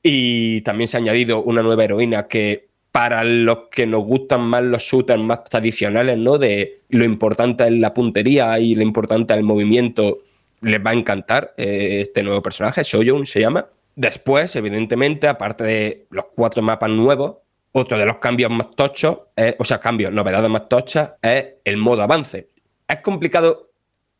[0.07, 4.61] Y también se ha añadido una nueva heroína que para los que nos gustan más
[4.61, 6.37] los shooters más tradicionales, ¿no?
[6.37, 10.19] De lo importante es la puntería y lo importante es el movimiento,
[10.61, 13.67] les va a encantar eh, este nuevo personaje, Sojourn se llama.
[13.95, 17.37] Después, evidentemente, aparte de los cuatro mapas nuevos,
[17.71, 19.19] otro de los cambios más tochos,
[19.57, 22.49] o sea, cambios, novedades más tochas, es el modo avance.
[22.87, 23.71] Es complicado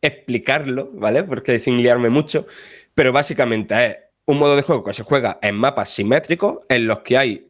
[0.02, 1.24] explicarlo, ¿vale?
[1.24, 2.48] Porque sin liarme mucho,
[2.94, 7.00] pero básicamente es un modo de juego que se juega en mapas simétricos en los
[7.00, 7.50] que hay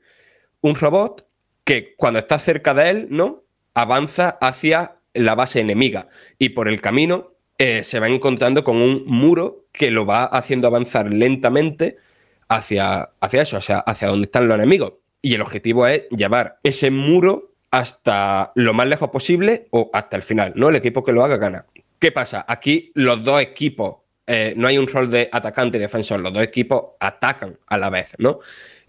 [0.61, 1.27] un robot
[1.63, 3.43] que cuando está cerca de él, ¿no?
[3.73, 6.07] Avanza hacia la base enemiga
[6.37, 10.67] y por el camino eh, se va encontrando con un muro que lo va haciendo
[10.67, 11.97] avanzar lentamente
[12.47, 14.93] hacia, hacia eso, sea, hacia donde están los enemigos
[15.25, 20.21] y el objetivo es llevar ese muro hasta lo más lejos posible o hasta el
[20.21, 20.69] final, ¿no?
[20.69, 21.65] El equipo que lo haga gana.
[21.97, 22.45] ¿Qué pasa?
[22.47, 26.43] Aquí los dos equipos, eh, no hay un rol de atacante y defensor, los dos
[26.43, 28.39] equipos atacan a la vez, ¿no?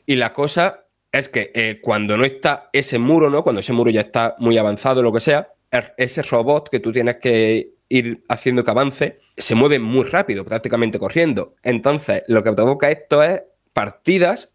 [0.04, 3.42] Y la cosa es que eh, cuando no está ese muro, ¿no?
[3.42, 6.92] Cuando ese muro ya está muy avanzado, lo que sea, er, ese robot que tú
[6.92, 11.54] tienes que ir haciendo que avance, se mueve muy rápido, prácticamente corriendo.
[11.62, 13.42] Entonces, lo que provoca esto es
[13.72, 14.52] partidas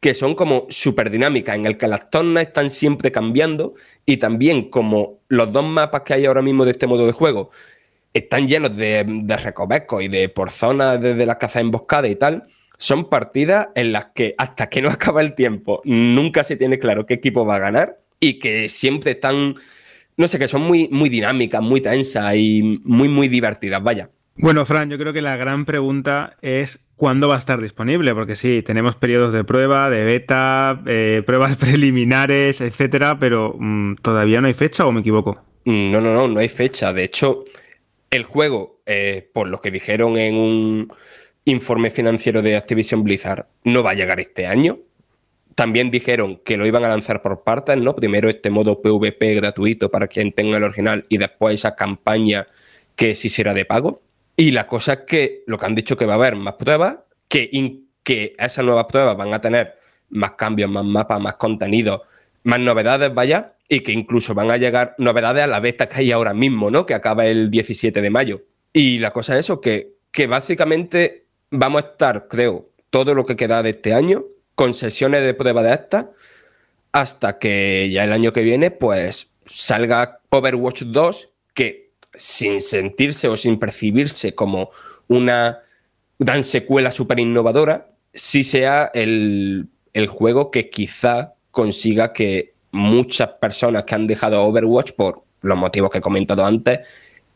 [0.00, 3.74] que son como súper dinámicas, en el que las zonas están siempre cambiando
[4.06, 7.50] y también como los dos mapas que hay ahora mismo de este modo de juego
[8.12, 12.46] están llenos de, de recovecos y de por zonas desde las casas emboscadas y tal,
[12.78, 17.06] son partidas en las que hasta que no acaba el tiempo nunca se tiene claro
[17.06, 19.56] qué equipo va a ganar y que siempre están,
[20.20, 24.10] no sé, que son muy, muy dinámicas, muy tensas y muy, muy divertidas, vaya.
[24.36, 28.36] Bueno, Fran, yo creo que la gran pregunta es cuándo va a estar disponible, porque
[28.36, 34.48] sí, tenemos periodos de prueba, de beta, eh, pruebas preliminares, etcétera, pero mm, todavía no
[34.48, 35.40] hay fecha o me equivoco.
[35.64, 36.92] Mm, no, no, no, no hay fecha.
[36.92, 37.44] De hecho,
[38.10, 40.92] el juego, eh, por lo que dijeron en un
[41.46, 44.80] informe financiero de Activision Blizzard, no va a llegar este año.
[45.60, 47.94] También dijeron que lo iban a lanzar por partes, ¿no?
[47.94, 52.46] Primero este modo PvP gratuito para quien tenga el original y después esa campaña
[52.96, 54.00] que sí será de pago.
[54.38, 57.00] Y la cosa es que lo que han dicho que va a haber más pruebas,
[57.28, 57.50] que,
[58.02, 59.74] que esas nuevas pruebas van a tener
[60.08, 62.04] más cambios, más mapas, más contenido,
[62.44, 66.10] más novedades, vaya, y que incluso van a llegar novedades a la beta que hay
[66.10, 66.86] ahora mismo, ¿no?
[66.86, 68.44] Que acaba el 17 de mayo.
[68.72, 73.36] Y la cosa es eso, que, que básicamente vamos a estar, creo, todo lo que
[73.36, 74.24] queda de este año
[74.60, 76.04] con sesiones de prueba de estas
[76.92, 83.38] hasta que ya el año que viene, pues salga Overwatch 2, que sin sentirse o
[83.38, 84.68] sin percibirse como
[85.08, 85.60] una
[86.18, 93.84] gran secuela súper innovadora, sí sea el, el, juego que quizá consiga que muchas personas
[93.84, 96.80] que han dejado Overwatch por los motivos que he comentado antes,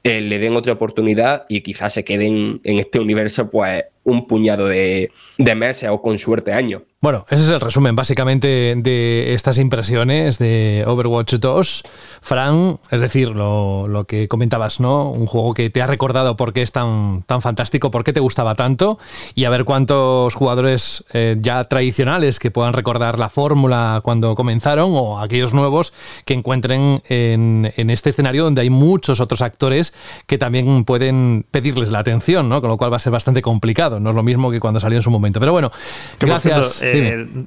[0.03, 4.67] eh, le den otra oportunidad y quizás se queden en este universo pues un puñado
[4.67, 6.83] de, de meses o con suerte años.
[7.05, 11.83] Bueno, ese es el resumen básicamente de estas impresiones de Overwatch 2.
[12.23, 15.11] Fran, es decir, lo, que comentabas, ¿no?
[15.11, 18.21] Un juego que te ha recordado por qué es tan, tan fantástico, por qué te
[18.21, 18.99] gustaba tanto
[19.35, 24.93] y a ver cuántos jugadores eh, ya tradicionales que puedan recordar la fórmula cuando comenzaron
[24.95, 25.93] o aquellos nuevos
[26.25, 29.93] que encuentren en, en, este escenario donde hay muchos otros actores
[30.27, 32.63] que también pueden pedirles la atención, ¿no?
[32.63, 34.01] Con lo cual va a ser bastante complicado.
[34.01, 35.39] No es lo mismo que cuando salió en su momento.
[35.39, 35.71] Pero bueno,
[36.19, 36.81] gracias.
[36.81, 36.94] Eh,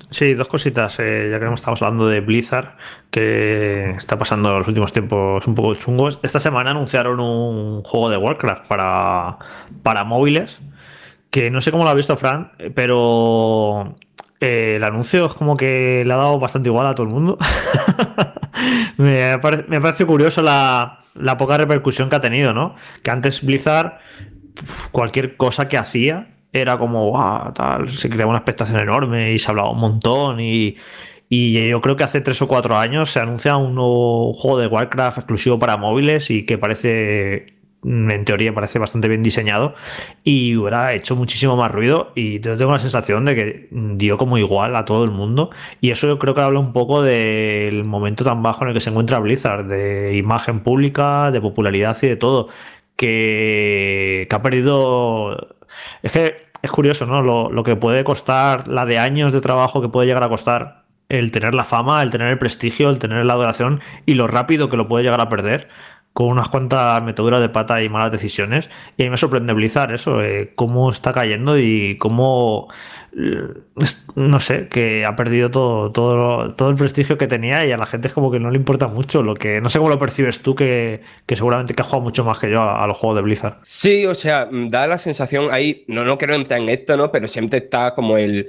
[0.10, 1.00] sí, dos cositas.
[1.00, 2.76] Eh, ya que estamos hablando de Blizzard,
[3.12, 6.20] que está pasando en los últimos tiempos un poco chungos.
[6.24, 9.38] Esta semana anunciaron un juego de Warcraft para,
[9.84, 10.60] para móviles.
[11.30, 13.96] Que no sé cómo lo ha visto Fran, pero
[14.40, 17.38] eh, el anuncio es como que le ha dado bastante igual a todo el mundo.
[18.98, 21.04] me, parece curioso la,
[21.38, 22.76] poca repercusión que ha tenido, ¿no?
[23.04, 24.00] Que antes Blizzard,
[24.92, 29.50] cualquier cosa que hacía era como, wow, tal, se creaba una expectación enorme y se
[29.50, 30.78] hablaba un montón y,
[31.30, 34.68] y yo creo que hace tres o cuatro años se anuncia un nuevo juego de
[34.68, 39.76] Warcraft exclusivo para móviles y que parece Mm, en teoría parece bastante bien diseñado
[40.24, 42.12] y hubiera hecho muchísimo más ruido.
[42.16, 45.52] Y tengo la sensación de que dio como igual a todo el mundo.
[45.82, 48.80] Y eso yo creo que habla un poco del momento tan bajo en el que
[48.82, 52.50] se encuentra Blizzard, de imagen pública, de popularidad y de todo,
[52.96, 55.57] que, ha perdido...
[56.02, 57.22] Es que es curioso, ¿no?
[57.22, 60.86] Lo, lo que puede costar, la de años de trabajo que puede llegar a costar
[61.10, 64.70] el tener la fama, el tener el prestigio, el tener la adoración y lo rápido
[64.70, 65.70] que lo puede llegar a perder
[66.18, 68.72] con unas cuantas metaduras de pata y malas decisiones.
[68.98, 72.70] Y a mí me sorprende Blizzard eso, eh, cómo está cayendo y cómo,
[73.16, 73.44] eh,
[74.16, 77.86] no sé, que ha perdido todo, todo, todo el prestigio que tenía y a la
[77.86, 79.22] gente es como que no le importa mucho.
[79.22, 82.40] Lo que no sé cómo lo percibes tú, que, seguramente que has jugado mucho más
[82.40, 83.60] que yo a, los juegos de Blizzard.
[83.62, 87.12] Sí, o sea, da la sensación ahí, no, no quiero entrar en esto, ¿no?
[87.12, 88.48] Pero siempre está como el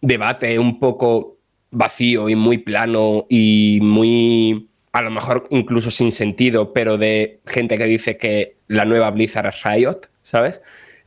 [0.00, 1.36] debate un poco
[1.70, 7.76] vacío y muy plano y muy a lo mejor incluso sin sentido, pero de gente
[7.76, 10.62] que dice que la nueva Blizzard es Riot, ¿sabes?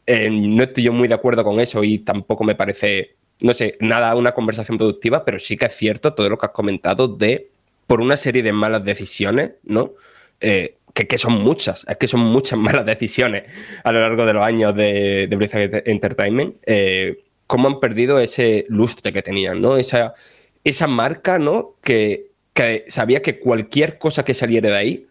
[0.06, 3.78] Eh, no estoy yo muy de acuerdo con eso y tampoco me parece, no sé,
[3.80, 7.50] nada una conversación productiva, pero sí que es cierto todo lo que has comentado de,
[7.88, 9.94] por una serie de malas decisiones, ¿no?
[10.42, 13.46] Eh, que, son muchas, es que son muchas malas decisiones
[13.86, 19.14] a lo largo de los años de, Blizzard Entertainment, eh, cómo han perdido ese lustre
[19.14, 19.78] que tenían, ¿no?
[19.78, 20.14] Esa,
[20.66, 21.76] esa marca, ¿no?
[21.82, 22.27] Que
[22.58, 25.08] que sabía que cualquier cosa que saliera de ahí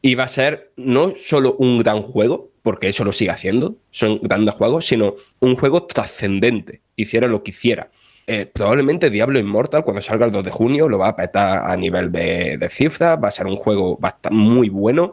[0.00, 4.54] iba a ser no solo un gran juego, porque eso lo sigue haciendo, son grandes
[4.54, 7.90] juegos, sino un juego trascendente, hiciera lo que hiciera.
[8.26, 11.76] Eh, probablemente Diablo Immortal, cuando salga el 2 de junio, lo va a petar a
[11.76, 13.98] nivel de, de cifra, va a ser un juego
[14.30, 15.12] muy bueno,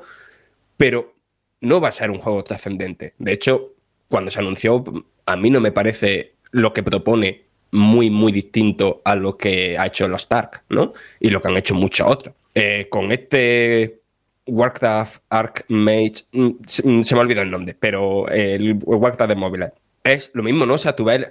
[0.77, 1.13] pero
[1.59, 3.15] no va a ser un juego trascendente.
[3.17, 3.73] De hecho,
[4.07, 4.81] cuando se anunció,
[5.25, 7.44] a mí no me parece lo que propone
[7.75, 10.93] muy, muy distinto a lo que ha hecho los Stark, ¿no?
[11.19, 12.35] Y lo que han hecho muchos otros.
[12.53, 14.01] Eh, con este
[14.47, 16.47] Warcraft Arc Mage, mm,
[16.83, 19.71] mm, se, me ha olvidado el nombre, pero el Warcraft de móviles.
[20.03, 20.75] Es lo mismo, ¿no?
[20.75, 21.27] O sea, tú ves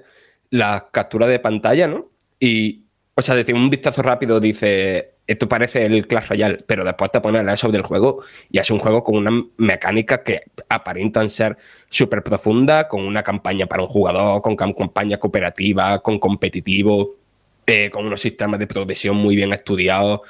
[0.51, 2.11] la captura de pantalla, ¿no?
[2.39, 2.84] Y,
[3.16, 7.20] o sea, decir, un vistazo rápido dice, esto parece el Clash Royale, pero después te
[7.20, 11.57] pones la sobre del juego y es un juego con una mecánica que aparentan ser
[11.89, 17.15] súper profunda, con una campaña para un jugador, con campaña cooperativa, con competitivo,
[17.66, 20.20] eh, con unos sistemas de progresión muy bien estudiados.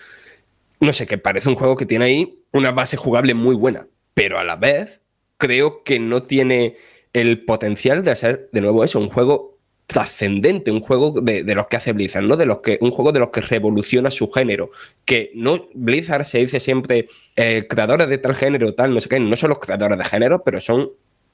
[0.81, 4.39] No sé, que parece un juego que tiene ahí una base jugable muy buena, pero
[4.39, 5.01] a la vez
[5.39, 6.77] creo que no tiene
[7.15, 9.54] el potencial de ser de nuevo eso, un juego
[9.87, 12.37] trascendente, un juego de, los que hace Blizzard, ¿no?
[12.37, 14.71] De los que, un juego de los que revoluciona su género.
[15.05, 19.21] Que no, Blizzard se dice siempre eh, creadores de tal género, tal, no sé qué,
[19.21, 20.91] no son los creadores de género, pero son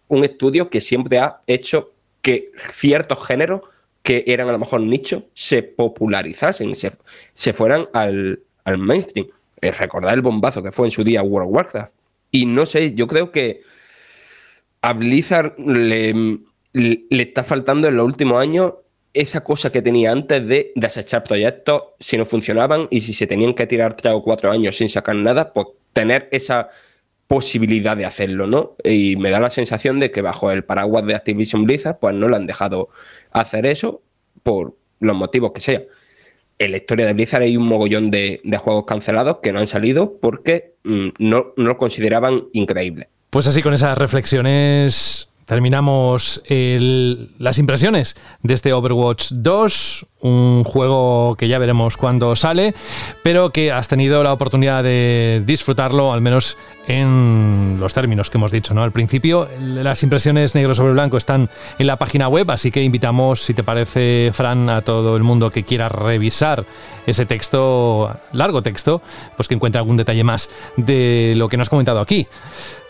[0.09, 3.63] un estudio que siempre ha hecho que ciertos géneros
[4.03, 6.93] que eran a lo mejor nicho se popularizasen, se,
[7.35, 8.43] se fueran al,
[8.79, 9.29] mainstream.
[9.61, 11.95] Eh, recordar el bombazo que fue en su día World of Warcraft.
[12.31, 13.63] Y no sé, yo creo que
[14.83, 16.41] a Blizzard le
[16.73, 18.75] le está faltando en los últimos años
[19.13, 23.55] esa cosa que tenía antes de desechar proyectos si no funcionaban y si se tenían
[23.55, 26.71] que tirar tres o cuatro años sin sacar nada, pues tener esa
[27.27, 28.77] posibilidad de hacerlo, ¿no?
[28.85, 32.29] Y me da la sensación de que bajo el paraguas de Activision Blizzard, pues no
[32.29, 32.89] le han dejado
[33.31, 34.03] hacer eso
[34.43, 35.83] por los motivos que sea.
[36.59, 40.19] En la historia de Blizzard hay un mogollón de, juegos cancelados que no han salido
[40.21, 43.09] porque mm, no, no lo consideraban increíble.
[43.31, 48.15] Pues así con esas reflexiones terminamos las impresiones
[48.45, 52.73] de este Overwatch 2, un juego que ya veremos cuándo sale,
[53.25, 56.57] pero que has tenido la oportunidad de disfrutarlo, al menos
[56.87, 59.49] en los términos que hemos dicho al principio.
[59.61, 61.51] Las impresiones negro sobre blanco están
[61.81, 65.51] en la página web, así que invitamos, si te parece, Fran, a todo el mundo
[65.51, 66.65] que quiera revisar
[67.09, 69.03] ese texto, largo texto,
[69.35, 72.29] pues que encuentre algún detalle más de lo que nos has comentado aquí.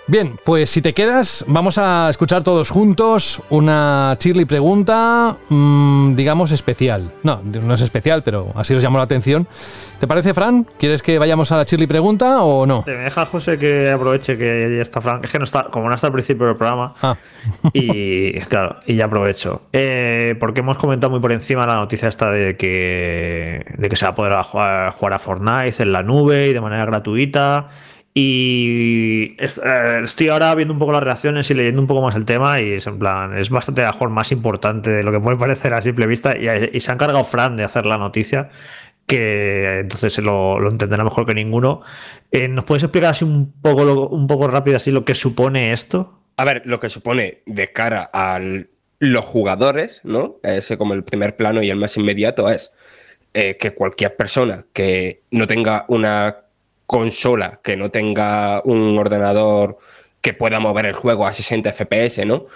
[0.06, 6.50] Bien, pues si te quedas, vamos a escuchar todos juntos una Chirly pregunta, mmm, digamos,
[6.50, 7.12] especial.
[7.22, 9.46] No, no es especial, pero así os llamó la atención.
[10.00, 10.66] ¿Te parece, Fran?
[10.78, 12.82] ¿Quieres que vayamos a la Chirly pregunta o no?
[12.84, 15.20] Te me deja, José, que aproveche que ya está Fran.
[15.22, 16.94] Es que no está, como no está al principio del programa.
[17.02, 17.16] Ah.
[17.72, 19.62] y claro, y ya aprovecho.
[19.72, 24.06] Eh, porque hemos comentado muy por encima la noticia esta de que, de que se
[24.06, 27.68] va a poder jugar, jugar a Fortnite en la nube y de manera gratuita.
[28.12, 32.24] Y eh, estoy ahora viendo un poco las reacciones y leyendo un poco más el
[32.24, 35.74] tema y es en plan, es bastante mejor más importante de lo que puede parecer
[35.74, 38.50] a simple vista y, se ha encargado Fran de hacer la noticia
[39.06, 41.82] que entonces lo, lo entenderá mejor que ninguno.
[42.30, 46.20] Eh, ¿Nos puedes explicar así un poco, un poco rápido así lo que supone esto?
[46.36, 48.40] A ver, lo que supone de cara a
[49.00, 50.36] los jugadores, ¿no?
[50.44, 52.72] Ese como el primer plano y el más inmediato es
[53.34, 56.36] eh, que cualquier persona que no tenga una
[56.90, 59.78] consola, que no tenga un ordenador
[60.20, 62.46] que pueda mover el juego a 60 FPS, ¿no?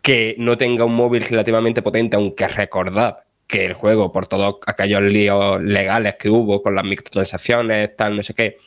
[0.00, 3.16] Que no tenga un móvil relativamente potente, aunque recordad
[3.48, 8.22] que el juego, por todos aquellos líos legales que hubo con las microtransacciones, tal, no
[8.22, 8.58] sé qué,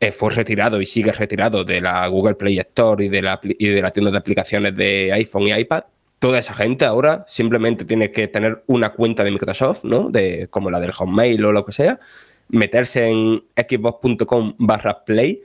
[0.00, 3.68] eh, fue retirado y sigue retirado de la Google Play Store y de la, y
[3.68, 5.84] de tienda de aplicaciones de iPhone y iPad.
[6.18, 10.10] Toda esa gente ahora simplemente tiene que tener una cuenta de Microsoft, ¿no?
[10.10, 12.00] De, como la del Hotmail o lo que sea,
[12.48, 15.42] meterse en xbox.com barra play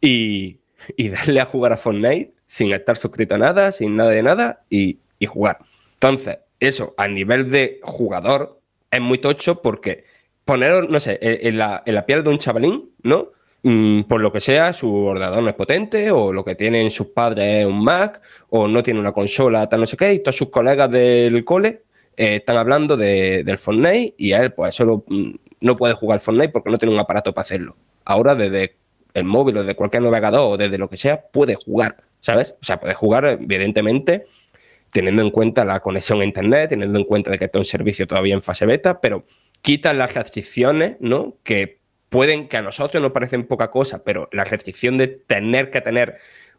[0.00, 0.58] y,
[0.96, 4.62] y darle a jugar a Fortnite sin estar suscrito a nada, sin nada de nada
[4.70, 5.58] y, y jugar.
[5.94, 8.60] Entonces, eso a nivel de jugador
[8.90, 10.04] es muy tocho porque
[10.44, 13.28] poner, no sé, en la, en la piel de un chavalín, ¿no?
[13.62, 17.08] Mm, por lo que sea, su ordenador no es potente, o lo que tienen sus
[17.08, 20.36] padres es un Mac, o no tiene una consola, tal no sé qué, y todos
[20.36, 21.82] sus colegas del cole
[22.16, 25.30] eh, están hablando de- del Fortnite y a él, pues solo mm,
[25.60, 27.76] no puede jugar Fortnite porque no tiene un aparato para hacerlo.
[28.04, 28.76] Ahora, desde
[29.14, 32.54] el móvil o desde cualquier navegador o desde lo que sea, puede jugar, ¿sabes?
[32.60, 34.24] O sea, puede jugar, evidentemente,
[34.92, 38.06] teniendo en cuenta la conexión a internet, teniendo en cuenta de que está un servicio
[38.06, 39.24] todavía en fase beta, pero
[39.62, 41.36] quita las restricciones, ¿no?
[41.44, 41.78] Que
[42.08, 46.16] pueden, que a nosotros nos parecen poca cosa, pero la restricción de tener que tener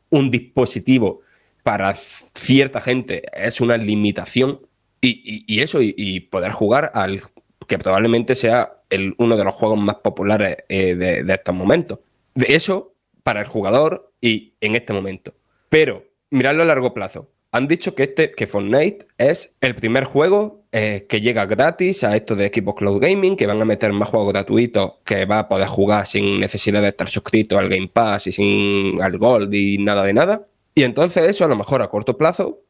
[0.10, 1.22] un dispositivo
[1.64, 4.61] para cierta gente es una limitación
[5.02, 7.22] y, y- y eso, y poder jugar al
[7.68, 12.00] que probablemente sea el, uno de los juegos más populares eh, de, estos momentos.
[12.36, 12.94] De eso
[13.24, 15.34] para el jugador y en este momento.
[15.70, 17.30] Pero miradlo a largo plazo.
[17.54, 22.16] Han dicho que, este, que Fortnite es el primer juego eh, que llega gratis a
[22.16, 25.50] esto de Xbox Cloud Gaming, que van a meter más juegos gratuitos que va a
[25.50, 29.78] poder jugar sin necesidad de estar suscrito al Game Pass y sin al Gold y
[29.80, 30.44] nada de nada.
[30.74, 32.62] Y entonces eso a lo mejor a corto plazo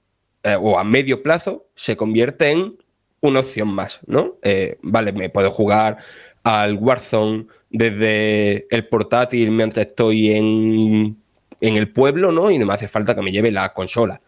[0.43, 2.76] eh, o a medio plazo se convierte en
[3.22, 4.35] una opción más, ¿no?
[4.41, 5.98] Eh, vale, me puedo jugar
[6.43, 11.18] al Warzone desde el portátil mientras estoy en,
[11.61, 12.52] en el pueblo, ¿no?
[12.52, 14.22] Y no me hace falta que me lleve la consola.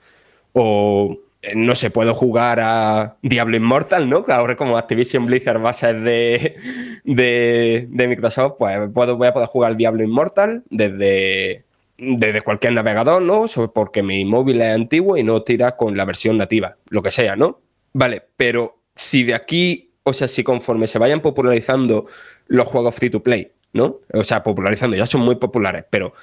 [0.54, 4.24] O, eh, no sé, puedo jugar a Diablo Immortal, ¿no?
[4.24, 6.56] Que ahora como Activision Blizzard va de,
[7.04, 11.66] de, Microsoft, pues puedo, voy a poder jugar al Diablo Immortal desde,
[11.98, 13.48] desde cualquier navegador, ¿no?
[13.74, 17.36] Porque mi móvil es antiguo y no tira con la versión nativa, lo que sea,
[17.36, 17.60] ¿no?
[17.92, 22.08] Vale, pero si de aquí, o sea, si conforme se vayan popularizando
[22.48, 24.00] los juegos free to play, ¿no?
[24.14, 26.14] O sea, popularizando, ya son muy populares, pero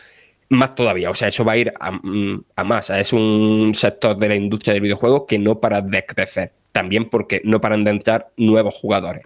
[0.50, 2.90] más todavía, o sea, eso va a ir a, mm, a más.
[2.90, 7.40] Es un sector de la industria del videojuego que no para de crecer, también porque
[7.44, 9.24] no paran de entrar nuevos jugadores.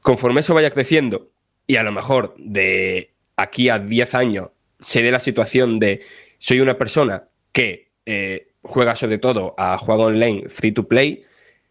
[0.00, 1.30] Conforme eso vaya creciendo,
[1.66, 4.50] y a lo mejor de aquí a 10 años
[4.80, 6.02] se dé la situación de
[6.38, 11.24] soy una persona que eh, juega sobre todo a juegos online free to play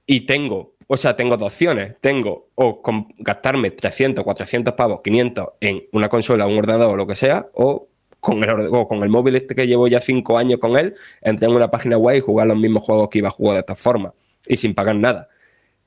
[0.05, 1.95] y tengo, o sea, tengo dos opciones.
[2.01, 2.81] Tengo o
[3.19, 7.87] gastarme 300, 400 pavos, 500 en una consola, un ordenador o lo que sea, o
[8.19, 11.49] con el, o con el móvil este que llevo ya 5 años con él, entrar
[11.49, 13.75] en una página web y jugar los mismos juegos que iba a jugar de esta
[13.75, 14.13] forma
[14.47, 15.29] y sin pagar nada.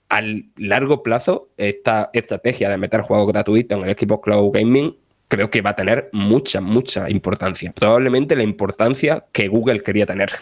[0.09, 4.97] Al largo plazo, esta estrategia de meter juegos gratuitos en el Xbox Cloud Gaming
[5.29, 7.73] creo que va a tener mucha, mucha importancia.
[7.73, 10.31] Probablemente la importancia que Google quería tener.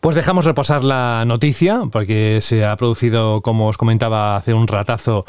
[0.00, 5.24] Pues dejamos reposar la noticia, porque se ha producido, como os comentaba, hace un ratazo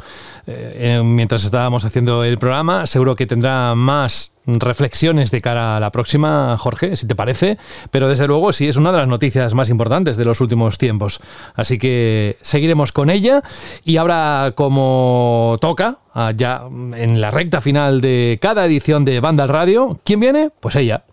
[0.45, 2.85] eh, mientras estábamos haciendo el programa.
[2.85, 7.57] Seguro que tendrá más reflexiones de cara a la próxima, Jorge, si te parece.
[7.89, 11.19] Pero desde luego sí es una de las noticias más importantes de los últimos tiempos.
[11.55, 13.41] Así que seguiremos con ella.
[13.83, 16.61] Y ahora, como toca, ah, ya
[16.95, 20.51] en la recta final de cada edición de Banda al Radio, ¿quién viene?
[20.59, 21.05] Pues ella.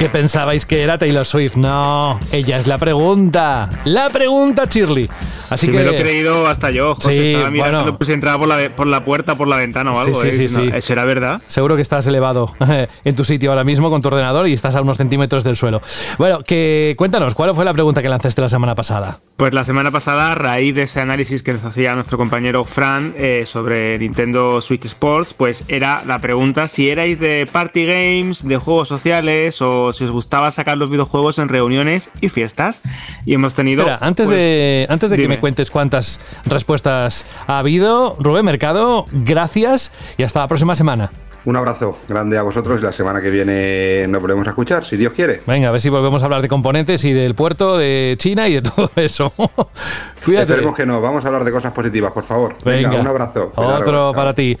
[0.00, 1.56] ¿Qué pensabais que era Taylor Swift?
[1.56, 3.68] No, ella es la pregunta.
[3.84, 5.10] La pregunta, Shirley.
[5.50, 7.12] Así que me lo he creído hasta yo, José.
[7.12, 7.98] Sí, estaba mirando bueno.
[8.02, 10.20] si entraba por la, por la puerta, por la ventana o algo.
[10.20, 10.48] sí, ¿eh?
[10.48, 10.80] sí, No, sí.
[10.80, 11.42] ¿Será verdad?
[11.48, 12.54] Seguro que estás elevado
[13.04, 15.80] en tu sitio ahora mismo con tu ordenador y estás a unos centímetros del suelo.
[16.18, 19.18] Bueno, que cuéntanos, ¿cuál fue la pregunta que lanzaste la semana pasada?
[19.36, 23.14] Pues la semana pasada, a raíz de ese análisis que nos hacía nuestro compañero Fran
[23.16, 28.58] eh, sobre Nintendo Switch Sports, pues era la pregunta si erais de party games, de
[28.58, 32.82] juegos sociales o si os gustaba sacar los videojuegos en reuniones y fiestas.
[33.24, 33.82] Y hemos tenido...
[33.82, 39.06] Espera, antes pues, de, antes de que me cuentes cuántas respuestas ha habido, Rubén Mercado,
[39.12, 41.10] gracias y hasta la próxima semana.
[41.46, 44.98] Un abrazo grande a vosotros y la semana que viene nos volvemos a escuchar, si
[44.98, 45.40] Dios quiere.
[45.46, 48.54] Venga, a ver si volvemos a hablar de componentes y del puerto de China y
[48.54, 49.32] de todo eso.
[50.22, 50.52] Cuídate.
[50.52, 51.00] Esperemos que no.
[51.00, 52.56] Vamos a hablar de cosas positivas, por favor.
[52.62, 53.52] Venga, un abrazo.
[53.56, 54.58] Otro para ti.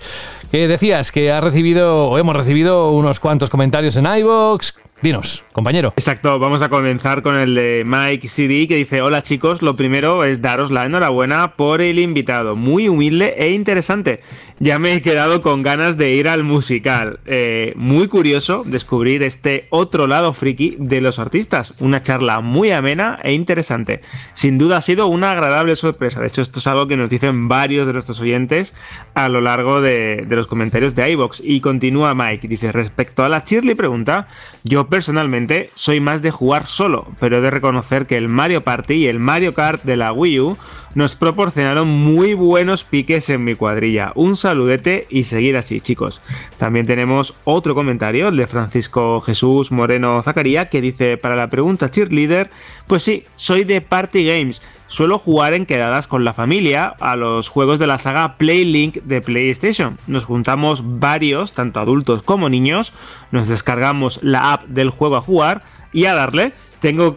[0.50, 4.72] Que decías que has recibido, o hemos recibido unos cuantos comentarios en iVoox.
[5.02, 5.94] Dinos, compañero.
[5.96, 10.24] Exacto, vamos a comenzar con el de Mike CD que dice, hola chicos, lo primero
[10.24, 14.20] es daros la enhorabuena por el invitado, muy humilde e interesante.
[14.58, 17.20] Ya me he quedado con ganas de ir al musical.
[17.24, 23.18] Eh, muy curioso descubrir este otro lado friki de los artistas, una charla muy amena
[23.22, 24.02] e interesante.
[24.34, 27.48] Sin duda ha sido una agradable sorpresa, de hecho esto es algo que nos dicen
[27.48, 28.74] varios de nuestros oyentes
[29.14, 31.40] a lo largo de, los comentarios de iVox.
[31.42, 34.28] Y continúa Mike, dice, respecto a la Shirley pregunta,
[34.62, 38.94] yo personalmente soy más de jugar solo, pero he de reconocer que el Mario Party
[38.94, 40.58] y el Mario Kart de la Wii U
[40.94, 44.12] nos proporcionaron muy buenos piques en mi cuadrilla.
[44.16, 46.20] Un saludete y seguir así, chicos.
[46.58, 52.50] También tenemos otro comentario, de Francisco Jesús Moreno Zacaría, que dice, para la pregunta cheerleader,
[52.86, 54.60] pues sí, soy de Party Games.
[54.90, 59.20] Suelo jugar en quedadas con la familia a los juegos de la saga Playlink de
[59.20, 59.96] PlayStation.
[60.08, 62.92] Nos juntamos varios, tanto adultos como niños,
[63.30, 65.62] nos descargamos la app del juego a jugar
[65.92, 66.52] y a darle.
[66.80, 67.14] Tengo,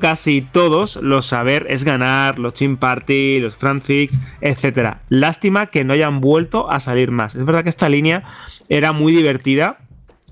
[0.00, 4.96] casi todos los saber es ganar, los Chin Party, los Franfix, etc.
[5.08, 7.36] Lástima que no hayan vuelto a salir más.
[7.36, 8.24] Es verdad que esta línea
[8.68, 9.78] era muy divertida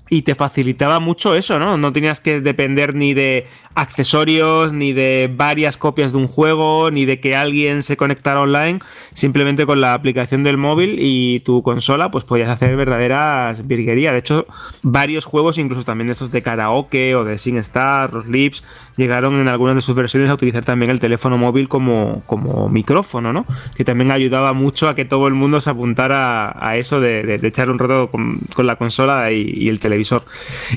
[0.09, 1.77] y te facilitaba mucho eso, ¿no?
[1.77, 7.05] No tenías que depender ni de accesorios, ni de varias copias de un juego, ni
[7.05, 8.79] de que alguien se conectara online.
[9.13, 14.13] Simplemente con la aplicación del móvil y tu consola, pues podías hacer verdaderas virguerías.
[14.13, 14.45] De hecho,
[14.83, 18.63] varios juegos, incluso también estos de karaoke o de SingStar, los Lips,
[18.95, 23.33] llegaron en algunas de sus versiones a utilizar también el teléfono móvil como, como micrófono,
[23.33, 23.45] ¿no?
[23.75, 27.69] Que también ayudaba mucho a que todo el mundo se apuntara a, eso de, echar
[27.69, 29.95] un rato con, la consola y el teléfono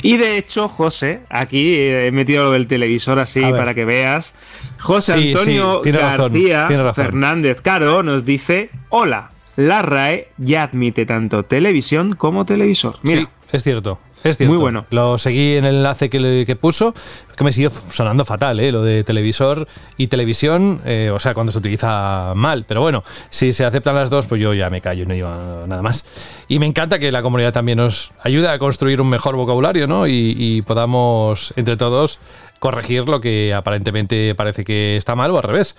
[0.03, 2.88] y de hecho, José, aquí he metido lo del televisor
[3.19, 4.35] así para que veas.
[4.79, 12.45] José Antonio García Fernández Caro nos dice: Hola, la RAE ya admite tanto televisión como
[12.45, 12.97] televisor.
[13.03, 13.23] Mira.
[13.23, 13.99] Sí, es cierto.
[14.25, 14.55] Es cierto.
[14.55, 14.85] Muy bueno.
[14.91, 16.95] Lo seguí en el enlace que, que puso,
[17.37, 18.73] que me siguió sonando fatal, ¿eh?
[18.73, 19.67] lo de televisor
[19.97, 22.65] y televisión, eh, o sea, cuando se utiliza mal.
[22.67, 25.29] Pero bueno, si se aceptan las dos, pues yo ya me callo y no digo
[25.67, 26.05] nada más.
[26.49, 30.07] Y me encanta que la comunidad también nos ayude a construir un mejor vocabulario, ¿no?
[30.07, 32.19] y podamos, entre todos,
[32.59, 35.77] corregir lo que aparentemente parece que está mal o al revés.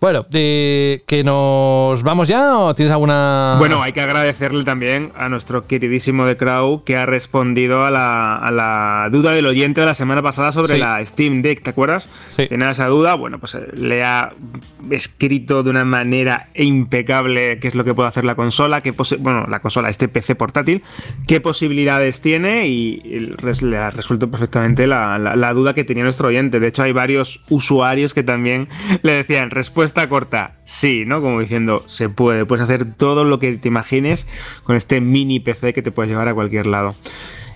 [0.00, 3.56] Bueno, de que nos vamos ya o tienes alguna...
[3.58, 9.08] Bueno, hay que agradecerle también a nuestro queridísimo de Crow que ha respondido a la,
[9.10, 12.08] duda del oyente de la semana pasada sobre la Steam Deck, ¿te acuerdas?
[12.30, 12.46] Sí.
[12.48, 14.32] Tenía esa duda, bueno, pues eh, le ha
[14.90, 19.46] escrito de una manera impecable qué es lo que puede hacer la consola, qué bueno,
[19.48, 20.82] la consola, este PC portátil,
[21.26, 23.00] qué posibilidades tiene y
[23.62, 26.58] le ha resuelto perfectamente la, la duda que tenía nuestro oyente.
[26.58, 28.68] De hecho, hay varios usuarios que también
[29.02, 31.20] le decían respuesta corta, sí, ¿no?
[31.20, 34.28] Como diciendo, se puede, puedes hacer todo lo que te imagines
[34.64, 36.94] con este mini PC que te puedes llevar a cualquier lado.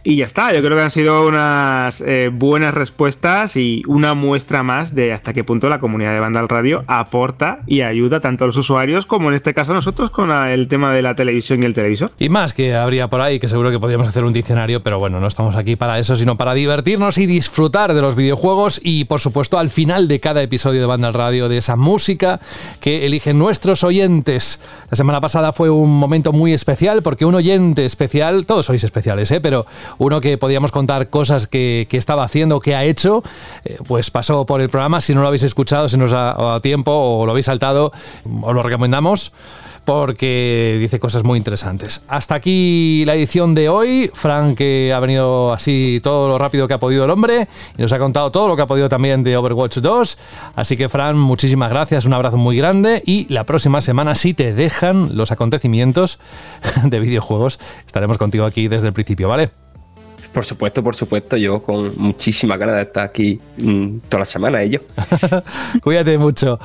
[0.07, 4.63] Y ya está, yo creo que han sido unas eh, buenas respuestas y una muestra
[4.63, 8.47] más de hasta qué punto la comunidad de Vandal Radio aporta y ayuda tanto a
[8.47, 11.67] los usuarios como en este caso a nosotros con el tema de la televisión y
[11.67, 12.13] el televisor.
[12.19, 15.21] Y más que habría por ahí, que seguro que podríamos hacer un diccionario, pero bueno,
[15.21, 19.21] no estamos aquí para eso, sino para divertirnos y disfrutar de los videojuegos y por
[19.21, 22.41] supuesto al final de cada episodio de Vandal Radio de esa música
[22.83, 24.61] que eligen nuestros oyentes.
[24.91, 29.31] La semana pasada fue un momento muy especial porque un oyente especial, todos sois especiales,
[29.31, 29.41] ¿eh?
[29.41, 29.65] pero
[29.99, 33.23] uno que podíamos contar cosas que, estaba haciendo, que ha hecho,
[33.65, 35.01] eh, pues pasó por el programa.
[35.01, 37.93] Si no lo habéis escuchado, si no os ha dado tiempo o lo habéis saltado,
[38.43, 39.33] os lo recomendamos
[39.85, 42.03] porque dice cosas muy interesantes.
[42.09, 44.11] Hasta aquí la edición de hoy.
[44.13, 47.93] Frank que ha venido así todo lo rápido que ha podido el hombre y nos
[47.93, 50.19] ha contado todo lo que ha podido también de Overwatch 2.
[50.57, 54.55] Así que Fran, muchísimas gracias, un abrazo muy grande y la próxima semana si te
[54.55, 56.19] dejan los acontecimientos
[56.85, 59.64] de videojuegos, estaremos contigo aquí desde el principio, ¿vale?
[60.35, 64.61] Por supuesto, por supuesto, yo con muchísima ganas de estar aquí mm, toda la semana,
[64.63, 64.83] ellos.
[65.83, 66.59] Cuídate mucho.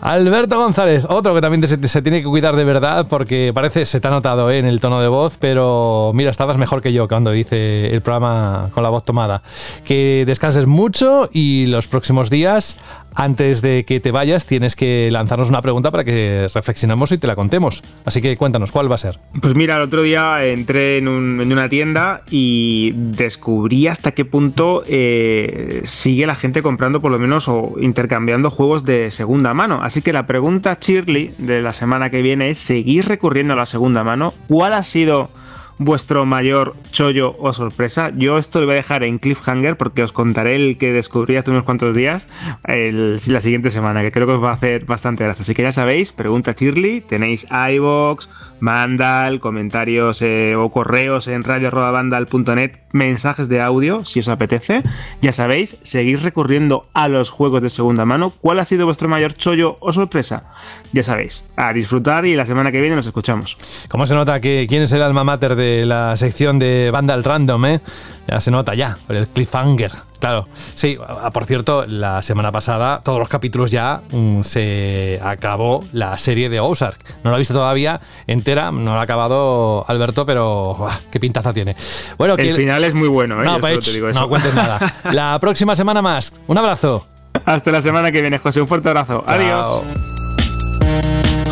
[0.00, 4.08] Alberto González, otro que también se, tiene que cuidar de verdad porque parece, se te
[4.08, 7.34] ha notado eh, en el tono de voz, pero mira, estabas mejor que yo cuando
[7.34, 9.42] hice el programa con la voz tomada.
[9.86, 12.76] Que descanses mucho y los próximos días
[13.14, 17.26] antes de que te vayas, tienes que lanzarnos una pregunta para que reflexionemos y te
[17.26, 17.82] la contemos.
[18.04, 19.18] Así que cuéntanos, ¿cuál va a ser?
[19.40, 25.82] Pues mira, el otro día entré en, una tienda y descubrí hasta qué punto eh,
[25.84, 29.80] sigue la gente comprando por lo menos o intercambiando juegos de segunda mano.
[29.82, 33.66] Así que la pregunta Shirley de la semana que viene es, ¿seguís recurriendo a la
[33.66, 34.34] segunda mano?
[34.48, 35.30] ¿Cuál ha sido
[35.78, 38.10] vuestro mayor chollo o sorpresa.
[38.14, 41.50] Yo esto lo voy a dejar en cliffhanger porque os contaré el que descubrí hace
[41.50, 42.28] unos cuantos días
[42.66, 45.42] la siguiente semana, que creo que os va a hacer bastante gracia.
[45.42, 48.28] Así que ya sabéis, pregunta Shirley, tenéis iVox,
[48.60, 54.82] Vandal, comentarios eh, o correos en radio.vandal.net, mensajes de audio si os apetece.
[55.20, 58.32] Ya sabéis, seguís recurriendo a los juegos de segunda mano.
[58.40, 60.44] ¿Cuál ha sido vuestro mayor chollo o sorpresa?
[60.92, 63.58] Ya sabéis, a disfrutar y la semana que viene nos escuchamos.
[63.88, 67.64] ¿Cómo se nota que quién es el alma mater de la sección de Vandal Random,
[67.66, 67.80] eh?
[68.26, 69.92] Ya se nota ya, por el cliffhanger.
[70.18, 70.96] Claro, sí,
[71.34, 76.60] por cierto, la semana pasada, todos los capítulos ya mm, se acabó la serie de
[76.60, 76.98] Ozark.
[77.22, 81.76] No la he visto todavía entera, no la ha acabado Alberto, pero qué pintaza tiene.
[82.16, 83.44] Bueno, el final es muy bueno, ¿eh?
[83.44, 84.94] No, no cuentes nada.
[85.12, 86.32] La próxima semana más.
[86.46, 87.06] Un abrazo.
[87.44, 88.60] Hasta la semana que viene, José.
[88.60, 89.24] Un fuerte abrazo.
[89.26, 90.13] Adiós.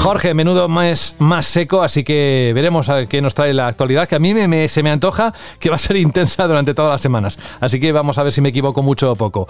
[0.02, 4.16] Jorge, menudo más, más seco, así que veremos a qué nos trae la actualidad, que
[4.16, 7.38] a mí me, se me antoja que va a ser intensa durante todas las semanas.
[7.60, 9.46] Así que vamos a ver si me equivoco mucho o poco.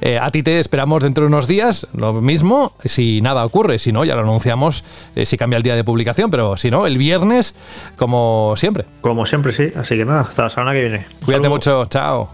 [0.00, 3.90] Eh, a ti te esperamos dentro de unos días, lo mismo, si nada ocurre, si
[3.90, 4.84] no, ya lo anunciamos,
[5.16, 7.56] eh, si cambia el día de publicación, pero si no, el viernes,
[7.96, 8.84] como siempre.
[9.00, 9.72] Como siempre, sí.
[9.74, 11.06] Así que nada, hasta la semana que viene.
[11.24, 12.28] Cuídate mucho, chao.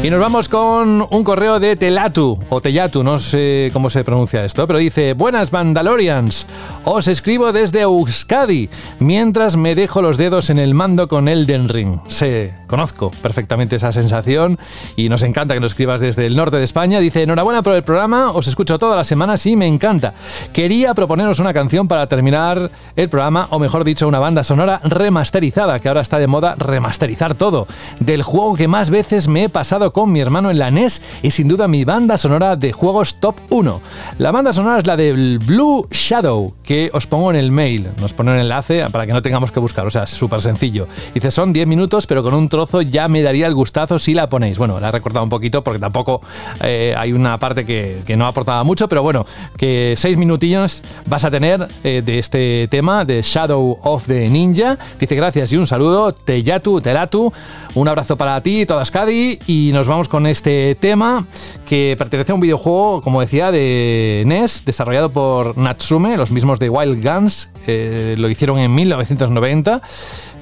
[0.00, 4.44] Y nos vamos con un correo de Telatu, o Tellatu, no sé cómo se pronuncia
[4.44, 6.46] esto, pero dice, buenas Mandalorians,
[6.84, 8.70] os escribo desde Euskadi,
[9.00, 11.98] mientras me dejo los dedos en el mando con Elden Ring.
[12.08, 14.60] Sé, conozco perfectamente esa sensación
[14.94, 17.00] y nos encanta que nos escribas desde el norte de España.
[17.00, 20.14] Dice, enhorabuena por el programa, os escucho todas las semanas y me encanta.
[20.52, 25.80] Quería proponeros una canción para terminar el programa, o mejor dicho, una banda sonora remasterizada,
[25.80, 27.66] que ahora está de moda remasterizar todo,
[27.98, 31.30] del juego que más veces me he pasado con mi hermano en la NES y
[31.30, 33.80] sin duda mi banda sonora de juegos top 1.
[34.18, 37.88] La banda sonora es la del Blue Shadow, que os pongo en el mail.
[38.00, 40.86] Nos pone un enlace para que no tengamos que buscar, o sea, es súper sencillo.
[41.14, 44.28] Dice, son 10 minutos, pero con un trozo ya me daría el gustazo si la
[44.28, 44.58] ponéis.
[44.58, 46.20] Bueno, la he recortado un poquito porque tampoco
[46.62, 51.30] eh, hay una parte que, no aportaba mucho, pero bueno, que 6 minutillos vas a
[51.30, 54.76] tener eh, de este tema, de Shadow of the Ninja.
[54.98, 56.12] Dice, gracias y un saludo.
[56.12, 57.32] Teyatu, Telatu,
[57.74, 61.24] un abrazo para ti, todas Cadi, y nos vamos con este tema
[61.64, 66.68] que pertenece a un videojuego, como decía, de NES, desarrollado por Natsume, los mismos de
[66.68, 69.80] Wild Guns, eh, lo hicieron en 1990.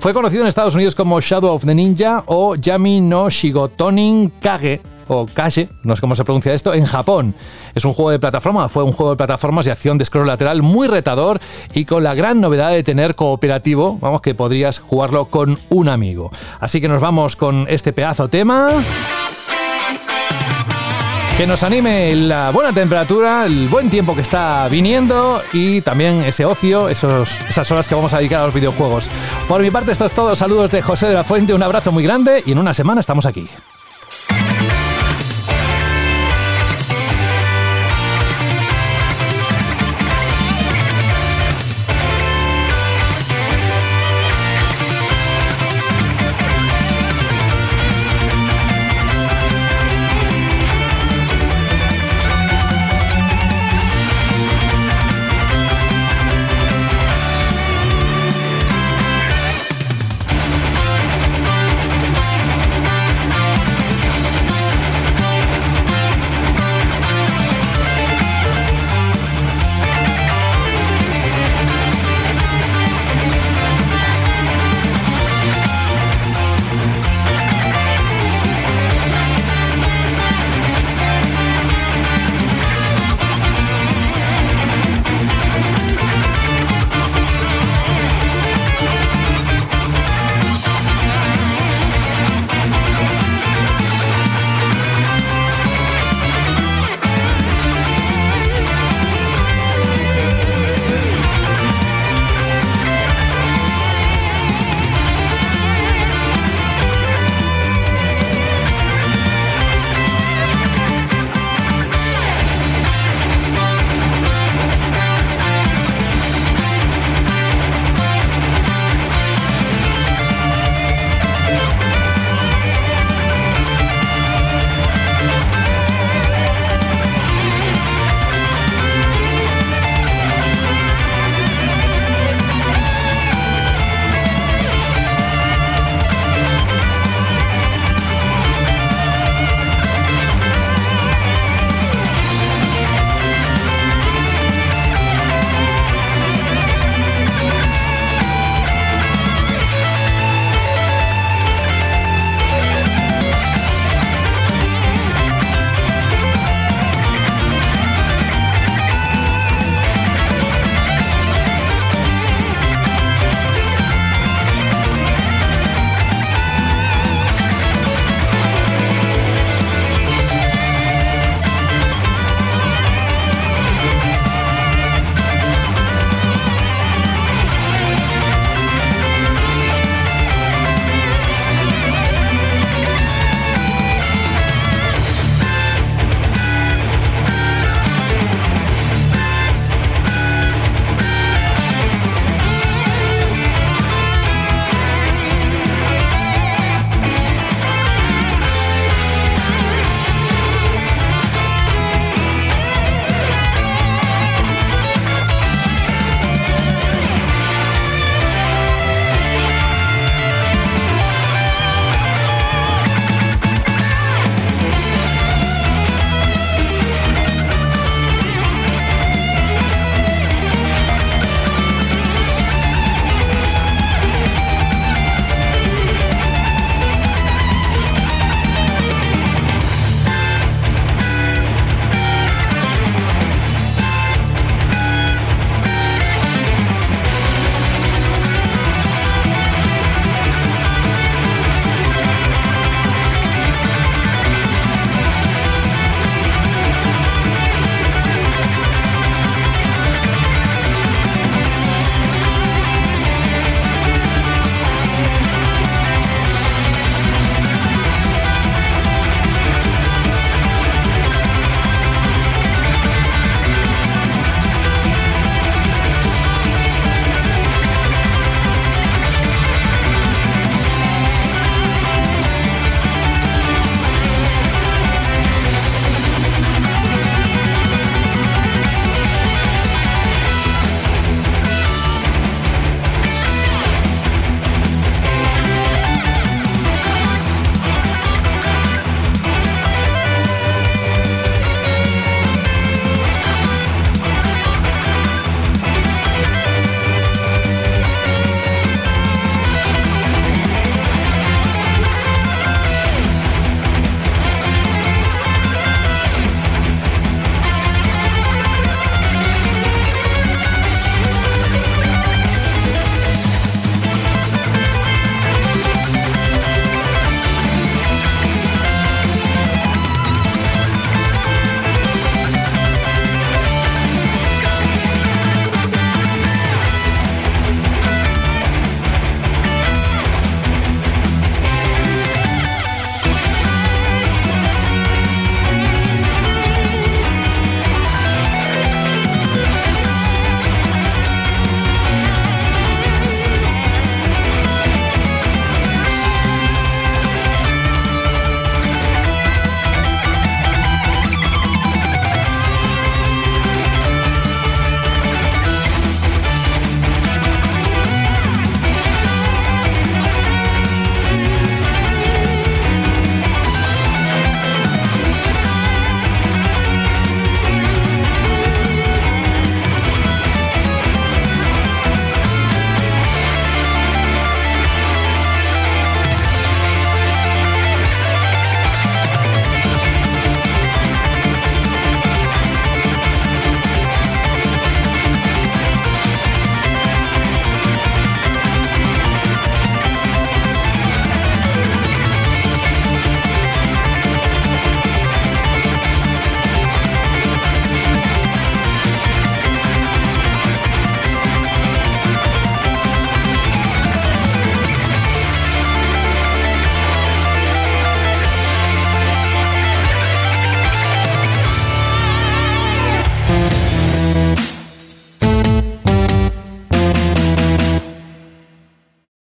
[0.01, 4.81] Fue conocido en Estados Unidos como Shadow of the Ninja o Yami no Shigotonin Kage
[5.09, 7.35] o Kage, no sé cómo se pronuncia esto, en Japón.
[7.75, 10.63] Es un juego de plataforma, fue un juego de plataformas y acción de scroll lateral
[10.63, 11.41] muy retador
[11.75, 16.31] y con la gran novedad de tener cooperativo, vamos que podrías jugarlo con un amigo.
[16.59, 18.71] Así que nos vamos con este pedazo tema
[21.37, 26.47] que nos anime la buena temperatura, el buen tiempo que está viniendo y también ese
[26.47, 29.11] ocio, esas horas que vamos a dedicar a los videojuegos.
[29.47, 30.35] Por mi parte, esto es todo.
[30.35, 33.27] Saludos de José de la Fuente, un abrazo muy grande y en una semana estamos
[33.27, 33.47] aquí.